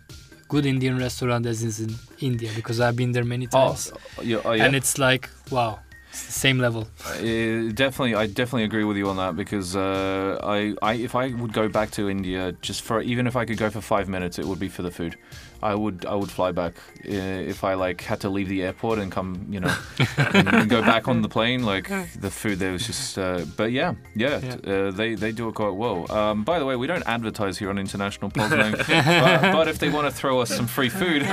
good 0.49 0.67
Indian 0.67 0.99
restaurant 0.99 1.47
as 1.47 1.63
is 1.63 1.81
in 1.81 1.95
India 2.21 2.51
because 2.55 2.79
I've 2.81 2.97
been 2.97 3.13
there 3.13 3.25
many 3.25 3.47
times. 3.47 3.91
Oh, 3.93 3.97
times 4.17 4.29
yeah, 4.29 4.39
oh, 4.45 4.53
yeah. 4.53 4.65
and 4.65 4.75
it's 4.77 4.99
like 4.99 5.29
wow, 5.51 5.81
it's 6.15 6.27
the 6.27 6.33
same 6.33 6.59
level. 6.59 6.87
Uh, 7.05 7.73
definitely, 7.73 8.15
I 8.15 8.27
definitely 8.27 8.63
agree 8.65 8.85
with 8.85 8.97
you 8.97 9.09
on 9.09 9.17
that 9.17 9.35
because 9.35 9.75
uh, 9.75 10.39
I, 10.43 10.75
I, 10.81 10.95
if 10.95 11.17
I 11.17 11.35
would 11.35 11.53
go 11.53 11.69
back 11.69 11.91
to 11.93 12.09
India, 12.09 12.53
just 12.63 12.83
for 12.83 13.01
even 13.01 13.27
if 13.27 13.35
I 13.35 13.45
could 13.45 13.59
go 13.59 13.69
for 13.69 13.81
five 13.81 14.09
minutes, 14.09 14.39
it 14.39 14.45
would 14.45 14.61
be 14.61 14.69
for 14.69 14.83
the 14.83 14.93
food. 14.93 15.17
I 15.65 15.75
would, 15.75 16.05
I 16.05 16.15
would 16.15 16.31
fly 16.31 16.53
back 16.53 16.75
uh, 17.09 17.13
if 17.53 17.65
I 17.65 17.73
like 17.73 18.03
had 18.03 18.21
to 18.21 18.29
leave 18.29 18.49
the 18.51 18.63
airport 18.63 18.99
and 18.99 19.11
come, 19.11 19.47
you 19.49 19.61
know, 19.61 19.75
and, 20.19 20.47
and 20.49 20.69
go 20.71 20.83
back 20.83 21.09
on 21.09 21.23
the 21.23 21.29
plane. 21.29 21.63
Like 21.65 21.89
the 22.21 22.31
food 22.31 22.59
there 22.59 22.73
was 22.73 22.87
just, 22.87 23.17
uh, 23.19 23.45
but 23.57 23.73
yeah, 23.73 23.95
yeah, 24.15 24.41
Yeah. 24.45 24.73
Uh, 24.73 24.91
they 24.91 25.15
they 25.15 25.33
do 25.33 25.49
it 25.49 25.55
quite 25.55 25.75
well. 25.85 26.11
Um, 26.13 26.45
by 26.45 26.59
the 26.59 26.67
way, 26.67 26.77
we 26.77 26.87
don't 26.87 27.07
advertise 27.07 27.57
here 27.59 27.71
on 27.71 27.79
International 27.79 28.31
Poznan, 28.31 28.73
but, 28.87 29.53
but 29.53 29.69
if 29.69 29.79
they 29.79 29.89
want 29.89 30.07
to 30.07 30.13
throw 30.15 30.41
us 30.41 30.51
some 30.55 30.67
free 30.67 30.91
food, 30.91 31.23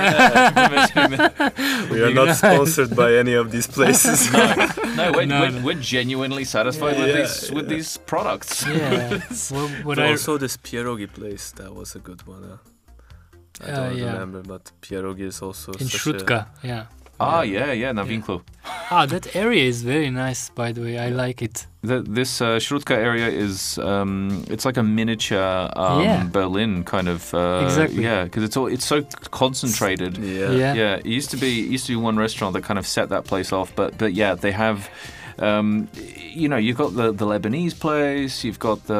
we 1.90 2.02
are 2.02 2.14
not 2.14 2.34
sponsored 2.36 2.96
by 2.96 3.14
any 3.14 3.34
of 3.34 3.50
these 3.52 3.66
places. 3.66 4.32
no, 4.32 5.12
we're, 5.14 5.26
No, 5.26 5.40
we're, 5.42 5.50
no. 5.50 5.62
we're 5.62 5.74
genuinely 5.80 6.44
satisfied 6.44 6.96
with 6.98 7.08
Yeah, 7.08 7.16
these 7.22 7.50
with 7.52 7.68
these 7.68 7.96
products. 7.98 8.64
Yeah, 8.66 9.20
well, 9.50 9.68
what 9.84 9.98
I 9.98 10.10
also 10.10 10.38
this 10.38 10.56
pierogi 10.56 11.06
place, 11.12 11.50
that 11.52 11.74
was 11.74 11.94
a 11.94 11.98
good 11.98 12.26
one. 12.26 12.44
Uh, 12.44 12.56
I 13.62 13.70
Uh, 13.70 13.76
don't 13.88 13.96
yeah. 13.98 14.12
remember, 14.12 14.42
but 14.42 14.70
pierogi 14.82 15.22
is 15.26 15.42
also 15.42 15.72
in 15.72 15.88
such 15.88 16.00
Śródka, 16.02 16.46
yeah. 16.62 16.84
Ah, 17.20 17.42
yeah, 17.42 17.70
yeah, 17.72 17.92
Na 17.92 18.04
Winklu. 18.04 18.40
Ah, 18.90 19.06
that 19.06 19.36
area 19.36 19.64
is 19.68 19.82
very 19.84 20.10
nice, 20.10 20.50
by 20.56 20.72
the 20.72 20.80
way. 20.80 20.98
I 20.98 21.10
like 21.10 21.40
it. 21.44 21.66
The, 21.82 22.00
this 22.02 22.40
uh, 22.40 22.58
Śródka 22.58 22.96
area 22.96 23.28
is 23.28 23.78
um, 23.78 24.42
it's 24.50 24.64
like 24.64 24.76
a 24.76 24.82
miniature 24.82 25.70
um, 25.76 26.02
Yeah. 26.02 26.24
Berlin 26.32 26.82
kind 26.84 27.08
of 27.08 27.32
uh, 27.34 27.60
Exactly. 27.64 28.02
yeah 28.02 28.24
because 28.24 28.42
it's 28.42 28.56
all 28.56 28.66
it's 28.66 28.84
so 28.86 29.02
concentrated. 29.30 30.18
Yeah. 30.18 30.50
yeah. 30.50 30.74
Yeah, 30.74 30.94
it 30.96 31.06
used 31.06 31.30
to 31.30 31.36
be 31.36 31.60
it 31.60 31.70
used 31.70 31.86
to 31.86 31.92
be 31.92 31.96
one 31.96 32.16
restaurant 32.18 32.54
that 32.54 32.64
kind 32.64 32.78
of 32.78 32.86
set 32.86 33.08
that 33.10 33.24
place 33.24 33.52
off, 33.52 33.72
but 33.76 33.98
but 33.98 34.12
yeah, 34.14 34.34
they 34.34 34.52
have. 34.52 34.88
Um, 35.38 35.88
you 36.34 36.48
know, 36.48 36.58
you've 36.58 36.76
got 36.76 36.94
the, 36.94 37.10
the 37.10 37.24
Lebanese 37.26 37.74
place, 37.78 38.44
you've 38.44 38.58
got 38.58 38.86
the 38.86 38.94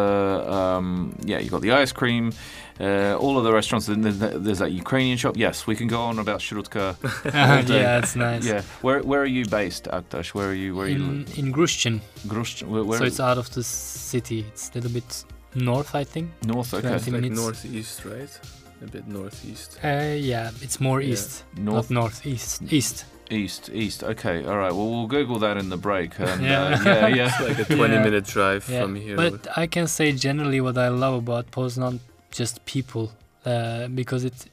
um, 0.52 1.14
yeah, 1.24 1.38
you've 1.38 1.52
got 1.52 1.60
the 1.60 1.72
ice 1.72 1.92
cream, 1.92 2.32
uh, 2.80 3.16
all 3.18 3.38
of 3.38 3.44
the 3.44 3.52
restaurants. 3.52 3.86
There's, 3.86 4.18
there's 4.18 4.58
that 4.58 4.72
Ukrainian 4.72 5.16
shop. 5.18 5.36
Yes, 5.36 5.66
we 5.66 5.74
can 5.76 5.88
go 5.88 6.00
on 6.00 6.18
about 6.18 6.40
Śródka. 6.40 6.96
day. 7.66 7.80
yeah, 7.82 7.98
it's 7.98 8.16
nice. 8.16 8.44
Yeah, 8.44 8.62
where 8.82 9.00
where 9.02 9.20
are 9.20 9.32
you 9.38 9.44
based, 9.46 9.84
Aktaş? 9.90 10.34
Where 10.34 10.48
are 10.48 10.54
you? 10.64 10.74
Where 10.76 10.86
are 10.86 10.90
you? 10.90 10.96
In 10.96 11.26
in 11.36 11.52
Gruszczyn, 11.52 12.00
Grush, 12.26 12.62
where, 12.62 12.84
where 12.84 12.98
so 12.98 13.04
it's 13.04 13.20
out 13.20 13.38
of 13.38 13.48
the 13.50 13.62
city. 13.62 14.40
It's 14.52 14.70
a 14.70 14.74
little 14.78 14.90
bit 14.92 15.24
north, 15.54 15.94
I 15.94 16.04
think. 16.04 16.26
north. 16.46 16.72
Okay, 16.74 16.94
It's 16.94 17.06
20 17.06 17.28
like 17.28 17.36
northeast, 17.36 18.04
right? 18.04 18.40
A 18.82 18.86
bit 18.86 19.06
northeast. 19.06 19.78
Uh, 19.84 20.16
yeah, 20.18 20.50
it's 20.60 20.80
more 20.80 21.00
Yeah. 21.00 21.12
east, 21.12 21.44
north, 21.56 21.90
not 21.90 22.00
northeast. 22.02 22.62
East. 22.72 23.04
east, 23.30 23.70
east. 23.72 24.02
Okay, 24.04 24.44
all 24.44 24.58
right. 24.58 24.72
Well, 24.76 24.88
we'll 24.90 25.06
Google 25.06 25.38
that 25.38 25.56
in 25.56 25.68
the 25.68 25.76
break. 25.76 26.10
And, 26.18 26.42
Yeah. 26.42 26.64
uh, 26.64 26.84
yeah, 26.84 27.06
yeah. 27.16 27.28
It's 27.28 27.40
like 27.48 27.58
a 27.60 27.64
20 27.76 27.94
Yeah. 27.94 28.02
minute 28.04 28.24
drive 28.26 28.68
Yeah, 28.68 28.82
from 28.82 28.94
here. 28.96 29.16
But 29.16 29.46
I 29.56 29.66
can 29.68 29.86
say 29.86 30.12
generally 30.12 30.60
what 30.60 30.76
I 30.76 30.88
love 30.88 31.14
about 31.14 31.50
Poznan, 31.50 32.00
just 32.32 32.64
people, 32.64 33.12
uh, 33.46 33.88
because 33.88 34.24
it's 34.24 34.46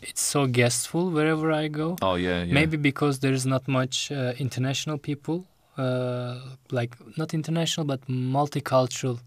it's 0.00 0.20
so 0.20 0.46
guestful 0.46 1.10
wherever 1.10 1.50
I 1.50 1.68
go. 1.68 1.96
Oh 2.02 2.14
yeah, 2.14 2.42
yeah. 2.44 2.54
Maybe 2.54 2.76
because 2.76 3.18
there's 3.18 3.46
not 3.46 3.66
much 3.66 4.12
uh, 4.12 4.32
international 4.38 4.98
people, 4.98 5.44
uh, 5.76 6.38
like 6.70 6.96
not 7.16 7.34
international 7.34 7.86
but 7.86 8.00
multicultural 8.06 9.18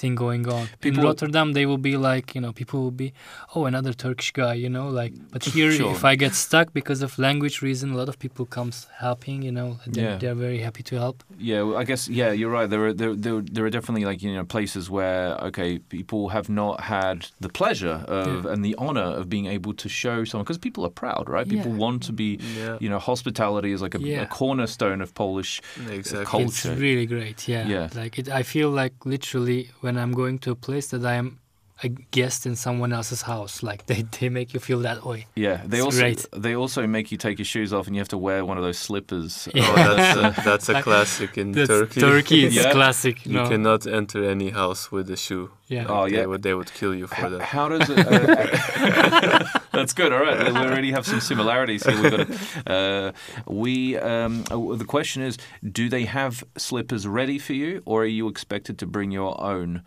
thing 0.00 0.14
going 0.26 0.44
on. 0.56 0.64
People- 0.80 1.00
In 1.00 1.06
Rotterdam, 1.08 1.48
they 1.56 1.64
will 1.70 1.82
be 1.90 1.96
like, 2.10 2.26
you 2.36 2.40
know, 2.44 2.52
people 2.60 2.78
will 2.84 2.98
be, 3.04 3.08
oh, 3.54 3.62
another 3.72 3.92
Turkish 4.04 4.30
guy, 4.42 4.54
you 4.64 4.70
know, 4.76 4.86
like. 5.00 5.12
But 5.32 5.42
here, 5.56 5.70
Sure. 5.72 5.92
if 5.96 6.02
I 6.04 6.14
get 6.24 6.34
stuck 6.46 6.66
because 6.80 7.00
of 7.06 7.10
language 7.18 7.56
reason, 7.68 7.86
a 7.92 7.96
lot 8.02 8.08
of 8.12 8.16
people 8.24 8.44
comes 8.58 8.76
helping, 9.06 9.38
you 9.48 9.52
know, 9.58 9.68
they're, 9.86 10.04
Yeah. 10.10 10.18
they're 10.20 10.40
very 10.48 10.60
happy 10.66 10.82
to 10.90 10.94
help. 11.04 11.16
Yeah, 11.50 11.60
well, 11.66 11.76
I 11.82 11.84
guess 11.90 12.02
yeah, 12.20 12.30
you're 12.38 12.54
right. 12.58 12.68
There 12.72 12.84
are 12.88 12.92
there, 13.00 13.14
there 13.24 13.40
there 13.54 13.64
are 13.66 13.70
definitely 13.78 14.04
like 14.10 14.20
you 14.26 14.32
know 14.36 14.44
places 14.56 14.84
where 14.96 15.24
okay, 15.48 15.70
people 15.96 16.22
have 16.36 16.48
not 16.62 16.76
had 16.96 17.18
the 17.44 17.48
pleasure 17.60 17.98
of 18.20 18.26
Yeah. 18.44 18.52
and 18.52 18.60
the 18.68 18.74
honor 18.86 19.08
of 19.20 19.24
being 19.34 19.46
able 19.56 19.72
to 19.82 19.88
show 20.02 20.16
someone 20.28 20.44
because 20.44 20.58
people 20.68 20.82
are 20.88 20.94
proud, 21.04 21.24
right? 21.34 21.46
People 21.56 21.72
Yeah. 21.72 21.84
want 21.84 21.98
to 22.08 22.12
be. 22.12 22.30
yeah, 22.58 22.76
You 22.82 22.88
know, 22.92 22.98
hospitality 23.12 23.70
is 23.76 23.80
like 23.86 23.94
a, 23.98 24.00
a 24.24 24.26
cornerstone 24.40 25.00
of 25.04 25.10
Polish. 25.14 25.52
exactly. 25.90 26.24
culture. 26.26 26.72
It's 26.72 26.80
really 26.88 27.06
great, 27.06 27.38
yeah. 27.52 27.66
Yeah. 27.74 27.88
Like 28.02 28.14
it, 28.20 28.28
I 28.40 28.42
feel 28.42 28.70
like 28.82 28.94
literally 29.14 29.60
when 29.86 29.96
I'm 29.96 30.10
going 30.10 30.40
to 30.40 30.50
a 30.50 30.56
place 30.56 30.88
that 30.88 31.06
I 31.06 31.14
am 31.14 31.38
a 31.82 31.88
guest 31.88 32.46
in 32.46 32.56
someone 32.56 32.90
else's 32.92 33.22
house, 33.22 33.62
like 33.62 33.84
they, 33.86 34.02
they 34.20 34.28
make 34.30 34.54
you 34.54 34.60
feel 34.60 34.78
that 34.80 35.04
way. 35.04 35.26
Yeah, 35.34 35.60
they 35.66 35.76
It's 35.78 35.84
also 35.84 36.00
great. 36.00 36.26
they 36.32 36.54
also 36.56 36.86
make 36.86 37.12
you 37.12 37.18
take 37.18 37.38
your 37.38 37.44
shoes 37.44 37.72
off 37.72 37.86
and 37.86 37.94
you 37.94 38.00
have 38.00 38.08
to 38.08 38.18
wear 38.18 38.44
one 38.44 38.56
of 38.56 38.64
those 38.64 38.78
slippers. 38.78 39.48
Yeah. 39.54 39.64
Oh, 39.76 39.96
that's 39.96 40.16
a, 40.38 40.42
that's 40.44 40.68
a 40.70 40.82
classic 40.82 41.36
in 41.38 41.52
That's 41.52 41.68
Turkey. 41.68 42.00
Turkey, 42.00 42.44
it's 42.46 42.54
Yeah. 42.56 42.72
classic. 42.72 43.26
You 43.26 43.42
cannot 43.48 43.86
enter 43.86 44.24
any 44.24 44.50
house 44.50 44.90
with 44.90 45.10
a 45.10 45.16
shoe. 45.16 45.50
yeah. 45.68 45.86
Oh 45.88 46.04
yeah. 46.04 46.10
They 46.10 46.20
yeah. 46.20 46.26
would, 46.26 46.42
they 46.42 46.54
would 46.54 46.72
kill 46.72 46.94
you 46.94 47.06
for 47.08 47.14
How, 47.14 47.28
that. 47.28 47.42
how 47.42 47.68
does 47.68 47.88
it? 47.90 47.98
Uh, 48.06 49.44
that's 49.72 49.92
good. 49.92 50.12
All 50.12 50.20
right, 50.20 50.52
we 50.52 50.58
already 50.58 50.90
have 50.92 51.06
some 51.06 51.20
similarities 51.20 51.84
here. 51.84 52.00
We've 52.02 52.10
got. 52.16 52.26
To, 52.28 52.72
uh, 52.72 53.12
we. 53.46 53.96
Um, 53.98 54.44
uh, 54.50 54.76
the 54.76 54.84
question 54.86 55.22
is, 55.22 55.36
do 55.62 55.88
they 55.88 56.04
have 56.06 56.44
slippers 56.56 57.06
ready 57.06 57.38
for 57.38 57.52
you, 57.52 57.82
or 57.84 58.02
are 58.02 58.06
you 58.06 58.28
expected 58.28 58.78
to 58.78 58.86
bring 58.86 59.10
your 59.10 59.38
own? 59.40 59.82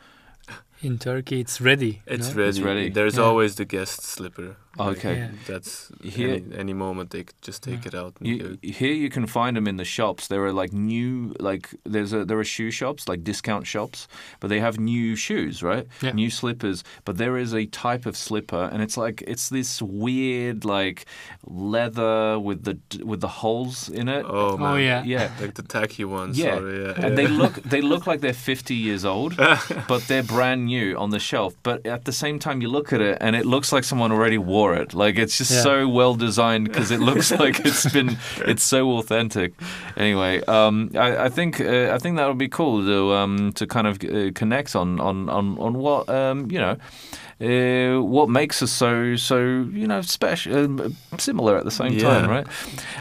In 0.81 0.97
Turkey, 0.97 1.41
it's 1.41 1.59
ready. 1.59 2.01
It's 2.05 2.29
know? 2.35 2.43
ready. 2.43 2.63
ready. 2.63 2.89
There's 2.89 3.17
Yeah. 3.17 3.23
always 3.23 3.55
the 3.55 3.65
guest 3.65 4.01
slipper. 4.01 4.55
Okay. 4.77 5.15
Yeah. 5.17 5.29
That's 5.47 5.91
Here- 6.03 6.35
any, 6.35 6.55
any 6.57 6.73
moment 6.73 7.09
they 7.09 7.23
could 7.23 7.41
just 7.41 7.63
take 7.63 7.85
it 7.85 7.95
out. 7.95 8.13
And 8.19 8.27
You, 8.27 8.57
here 8.61 8.93
you 8.93 9.09
can 9.09 9.25
find 9.25 9.57
them 9.57 9.67
in 9.67 9.77
the 9.77 9.85
shops. 9.85 10.27
There 10.27 10.43
are 10.45 10.53
like 10.53 10.71
new, 10.73 11.33
like 11.39 11.69
there's 11.85 12.13
a 12.13 12.23
there 12.23 12.37
are 12.37 12.43
shoe 12.43 12.71
shops, 12.71 13.07
like 13.09 13.23
discount 13.23 13.65
shops, 13.67 14.07
but 14.39 14.49
they 14.49 14.59
have 14.59 14.79
new 14.79 15.15
shoes, 15.15 15.63
right? 15.63 15.87
Yeah. 16.01 16.11
New 16.11 16.29
slippers. 16.29 16.83
But 17.03 17.17
there 17.17 17.35
is 17.37 17.53
a 17.53 17.65
type 17.65 18.05
of 18.05 18.15
slipper, 18.15 18.69
and 18.71 18.81
it's 18.81 18.95
like 18.95 19.23
it's 19.27 19.49
this 19.49 19.81
weird 19.81 20.65
like 20.65 21.05
leather 21.45 22.39
with 22.39 22.63
the 22.63 22.77
with 23.03 23.21
the 23.21 23.27
holes 23.27 23.89
in 23.89 24.07
it. 24.07 24.23
oh, 24.25 24.51
oh 24.51 24.57
man. 24.57 24.73
Oh, 24.73 24.77
yeah. 24.77 25.03
Yeah. 25.03 25.31
Like 25.41 25.55
the 25.55 25.63
tacky 25.63 26.05
ones. 26.05 26.37
Yeah, 26.37 26.57
or, 26.57 26.81
yeah. 26.85 27.05
and 27.05 27.17
they 27.17 27.27
look 27.27 27.55
they 27.63 27.81
look 27.81 28.07
like 28.07 28.21
they're 28.21 28.33
50 28.49 28.75
years 28.75 29.03
old, 29.05 29.35
but 29.87 30.03
they're 30.07 30.23
brand 30.23 30.65
new 30.65 30.97
on 30.97 31.09
the 31.09 31.19
shelf. 31.19 31.53
But 31.63 31.85
at 31.85 32.05
the 32.05 32.13
same 32.13 32.39
time, 32.39 32.61
you 32.61 32.69
look 32.69 32.93
at 32.93 33.01
it 33.01 33.17
and 33.19 33.35
it 33.35 33.45
looks 33.45 33.71
like 33.71 33.83
someone 33.83 34.11
already 34.11 34.37
wore 34.37 34.58
it. 34.81 34.93
Like 34.93 35.17
it's 35.17 35.37
just 35.37 35.51
Yeah. 35.51 35.63
so 35.63 35.87
well 35.87 36.15
designed 36.15 36.67
because 36.67 36.91
it 36.91 36.99
looks 36.99 37.31
like 37.31 37.59
it's 37.65 37.91
been 37.93 38.17
it's 38.45 38.63
so 38.63 38.91
authentic. 38.97 39.53
Anyway, 39.97 40.41
um, 40.47 40.89
I, 40.95 41.25
I 41.25 41.29
think 41.29 41.59
uh, 41.61 41.95
I 41.95 41.97
think 41.99 42.17
that 42.17 42.27
would 42.27 42.37
be 42.37 42.49
cool 42.49 42.83
to 42.85 43.13
um, 43.13 43.51
to 43.53 43.65
kind 43.67 43.87
of 43.87 43.97
uh, 44.03 44.31
connect 44.39 44.75
on 44.75 44.99
on 44.99 45.29
on 45.29 45.57
on 45.59 45.73
what 45.73 46.09
um, 46.09 46.51
you 46.51 46.59
know. 46.59 46.77
Uh, 47.41 48.01
what 48.03 48.27
makes 48.29 48.61
us 48.61 48.69
so 48.69 49.15
so 49.15 49.37
you 49.73 49.87
know 49.87 50.01
special, 50.01 50.57
um, 50.57 50.93
similar 51.17 51.55
at 51.57 51.63
the 51.63 51.71
same 51.71 51.93
Yeah. 51.93 52.01
time, 52.03 52.29
right? 52.29 52.47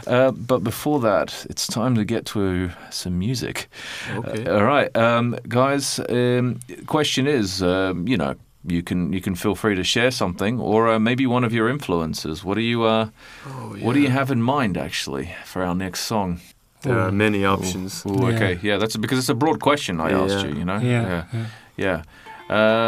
Uh, 0.07 0.31
but 0.31 0.63
before 0.63 1.01
that, 1.01 1.45
it's 1.49 1.67
time 1.67 1.93
to 1.95 2.05
get 2.05 2.25
to 2.27 2.69
some 2.89 3.19
music. 3.19 3.67
Okay. 4.15 4.45
Uh, 4.45 4.55
all 4.55 4.63
right, 4.63 4.95
um, 4.95 5.35
guys. 5.49 5.99
Um, 6.09 6.59
question 6.87 7.27
is, 7.27 7.61
um, 7.61 8.07
you 8.07 8.15
know, 8.15 8.35
you 8.65 8.83
can 8.83 9.13
you 9.13 9.21
can 9.21 9.35
feel 9.35 9.55
free 9.55 9.75
to 9.75 9.83
share 9.83 10.11
something, 10.11 10.59
or 10.59 10.89
uh, 10.89 10.99
maybe 10.99 11.25
one 11.25 11.43
of 11.43 11.53
your 11.53 11.69
influences. 11.69 12.43
What 12.43 12.55
do 12.55 12.61
you 12.61 12.83
uh, 12.83 13.09
oh, 13.47 13.77
What 13.81 13.93
do 13.93 13.99
you 13.99 14.09
have 14.09 14.31
in 14.31 14.41
mind 14.41 14.77
actually 14.77 15.33
for 15.45 15.63
our 15.63 15.75
next 15.75 16.01
song? 16.01 16.39
there 16.81 16.97
are 16.99 17.11
many 17.11 17.43
options. 17.45 18.05
Ooh, 18.05 18.11
Yeah. 18.21 18.35
okay. 18.35 18.59
Yeah, 18.61 18.77
that's 18.77 18.95
because 18.97 19.19
it's 19.19 19.29
a 19.29 19.33
broad 19.35 19.59
question 19.59 19.99
I 19.99 20.11
asked 20.11 20.45
you, 20.45 20.53
you 20.55 20.63
know? 20.63 20.79
Yeah. 20.79 21.25
yeah. 21.33 21.45
Yeah. 21.75 22.03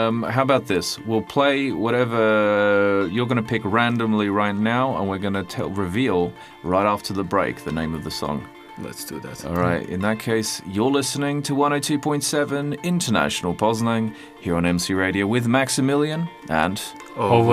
Um, 0.07 0.24
how 0.24 0.41
about 0.43 0.67
this? 0.67 0.97
We'll 0.99 1.22
play 1.22 1.72
whatever 1.72 3.07
you're 3.11 3.28
going 3.28 3.43
to 3.43 3.47
pick 3.49 3.61
randomly 3.65 4.30
right 4.30 4.55
now, 4.55 4.97
and 4.97 5.09
we're 5.09 5.19
going 5.19 5.45
to 5.45 5.67
reveal 5.67 6.32
right 6.63 6.86
after 6.86 7.13
the 7.13 7.24
break 7.24 7.63
the 7.65 7.72
name 7.72 7.93
of 7.93 8.03
the 8.03 8.11
song. 8.11 8.47
Let's 8.78 9.05
do 9.05 9.19
that. 9.19 9.45
All 9.45 9.55
right. 9.55 9.88
In 9.88 9.99
that 10.01 10.19
case, 10.19 10.61
you're 10.65 10.89
listening 10.91 11.43
to 11.43 11.53
102.7 11.53 12.82
International 12.84 13.53
Poznan 13.53 14.15
here 14.39 14.55
on 14.55 14.65
MC 14.65 14.93
Radio 14.93 15.28
with 15.28 15.47
Maximilian 15.47 16.30
and 16.49 16.82
Oh, 17.15 17.43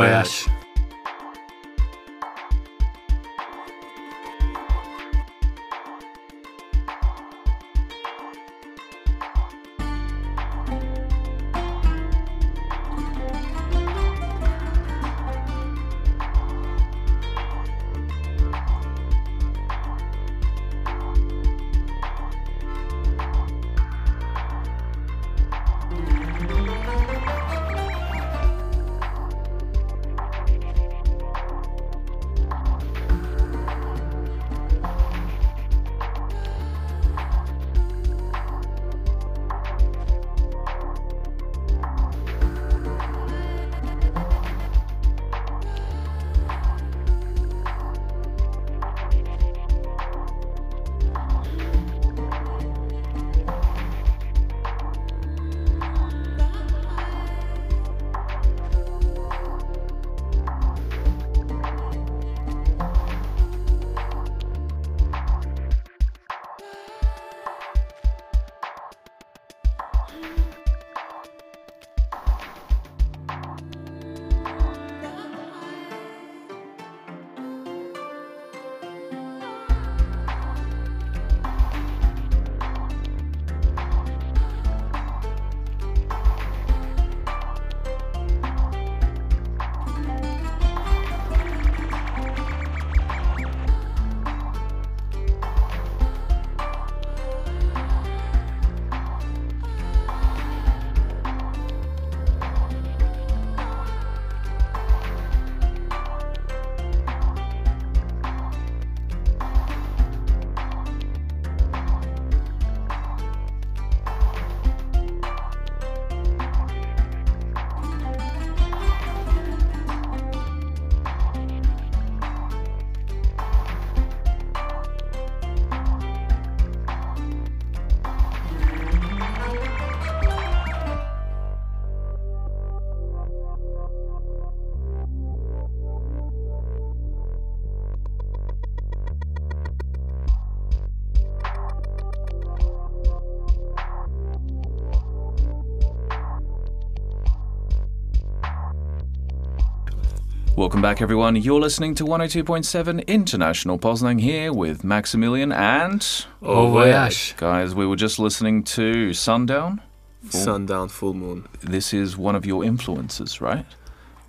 Welcome 150.59 150.83
back, 150.83 151.01
everyone. 151.01 151.37
You're 151.37 151.61
listening 151.61 151.95
to 151.95 152.05
102.7 152.05 153.07
International 153.07 153.79
Poznan 153.79 154.21
here 154.21 154.53
with 154.53 154.83
Maximilian 154.83 155.53
and. 155.53 156.05
Au 156.43 156.69
voyage. 156.71 157.37
Guys, 157.37 157.77
we 157.77 157.87
were 157.87 157.95
just 157.95 158.19
listening 158.19 158.65
to 158.65 159.15
Sundown. 159.15 159.81
Full- 160.25 160.41
Sundown, 160.41 160.89
full 160.89 161.15
moon. 161.15 161.47
This 161.61 161.95
is 161.95 162.17
one 162.17 162.35
of 162.35 162.45
your 162.45 162.65
influences, 162.65 163.41
right? 163.41 163.67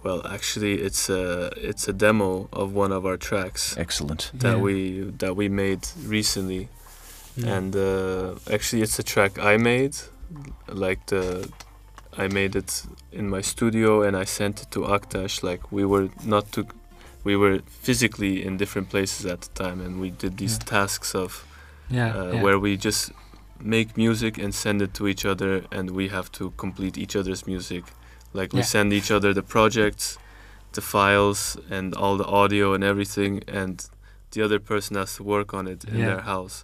Well, 0.04 0.22
actually, 0.28 0.76
it's 0.82 1.10
a 1.10 1.50
it's 1.58 1.88
a 1.88 1.94
demo 1.94 2.48
of 2.54 2.74
one 2.76 2.92
of 2.92 3.08
our 3.08 3.18
tracks 3.18 3.76
Excellent. 3.76 4.30
that 4.36 4.58
Yeah. 4.58 4.62
we 4.62 5.12
that 5.18 5.36
we 5.36 5.50
made 5.50 5.88
recently, 6.06 6.70
Yeah. 7.38 7.56
and 7.58 7.76
uh, 7.76 8.36
actually, 8.54 8.84
it's 8.84 9.00
a 9.00 9.04
track 9.04 9.40
I 9.40 9.58
made. 9.58 9.96
Like 10.68 11.08
the, 11.08 11.50
I 12.24 12.28
made 12.28 12.56
it 12.56 12.84
in 13.12 13.30
my 13.30 13.42
studio, 13.42 14.02
and 14.02 14.16
I 14.18 14.26
sent 14.26 14.62
it 14.62 14.72
to 14.72 14.80
Aktaş. 14.82 15.44
Like 15.44 15.62
we 15.72 15.84
were 15.86 16.10
not 16.26 16.52
to, 16.54 16.66
we 17.24 17.36
were 17.36 17.60
physically 17.86 18.46
in 18.46 18.58
different 18.58 18.90
places 18.90 19.26
at 19.26 19.42
the 19.42 19.64
time, 19.64 19.80
and 19.86 20.00
we 20.02 20.10
did 20.12 20.38
these 20.38 20.58
Yeah. 20.60 20.66
tasks 20.80 21.16
of 21.16 21.46
yeah, 21.90 22.16
uh, 22.16 22.32
yeah. 22.34 22.44
where 22.44 22.60
we 22.60 22.78
just 22.78 23.12
make 23.62 23.98
music 23.98 24.38
and 24.38 24.54
send 24.54 24.82
it 24.82 24.94
to 24.94 25.08
each 25.08 25.26
other 25.26 25.64
and 25.72 25.92
we 25.92 26.08
have 26.10 26.30
to 26.32 26.52
complete 26.58 26.98
each 26.98 27.16
other's 27.16 27.46
music 27.46 27.84
like 28.34 28.54
we 28.54 28.62
send 28.64 28.94
each 28.94 29.12
other 29.12 29.34
the 29.34 29.44
projects 29.44 30.18
the 30.74 30.82
files 30.82 31.58
and 31.70 31.94
all 31.94 32.16
the 32.16 32.26
audio 32.42 32.74
and 32.74 32.84
everything 32.86 33.42
and 33.48 33.90
the 34.32 34.42
other 34.42 34.60
person 34.60 34.96
has 34.96 35.16
to 35.18 35.24
work 35.24 35.54
on 35.54 35.68
it 35.68 35.84
in 35.84 35.98
their 35.98 36.22
house 36.22 36.64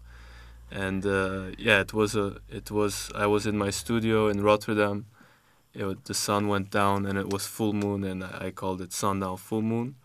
and 0.72 1.06
uh, 1.06 1.52
yeah 1.58 1.82
it 1.82 1.94
was 1.94 2.16
a 2.16 2.38
it 2.50 2.72
was 2.72 3.12
i 3.14 3.26
was 3.26 3.46
in 3.46 3.58
my 3.58 3.70
studio 3.72 4.30
in 4.30 4.42
rotterdam 4.42 5.06
it, 5.76 6.06
the 6.06 6.14
sun 6.14 6.48
went 6.48 6.70
down 6.72 7.06
and 7.06 7.18
it 7.18 7.30
was 7.30 7.46
full 7.46 7.74
moon 7.74 8.04
and 8.04 8.24
i 8.24 8.50
called 8.52 8.82
it 8.82 8.92
sundown 8.94 9.38
full 9.38 9.62
moon 9.62 9.96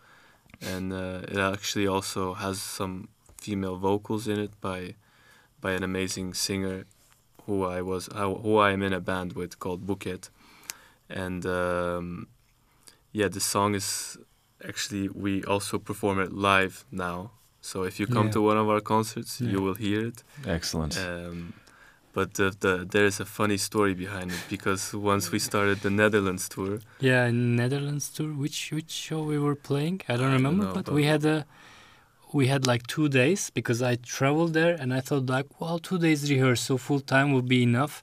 and 0.73 0.93
uh, 0.93 1.21
it 1.35 1.39
actually 1.39 1.87
also 1.87 2.35
has 2.35 2.61
some 2.61 3.09
female 3.41 3.77
vocals 3.77 4.27
in 4.29 4.39
it 4.39 4.53
by 4.61 4.95
by 5.61 5.73
an 5.73 5.83
amazing 5.83 6.35
singer 6.35 6.85
who 7.47 7.65
I 7.65 7.81
was 7.83 8.07
who 8.15 8.35
who 8.45 8.53
I 8.67 8.71
am 8.73 8.83
in 8.83 8.93
a 8.93 9.01
band 9.01 9.33
with 9.33 9.59
called 9.59 9.87
Bouquet, 9.87 10.21
and 11.09 11.45
um, 11.47 12.27
yeah, 13.13 13.29
the 13.29 13.41
song 13.41 13.75
is 13.75 14.19
actually 14.71 15.09
we 15.09 15.43
also 15.45 15.79
perform 15.79 16.19
it 16.21 16.33
live 16.33 16.85
now. 16.91 17.31
So 17.63 17.83
if 17.85 17.99
you 18.01 18.07
come 18.07 18.27
Yeah. 18.27 18.33
to 18.33 18.41
one 18.51 18.59
of 18.63 18.69
our 18.69 18.81
concerts, 18.81 19.41
Yeah. 19.41 19.51
you 19.53 19.61
will 19.63 19.75
hear 19.87 20.07
it. 20.11 20.23
Excellent. 20.47 20.97
Um, 20.99 21.53
but 22.13 22.35
the, 22.35 22.51
the, 22.61 22.87
there's 22.91 23.21
a 23.21 23.25
funny 23.25 23.57
story 23.57 23.95
behind 23.95 24.31
it 24.33 24.43
because 24.49 24.93
once 24.95 25.31
we 25.33 25.39
started 25.39 25.81
the 25.81 25.91
Netherlands 25.91 26.49
tour, 26.49 26.81
Yeah, 27.01 27.31
Netherlands 27.31 28.09
tour. 28.11 28.29
Which 28.43 28.73
which 28.73 28.91
show 28.91 29.23
we 29.23 29.39
were 29.39 29.55
playing? 29.57 30.01
I 30.09 30.17
don't 30.17 30.21
I 30.21 30.25
don't 30.25 30.33
remember, 30.33 30.65
know, 30.65 30.75
but 30.75 30.85
but- 30.87 30.95
we 30.95 31.05
had 31.05 31.25
a 31.25 31.47
we 32.33 32.47
had 32.47 32.67
like 32.67 32.87
two 32.87 33.09
days 33.09 33.51
because 33.51 33.83
I 33.83 33.97
traveled 33.97 34.53
there 34.55 34.75
and 34.81 34.95
I 34.95 35.01
thought 35.01 35.27
like, 35.27 35.49
well, 35.61 35.79
two 35.81 35.99
days 35.99 36.31
rehearsal 36.31 36.79
full 36.79 37.01
time 37.01 37.33
will 37.33 37.43
be 37.57 37.63
enough. 37.63 38.03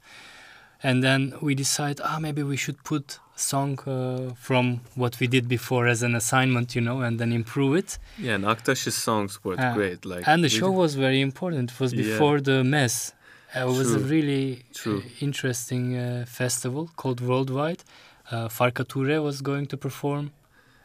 And 0.83 1.01
then 1.01 1.33
we 1.41 1.55
decided, 1.55 2.01
ah, 2.03 2.19
maybe 2.19 2.43
we 2.43 2.57
should 2.57 2.83
put 2.83 3.19
song 3.35 3.79
uh, 3.87 4.33
from 4.35 4.81
what 4.95 5.19
we 5.19 5.27
did 5.27 5.47
before 5.47 5.87
as 5.87 6.03
an 6.03 6.13
assignment, 6.15 6.75
you 6.75 6.81
know, 6.81 7.01
and 7.01 7.19
then 7.19 7.31
improve 7.31 7.75
it. 7.77 7.97
yeah, 8.19 8.35
and 8.35 8.43
Aktaş's 8.45 8.95
songs 8.95 9.39
were 9.43 9.55
Ah, 9.57 9.73
great. 9.73 10.05
Like 10.05 10.27
and 10.27 10.43
the 10.43 10.49
show 10.49 10.71
was 10.71 10.95
very 10.95 11.21
important. 11.21 11.71
It 11.71 11.79
was 11.79 11.93
Yeah. 11.93 12.03
before 12.03 12.41
the 12.41 12.63
mess. 12.63 13.13
Uh, 13.55 13.61
it 13.61 13.77
was 13.77 13.93
a 13.93 13.99
really 13.99 14.63
True. 14.73 14.99
uh, 14.99 15.09
interesting 15.21 15.95
uh, 15.97 16.25
festival 16.27 16.89
called 16.95 17.21
Worldwide. 17.21 17.83
Uh, 18.29 18.47
Farka 18.49 18.83
Toure 18.85 19.23
was 19.23 19.41
going 19.41 19.65
to 19.67 19.77
perform, 19.77 20.31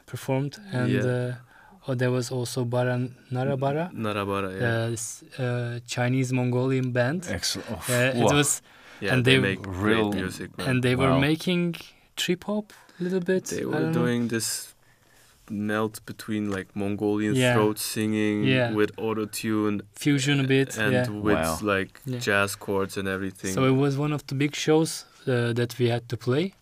performed, 0.07 0.59
and 0.73 0.91
Yeah. 0.93 1.05
uh, 1.05 1.35
Oh, 1.89 1.95
there 1.97 2.13
was 2.13 2.31
also 2.31 2.65
Bara 2.65 2.97
Narabara, 3.33 3.91
Narabara, 3.93 4.51
yeah. 4.53 4.85
uh, 4.87 4.93
s- 4.93 5.25
uh, 5.37 5.81
Chinese 5.85 6.33
Mongolian 6.33 6.93
band. 6.93 7.27
Excellent. 7.29 7.69
Oh, 7.73 7.93
it 7.93 8.15
wow. 8.23 8.37
was, 8.37 8.63
yeah, 9.01 9.13
and 9.15 9.25
they, 9.25 9.35
they- 9.39 9.41
make 9.43 9.67
Real- 9.67 10.13
music. 10.13 10.57
Man. 10.57 10.69
and 10.69 10.83
they 10.85 10.95
were 10.95 11.19
making 11.19 11.75
trip 12.15 12.45
hop 12.45 12.73
a 13.01 13.03
little 13.03 13.19
bit. 13.19 13.47
they 13.47 13.65
were 13.65 13.73
don't 13.73 13.87
know. 13.93 14.03
doing 14.05 14.29
this 14.29 14.72
melt 15.53 16.01
between 16.07 16.51
like 16.51 16.69
Mongolian 16.75 17.35
Yeah. 17.35 17.55
throat 17.55 17.79
singing 17.79 18.45
Yeah. 18.45 18.73
with 18.73 18.91
auto 18.97 19.27
tune 19.27 19.83
fusion 19.95 20.41
a 20.41 20.45
bit. 20.45 20.77
and 20.79 20.93
yeah. 20.93 21.09
with 21.27 21.35
Wow. 21.37 21.59
like 21.63 22.01
Yeah. 22.07 22.19
jazz 22.19 22.57
chords 22.57 22.97
and 22.97 23.07
everything. 23.09 23.53
So 23.55 23.65
it 23.65 23.77
was 23.85 23.97
one 23.97 24.13
of 24.15 24.23
the 24.27 24.35
big 24.35 24.55
shows 24.57 25.05
uh, 25.27 25.53
that 25.53 25.79
we 25.79 25.89
had 25.89 26.09
to 26.09 26.17
play, 26.17 26.55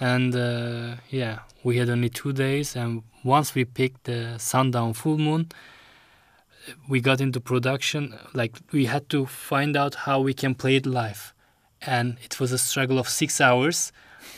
and 0.00 0.34
uh, 0.34 0.96
yeah, 1.10 1.38
we 1.64 1.78
had 1.78 1.88
only 1.88 2.10
two 2.10 2.32
days. 2.32 2.76
And 2.76 3.02
once 3.24 3.54
we 3.54 3.64
picked 3.64 4.04
the 4.04 4.20
sundown 4.38 4.92
full 4.94 5.18
moon, 5.18 5.46
we 6.88 7.00
got 7.00 7.20
into 7.20 7.40
production. 7.40 8.14
Like 8.34 8.58
we 8.72 8.86
had 8.86 9.08
to 9.10 9.26
find 9.26 9.76
out 9.76 9.94
how 10.06 10.20
we 10.20 10.34
can 10.34 10.54
play 10.54 10.76
it 10.76 10.86
live, 10.86 11.32
and 11.86 12.16
it 12.22 12.38
was 12.40 12.52
a 12.52 12.58
struggle 12.58 12.98
of 12.98 13.08
six 13.08 13.40
hours. 13.40 13.92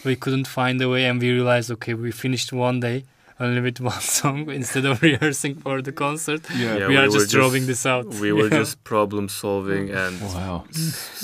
We 0.04 0.14
couldn't 0.16 0.46
find 0.46 0.80
a 0.82 0.88
way, 0.88 1.04
and 1.06 1.20
we 1.20 1.30
realized, 1.32 1.70
okay, 1.72 1.94
we 1.94 2.12
finished 2.12 2.52
one 2.52 2.80
day 2.80 3.04
only 3.40 3.60
with 3.60 3.80
one 3.92 4.00
song 4.00 4.50
instead 4.50 4.84
of 4.84 5.02
rehearsing 5.08 5.54
for 5.56 5.82
the 5.82 5.92
concert. 5.92 6.42
yeah. 6.50 6.76
Yeah, 6.76 6.88
we, 6.88 6.94
we 6.94 6.96
are 6.96 7.06
were 7.08 7.18
just 7.18 7.30
throwing 7.30 7.62
just- 7.66 7.66
this 7.66 7.86
out. 7.86 8.06
we 8.24 8.32
were 8.32 8.48
Yeah. 8.50 8.58
just 8.60 8.74
problem 8.84 9.28
solving 9.28 9.90
and 10.04 10.20
Wow. 10.20 10.64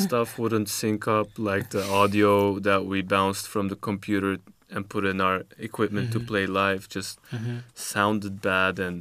stuff 0.05 0.39
wouldn't 0.39 0.69
sync 0.69 1.07
up 1.09 1.29
like 1.39 1.67
the 1.71 1.85
audio 2.01 2.59
that 2.69 2.81
we 2.87 3.03
bounced 3.03 3.47
from 3.49 3.69
the 3.69 3.77
computer 3.77 4.39
and 4.75 4.89
put 4.89 5.05
in 5.05 5.21
our 5.21 5.39
equipment 5.59 6.09
Mhm. 6.09 6.12
to 6.14 6.21
play 6.21 6.47
live 6.47 6.83
just 6.97 7.19
Mhm. 7.33 7.62
sounded 7.75 8.41
bad 8.41 8.79
and 8.79 8.97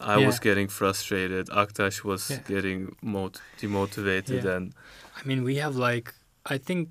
I 0.00 0.18
Yeah. 0.18 0.26
was 0.26 0.40
getting 0.40 0.68
frustrated. 0.68 1.46
Aktaş 1.62 2.02
was 2.04 2.22
Yeah. 2.30 2.38
getting 2.54 2.96
mot- 3.02 3.40
demotivated 3.60 4.42
Yeah. 4.44 4.56
and 4.56 4.72
I 5.18 5.20
mean, 5.28 5.44
we 5.44 5.54
have 5.64 5.76
like, 5.76 6.06
I 6.54 6.58
think 6.58 6.88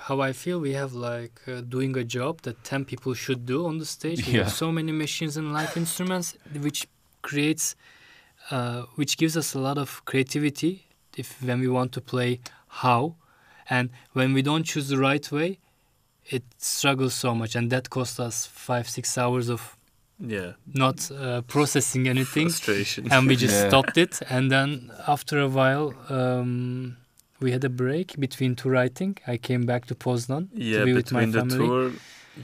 how 0.00 0.20
I 0.20 0.32
feel, 0.32 0.58
we 0.60 0.72
have 0.72 0.92
like 0.92 1.40
uh, 1.46 1.60
doing 1.60 1.96
a 1.96 2.04
job 2.04 2.42
that 2.42 2.62
10 2.64 2.84
people 2.84 3.14
should 3.14 3.46
do 3.46 3.66
on 3.66 3.78
the 3.78 3.86
stage. 3.86 4.26
We 4.26 4.32
Yeah. 4.34 4.44
have 4.44 4.52
so 4.52 4.72
many 4.72 4.92
machines 4.92 5.36
and 5.36 5.52
live 5.52 5.76
instruments, 5.76 6.36
which 6.60 6.86
creates, 7.22 7.76
uh, 8.50 8.82
which 8.96 9.16
gives 9.16 9.36
us 9.36 9.54
a 9.54 9.58
lot 9.58 9.78
of 9.78 10.04
creativity 10.04 10.86
if 11.16 11.42
when 11.42 11.60
we 11.60 11.68
want 11.68 11.92
to 11.92 12.00
play 12.00 12.40
how. 12.68 13.16
And 13.70 13.90
when 14.12 14.32
we 14.34 14.42
don't 14.42 14.64
choose 14.64 14.88
the 14.88 14.98
right 14.98 15.30
way, 15.30 15.58
it 16.26 16.42
struggles 16.58 17.14
so 17.14 17.34
much. 17.34 17.54
And 17.56 17.70
that 17.70 17.90
costs 17.90 18.18
us 18.20 18.46
five, 18.46 18.88
six 18.88 19.16
hours 19.18 19.48
of 19.48 19.76
yeah, 20.18 20.52
not 20.72 21.10
uh, 21.10 21.42
processing 21.42 22.06
anything 22.08 22.48
frustration. 22.48 23.08
and 23.10 23.26
we 23.28 23.34
just 23.34 23.54
Yeah. 23.60 23.68
stopped 23.68 23.96
it 23.96 24.20
and 24.30 24.52
then 24.52 24.92
after 25.08 25.40
a 25.40 25.48
while 25.48 25.94
um, 26.08 26.96
we 27.42 27.50
had 27.52 27.64
a 27.64 27.68
break 27.68 28.18
between 28.18 28.54
two 28.54 28.68
writing 28.70 29.16
i 29.26 29.36
came 29.36 29.66
back 29.66 29.86
to 29.86 29.94
poznan 29.94 30.48
yeah, 30.54 30.78
to 30.78 30.84
be 30.84 30.92
with 30.94 31.12
my 31.12 31.20
family. 31.26 31.38
Yeah, 31.38 31.44
between 31.44 31.58
the 31.58 31.66
tour 31.66 31.90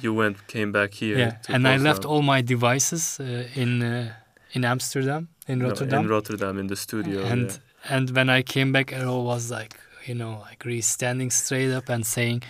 you 0.03 0.13
went 0.15 0.47
came 0.47 0.71
back 0.73 0.95
here. 0.95 1.19
yeah 1.19 1.55
and 1.55 1.67
i 1.67 1.77
left 1.77 2.05
all 2.05 2.23
my 2.23 2.41
devices 2.43 3.19
uh, 3.21 3.45
in 3.63 3.83
uh, 3.83 4.13
in 4.53 4.65
amsterdam 4.65 5.29
in 5.47 5.59
No, 5.59 5.69
rotterdam 5.69 6.05
in 6.05 6.09
Rotterdam 6.11 6.59
in 6.59 6.67
the 6.67 6.77
studio. 6.77 7.23
and 7.25 7.51
yeah. 7.51 7.97
and 7.97 8.11
when 8.11 8.29
i 8.29 8.43
came 8.43 8.73
back 8.73 8.89
erol 8.93 9.25
was 9.25 9.51
like 9.51 9.75
you 10.07 10.15
know 10.15 10.33
like 10.49 10.65
really 10.65 10.81
standing 10.83 11.31
straight 11.31 11.73
up 11.73 11.89
and 11.89 12.05
saying 12.07 12.43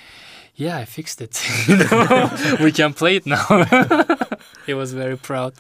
yeah 0.55 0.77
i 0.79 0.85
fixed 0.85 1.21
it 1.21 1.35
we 2.65 2.73
can 2.73 2.93
play 2.93 3.17
it 3.17 3.27
now 3.27 3.47
he 4.67 4.75
was 4.75 4.93
very 4.93 5.17
proud 5.17 5.53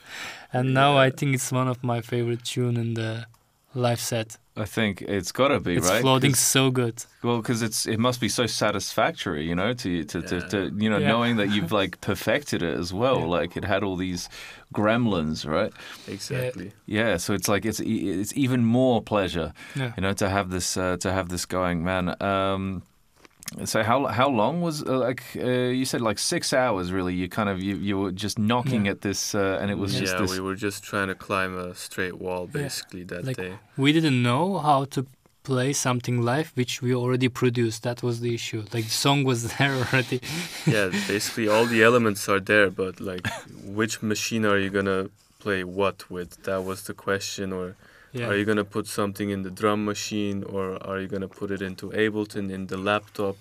and 0.52 0.74
now 0.74 0.96
i 0.96 1.10
think 1.10 1.34
it's 1.34 1.52
one 1.52 1.68
of 1.68 1.82
my 1.82 2.00
favorite 2.00 2.44
tune 2.44 2.76
in 2.76 2.94
the 2.94 3.26
live 3.74 4.00
set 4.00 4.38
I 4.58 4.64
think 4.64 5.02
it's 5.02 5.32
got 5.32 5.48
to 5.48 5.60
be 5.60 5.76
it's 5.76 5.88
right. 5.88 6.00
floating 6.00 6.32
'Cause- 6.32 6.40
so 6.40 6.70
good 6.70 7.04
Well, 7.22 7.38
because 7.42 7.62
it's 7.62 7.86
it 7.86 7.98
must 7.98 8.20
be 8.20 8.28
so 8.28 8.46
satisfactory, 8.46 9.46
you 9.48 9.54
know, 9.54 9.72
to 9.74 10.04
to, 10.04 10.22
to, 10.22 10.34
Yeah. 10.36 10.48
to 10.52 10.58
you 10.82 10.90
know 10.90 10.98
Yeah. 10.98 11.08
knowing 11.12 11.36
that 11.36 11.48
you've 11.54 11.72
like 11.72 12.00
perfected 12.10 12.62
it 12.62 12.76
as 12.78 12.92
well. 12.92 13.20
Yeah. 13.20 13.26
Like 13.40 13.56
it 13.56 13.64
had 13.64 13.82
all 13.82 13.96
these 13.96 14.28
gremlins, 14.74 15.46
right? 15.46 15.72
exactly. 16.06 16.72
Yeah. 16.86 17.16
So 17.18 17.34
it's 17.34 17.48
like 17.48 17.64
it's 17.64 17.80
e- 17.80 18.20
it's 18.20 18.32
even 18.36 18.64
more 18.64 19.02
pleasure, 19.02 19.52
yeah 19.74 19.92
you 19.96 20.02
know, 20.02 20.12
to 20.14 20.28
have 20.28 20.50
this 20.50 20.76
uh, 20.76 20.96
to 20.98 21.12
have 21.12 21.28
this 21.28 21.46
going, 21.46 21.84
man. 21.84 22.14
Um, 22.22 22.82
so 23.64 23.82
how 23.82 24.06
how 24.06 24.28
long 24.28 24.60
was 24.60 24.82
uh, 24.82 24.98
like 24.98 25.22
uh, 25.36 25.48
you 25.80 25.84
said 25.84 26.00
like 26.00 26.18
six 26.18 26.52
hours 26.52 26.92
really? 26.92 27.14
You 27.14 27.28
kind 27.28 27.48
of 27.48 27.62
you, 27.62 27.76
you 27.76 27.98
were 27.98 28.12
just 28.12 28.38
knocking 28.38 28.84
Yeah. 28.84 28.92
at 28.92 29.00
this, 29.00 29.34
uh, 29.34 29.58
and 29.60 29.70
it 29.70 29.78
was 29.78 29.94
yeah, 29.94 30.00
just 30.00 30.18
this. 30.18 30.30
we 30.32 30.40
were 30.40 30.54
just 30.54 30.82
trying 30.84 31.08
to 31.08 31.14
climb 31.14 31.56
a 31.56 31.74
straight 31.74 32.18
wall 32.18 32.42
Yeah. 32.54 32.62
basically 32.62 33.04
that 33.04 33.24
Like- 33.24 33.36
day. 33.36 33.52
we 33.76 33.92
didn't 33.92 34.22
know 34.22 34.58
how 34.58 34.84
to 34.94 35.06
play 35.44 35.72
something 35.72 36.20
live 36.20 36.52
which 36.56 36.82
we 36.82 36.94
already 36.94 37.28
produced 37.42 37.82
that 37.82 38.02
was 38.02 38.20
the 38.20 38.34
issue 38.34 38.60
like 38.74 38.84
the 38.84 38.90
song 39.06 39.24
was 39.24 39.40
there 39.56 39.72
already 39.82 40.20
yeah, 40.66 40.88
basically 41.08 41.48
all 41.48 41.64
the 41.64 41.82
elements 41.82 42.28
are 42.28 42.40
there, 42.40 42.68
but 42.70 43.00
like 43.00 43.26
which 43.64 44.02
machine 44.02 44.44
are 44.44 44.58
you 44.58 44.68
gonna 44.70 45.08
play 45.38 45.64
what 45.64 46.10
with? 46.10 46.30
That 46.42 46.64
was 46.64 46.82
the 46.82 46.92
question. 46.94 47.52
Or 47.52 47.76
yeah 48.12 48.26
are 48.28 48.36
you 48.36 48.44
gonna 48.44 48.64
put 48.64 48.86
something 48.86 49.30
in 49.30 49.42
the 49.42 49.50
drum 49.50 49.84
machine, 49.84 50.42
or 50.44 50.78
are 50.88 50.98
you 51.00 51.08
gonna 51.08 51.28
put 51.28 51.50
it 51.50 51.62
into 51.62 51.90
Ableton 51.90 52.50
in 52.50 52.66
the 52.66 52.76
laptop? 52.76 53.36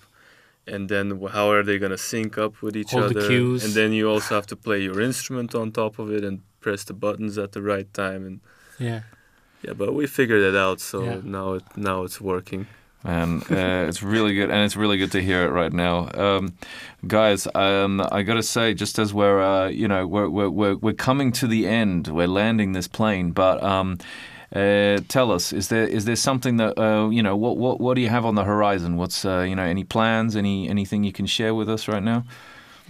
And 0.70 0.89
then 0.89 1.22
how 1.32 1.49
are 1.49 1.63
they 1.63 1.78
gonna 1.80 1.97
sync 1.97 2.38
up 2.38 2.61
with 2.61 2.76
each 2.76 2.93
All 2.93 2.99
the 2.99 3.05
other? 3.05 3.28
cues. 3.28 3.63
And 3.63 3.74
then 3.74 3.93
you 3.93 4.09
also 4.09 4.36
have 4.36 4.47
to 4.47 4.55
play 4.55 4.80
your 4.82 4.99
instrument 4.99 5.55
on 5.55 5.72
top 5.72 5.97
of 5.99 6.11
it 6.11 6.24
and 6.24 6.41
press 6.59 6.84
the 6.84 6.93
buttons 6.93 7.38
at 7.38 7.51
the 7.53 7.61
right 7.61 7.91
time. 7.93 8.26
And 8.26 8.39
yeah 8.78 9.01
yeah, 9.63 9.74
but 9.74 9.93
we 9.93 10.05
figured 10.07 10.43
it 10.43 10.55
out, 10.55 10.80
so 10.80 11.03
Yeah. 11.03 11.20
now 11.24 11.53
it 11.53 11.63
now 11.76 12.03
it's 12.03 12.20
working. 12.22 12.68
And 13.03 13.41
uh, 13.49 13.86
it's 13.88 14.03
really 14.03 14.34
good, 14.34 14.49
and 14.49 14.65
it's 14.65 14.76
really 14.76 14.97
good 14.97 15.11
to 15.11 15.22
hear 15.22 15.45
it 15.45 15.51
right 15.51 15.72
now, 15.72 16.09
um, 16.15 16.55
guys. 17.05 17.47
Um, 17.55 18.01
I 18.11 18.24
got 18.24 18.34
to 18.34 18.43
say, 18.43 18.74
just 18.74 18.99
as 18.99 19.13
we're, 19.13 19.39
uh, 19.41 19.68
you 19.70 19.88
know, 19.88 20.05
we're, 20.05 20.28
we're 20.30 20.49
we're 20.49 20.76
we're 20.76 20.93
coming 20.93 21.32
to 21.34 21.47
the 21.47 21.68
end, 21.68 22.07
we're 22.07 22.28
landing 22.28 22.74
this 22.74 22.88
plane. 22.88 23.32
But 23.32 23.63
um, 23.63 23.97
uh, 24.56 24.98
tell 25.08 25.32
us, 25.32 25.52
is 25.54 25.68
there 25.68 25.88
is 25.88 26.06
there 26.06 26.16
something 26.16 26.58
that 26.58 26.78
uh, 26.80 27.10
you 27.10 27.22
know? 27.22 27.36
What 27.36 27.58
what 27.58 27.80
what 27.80 27.95
do 27.95 28.02
you 28.02 28.10
have 28.10 28.26
on 28.26 28.36
the 28.36 28.43
horizon? 28.43 28.95
What's 28.98 29.26
uh, 29.26 29.41
you 29.50 29.56
know? 29.56 29.64
Any 29.64 29.84
plans? 29.84 30.36
Any 30.36 30.70
anything 30.70 31.04
you 31.04 31.12
can 31.12 31.26
share 31.28 31.54
with 31.54 31.70
us 31.70 31.88
right 31.88 32.04
now? 32.04 32.24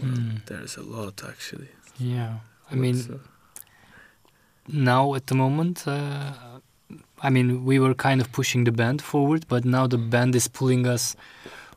Mm, 0.01 0.45
There's 0.45 0.77
a 0.77 0.83
lot 0.83 1.23
actually. 1.27 1.69
yeah 1.99 2.33
i 2.71 2.75
mean 2.75 2.95
What's, 2.95 3.09
uh, 3.09 3.17
now 4.67 5.15
at 5.15 5.25
the 5.27 5.35
moment 5.35 5.87
uh, 5.87 6.31
i 7.23 7.29
mean 7.29 7.65
we 7.65 7.79
were 7.79 7.95
kind 7.95 8.21
of 8.21 8.27
pushing 8.31 8.65
the 8.65 8.71
band 8.71 9.01
forward 9.01 9.45
but 9.47 9.65
now 9.65 9.87
the 9.87 9.97
band 9.97 10.35
is 10.35 10.47
pulling 10.47 10.85
us 10.87 11.15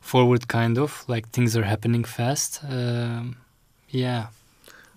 forward 0.01 0.49
kind 0.49 0.76
of 0.78 1.05
like 1.09 1.28
things 1.31 1.57
are 1.57 1.64
happening 1.64 2.05
fast 2.05 2.61
um, 2.68 3.37
yeah 3.89 4.26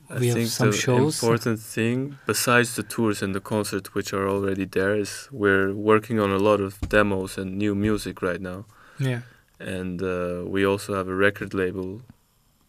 I 0.09 0.19
we 0.19 0.27
have 0.27 0.37
think 0.37 0.49
some 0.49 0.71
the 0.71 0.77
shows. 0.77 1.15
important 1.15 1.59
thing, 1.59 2.17
besides 2.25 2.75
the 2.75 2.83
tours 2.83 3.21
and 3.23 3.33
the 3.33 3.39
concert, 3.41 3.93
which 3.95 4.13
are 4.13 4.27
already 4.27 4.65
there, 4.65 4.95
is 4.95 5.27
we're 5.31 5.73
working 5.73 6.19
on 6.19 6.29
a 6.31 6.37
lot 6.37 6.59
of 6.59 6.79
demos 6.89 7.37
and 7.37 7.57
new 7.57 7.73
music 7.75 8.21
right 8.21 8.41
now. 8.41 8.65
yeah 8.99 9.21
And 9.59 10.01
uh, 10.01 10.43
we 10.53 10.65
also 10.65 10.93
have 10.93 11.07
a 11.11 11.15
record 11.15 11.53
label 11.53 12.01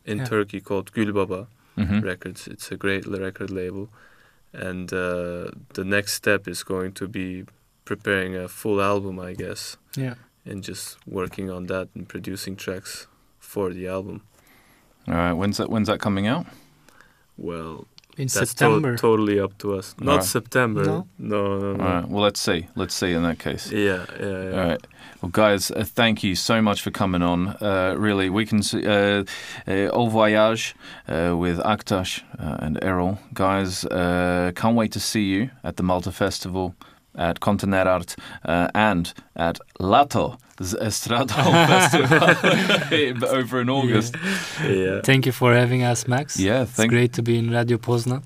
in 0.05 0.18
Yeah. 0.18 0.28
Turkey 0.28 0.61
called 0.61 0.93
Gülbaba 0.93 1.47
hmm 1.76 2.01
Records. 2.01 2.47
It's 2.47 2.70
a 2.72 2.76
great 2.76 3.05
record 3.07 3.51
label. 3.51 3.89
And 4.53 4.93
uh, 4.93 5.51
the 5.74 5.85
next 5.85 6.12
step 6.14 6.47
is 6.49 6.62
going 6.64 6.93
to 6.95 7.09
be 7.09 7.45
preparing 7.85 8.37
a 8.37 8.49
full 8.49 8.80
album, 8.80 9.18
I 9.18 9.35
guess, 9.35 9.76
yeah 9.97 10.14
and 10.51 10.62
just 10.68 10.99
working 11.07 11.51
on 11.51 11.66
that 11.66 11.89
and 11.95 12.07
producing 12.09 12.55
tracks 12.57 13.07
for 13.39 13.72
the 13.72 13.89
album. 13.89 14.20
All 15.09 15.14
right. 15.14 15.32
When's 15.32 15.57
that? 15.57 15.68
When's 15.70 15.89
that 15.89 16.01
coming 16.01 16.26
out? 16.28 16.47
Well, 17.37 17.87
in 18.16 18.24
that's 18.26 18.35
to- 18.35 18.47
september 18.47 18.97
totally 18.97 19.41
up 19.41 19.59
to 19.59 19.74
us. 19.74 19.95
Not 19.99 20.09
Alright. 20.11 20.24
September. 20.24 20.85
No? 20.85 21.07
No, 21.18 21.59
no, 21.59 21.72
no. 21.74 21.85
All 21.85 21.91
right. 21.95 22.09
Well, 22.09 22.22
let's 22.22 22.41
see. 22.41 22.68
Let's 22.76 22.95
see 22.95 23.12
in 23.12 23.22
that 23.24 23.39
case. 23.39 23.72
Yeah, 23.72 24.07
yeah, 24.20 24.26
yeah. 24.51 24.51
All 24.62 24.68
right. 24.68 24.87
Well, 25.20 25.30
guys, 25.30 25.70
uh, 25.70 25.85
thank 25.85 26.22
you 26.22 26.35
so 26.37 26.62
much 26.62 26.82
for 26.82 26.91
coming 26.93 27.22
on. 27.22 27.49
Uh, 27.61 27.95
really, 27.99 28.30
we 28.30 28.47
can 28.47 28.62
see 28.62 28.87
uh, 28.87 29.24
uh, 29.66 29.89
Au 29.93 30.09
Voyage 30.09 30.74
uh, 31.09 31.35
with 31.37 31.59
Aktaş 31.59 32.22
uh, 32.39 32.57
and 32.64 32.78
Erol. 32.82 33.18
Guys, 33.32 33.85
uh, 33.87 34.53
can't 34.55 34.76
wait 34.76 34.93
to 34.93 35.01
see 35.01 35.22
you 35.24 35.51
at 35.64 35.76
the 35.76 35.82
Malta 35.82 36.12
Festival, 36.12 36.74
at 37.16 37.41
Kontener 37.41 37.87
Art, 37.87 38.16
uh, 38.45 38.68
and 38.74 39.12
at 39.35 39.59
Lato 39.80 40.37
Estrado 40.61 41.34
Festival 41.68 43.28
over 43.38 43.61
in 43.61 43.68
August. 43.70 44.14
yeah. 44.62 45.00
thank 45.02 45.26
you 45.26 45.32
for 45.32 45.52
having 45.55 45.82
us 45.82 46.07
max 46.09 46.36
Yeah, 46.38 46.62
it's 46.62 46.84
great 46.86 47.12
to 47.14 47.22
be 47.22 47.38
in 47.38 47.50
radio 47.50 47.78
poznan 47.78 48.22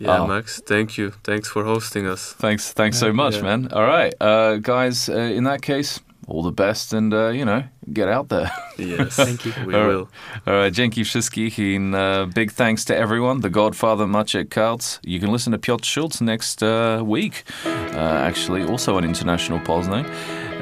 Yeah, 0.00 0.20
Oh. 0.20 0.26
Max, 0.26 0.60
thank 0.66 0.98
you. 0.98 1.12
Thanks 1.24 1.48
for 1.48 1.64
hosting 1.64 2.06
us. 2.06 2.34
Thanks, 2.38 2.72
thanks 2.74 2.98
so 2.98 3.12
much, 3.12 3.34
Yeah. 3.36 3.42
man. 3.42 3.68
All 3.72 3.86
right, 3.86 4.12
uh, 4.20 4.56
guys. 4.60 5.08
Uh, 5.08 5.36
in 5.36 5.44
that 5.44 5.62
case, 5.62 6.00
all 6.28 6.42
the 6.42 6.52
best 6.52 6.92
and, 6.92 7.12
uh, 7.14 7.30
you 7.32 7.44
know, 7.44 7.62
get 7.92 8.08
out 8.08 8.28
there. 8.28 8.50
Yes, 8.78 9.16
Thank 9.24 9.44
you. 9.46 9.52
We 9.66 9.74
All 9.74 9.80
right. 9.80 9.88
will. 9.88 10.08
All 10.46 10.54
right, 10.54 10.74
dzięki 10.74 11.04
wszystkich 11.04 11.58
and 11.76 11.94
uh, 11.94 12.26
big 12.34 12.52
thanks 12.52 12.84
to 12.84 12.94
everyone. 12.94 13.40
The 13.40 13.50
Godfather 13.50 14.06
Maciek 14.06 14.48
Karts. 14.50 14.98
You 15.04 15.18
can 15.20 15.32
listen 15.32 15.52
to 15.52 15.58
Piotr 15.58 15.84
Schultz 15.86 16.20
next 16.20 16.62
uh, 16.62 17.00
week, 17.04 17.42
uh, 17.66 18.28
actually, 18.28 18.62
also 18.70 18.96
on 18.96 19.04
International 19.04 19.58
Poznań. 19.60 20.04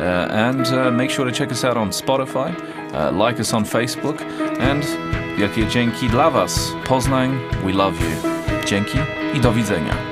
Uh, 0.00 0.28
and 0.30 0.66
uh, 0.68 0.90
make 0.90 1.10
sure 1.10 1.26
to 1.26 1.32
check 1.32 1.52
us 1.52 1.62
out 1.62 1.76
on 1.76 1.90
Spotify, 1.90 2.54
uh, 2.94 3.12
like 3.12 3.38
us 3.38 3.52
on 3.52 3.64
Facebook, 3.64 4.22
and 4.60 4.84
wielkie 5.36 5.66
dzięki 5.66 6.08
dla 6.08 6.30
Was. 6.30 6.72
Poznań, 6.84 7.38
we 7.64 7.72
love 7.72 8.00
you. 8.00 8.30
Dzięki 8.66 8.98
i 9.34 9.40
do 9.40 9.52
widzenia. 9.52 10.09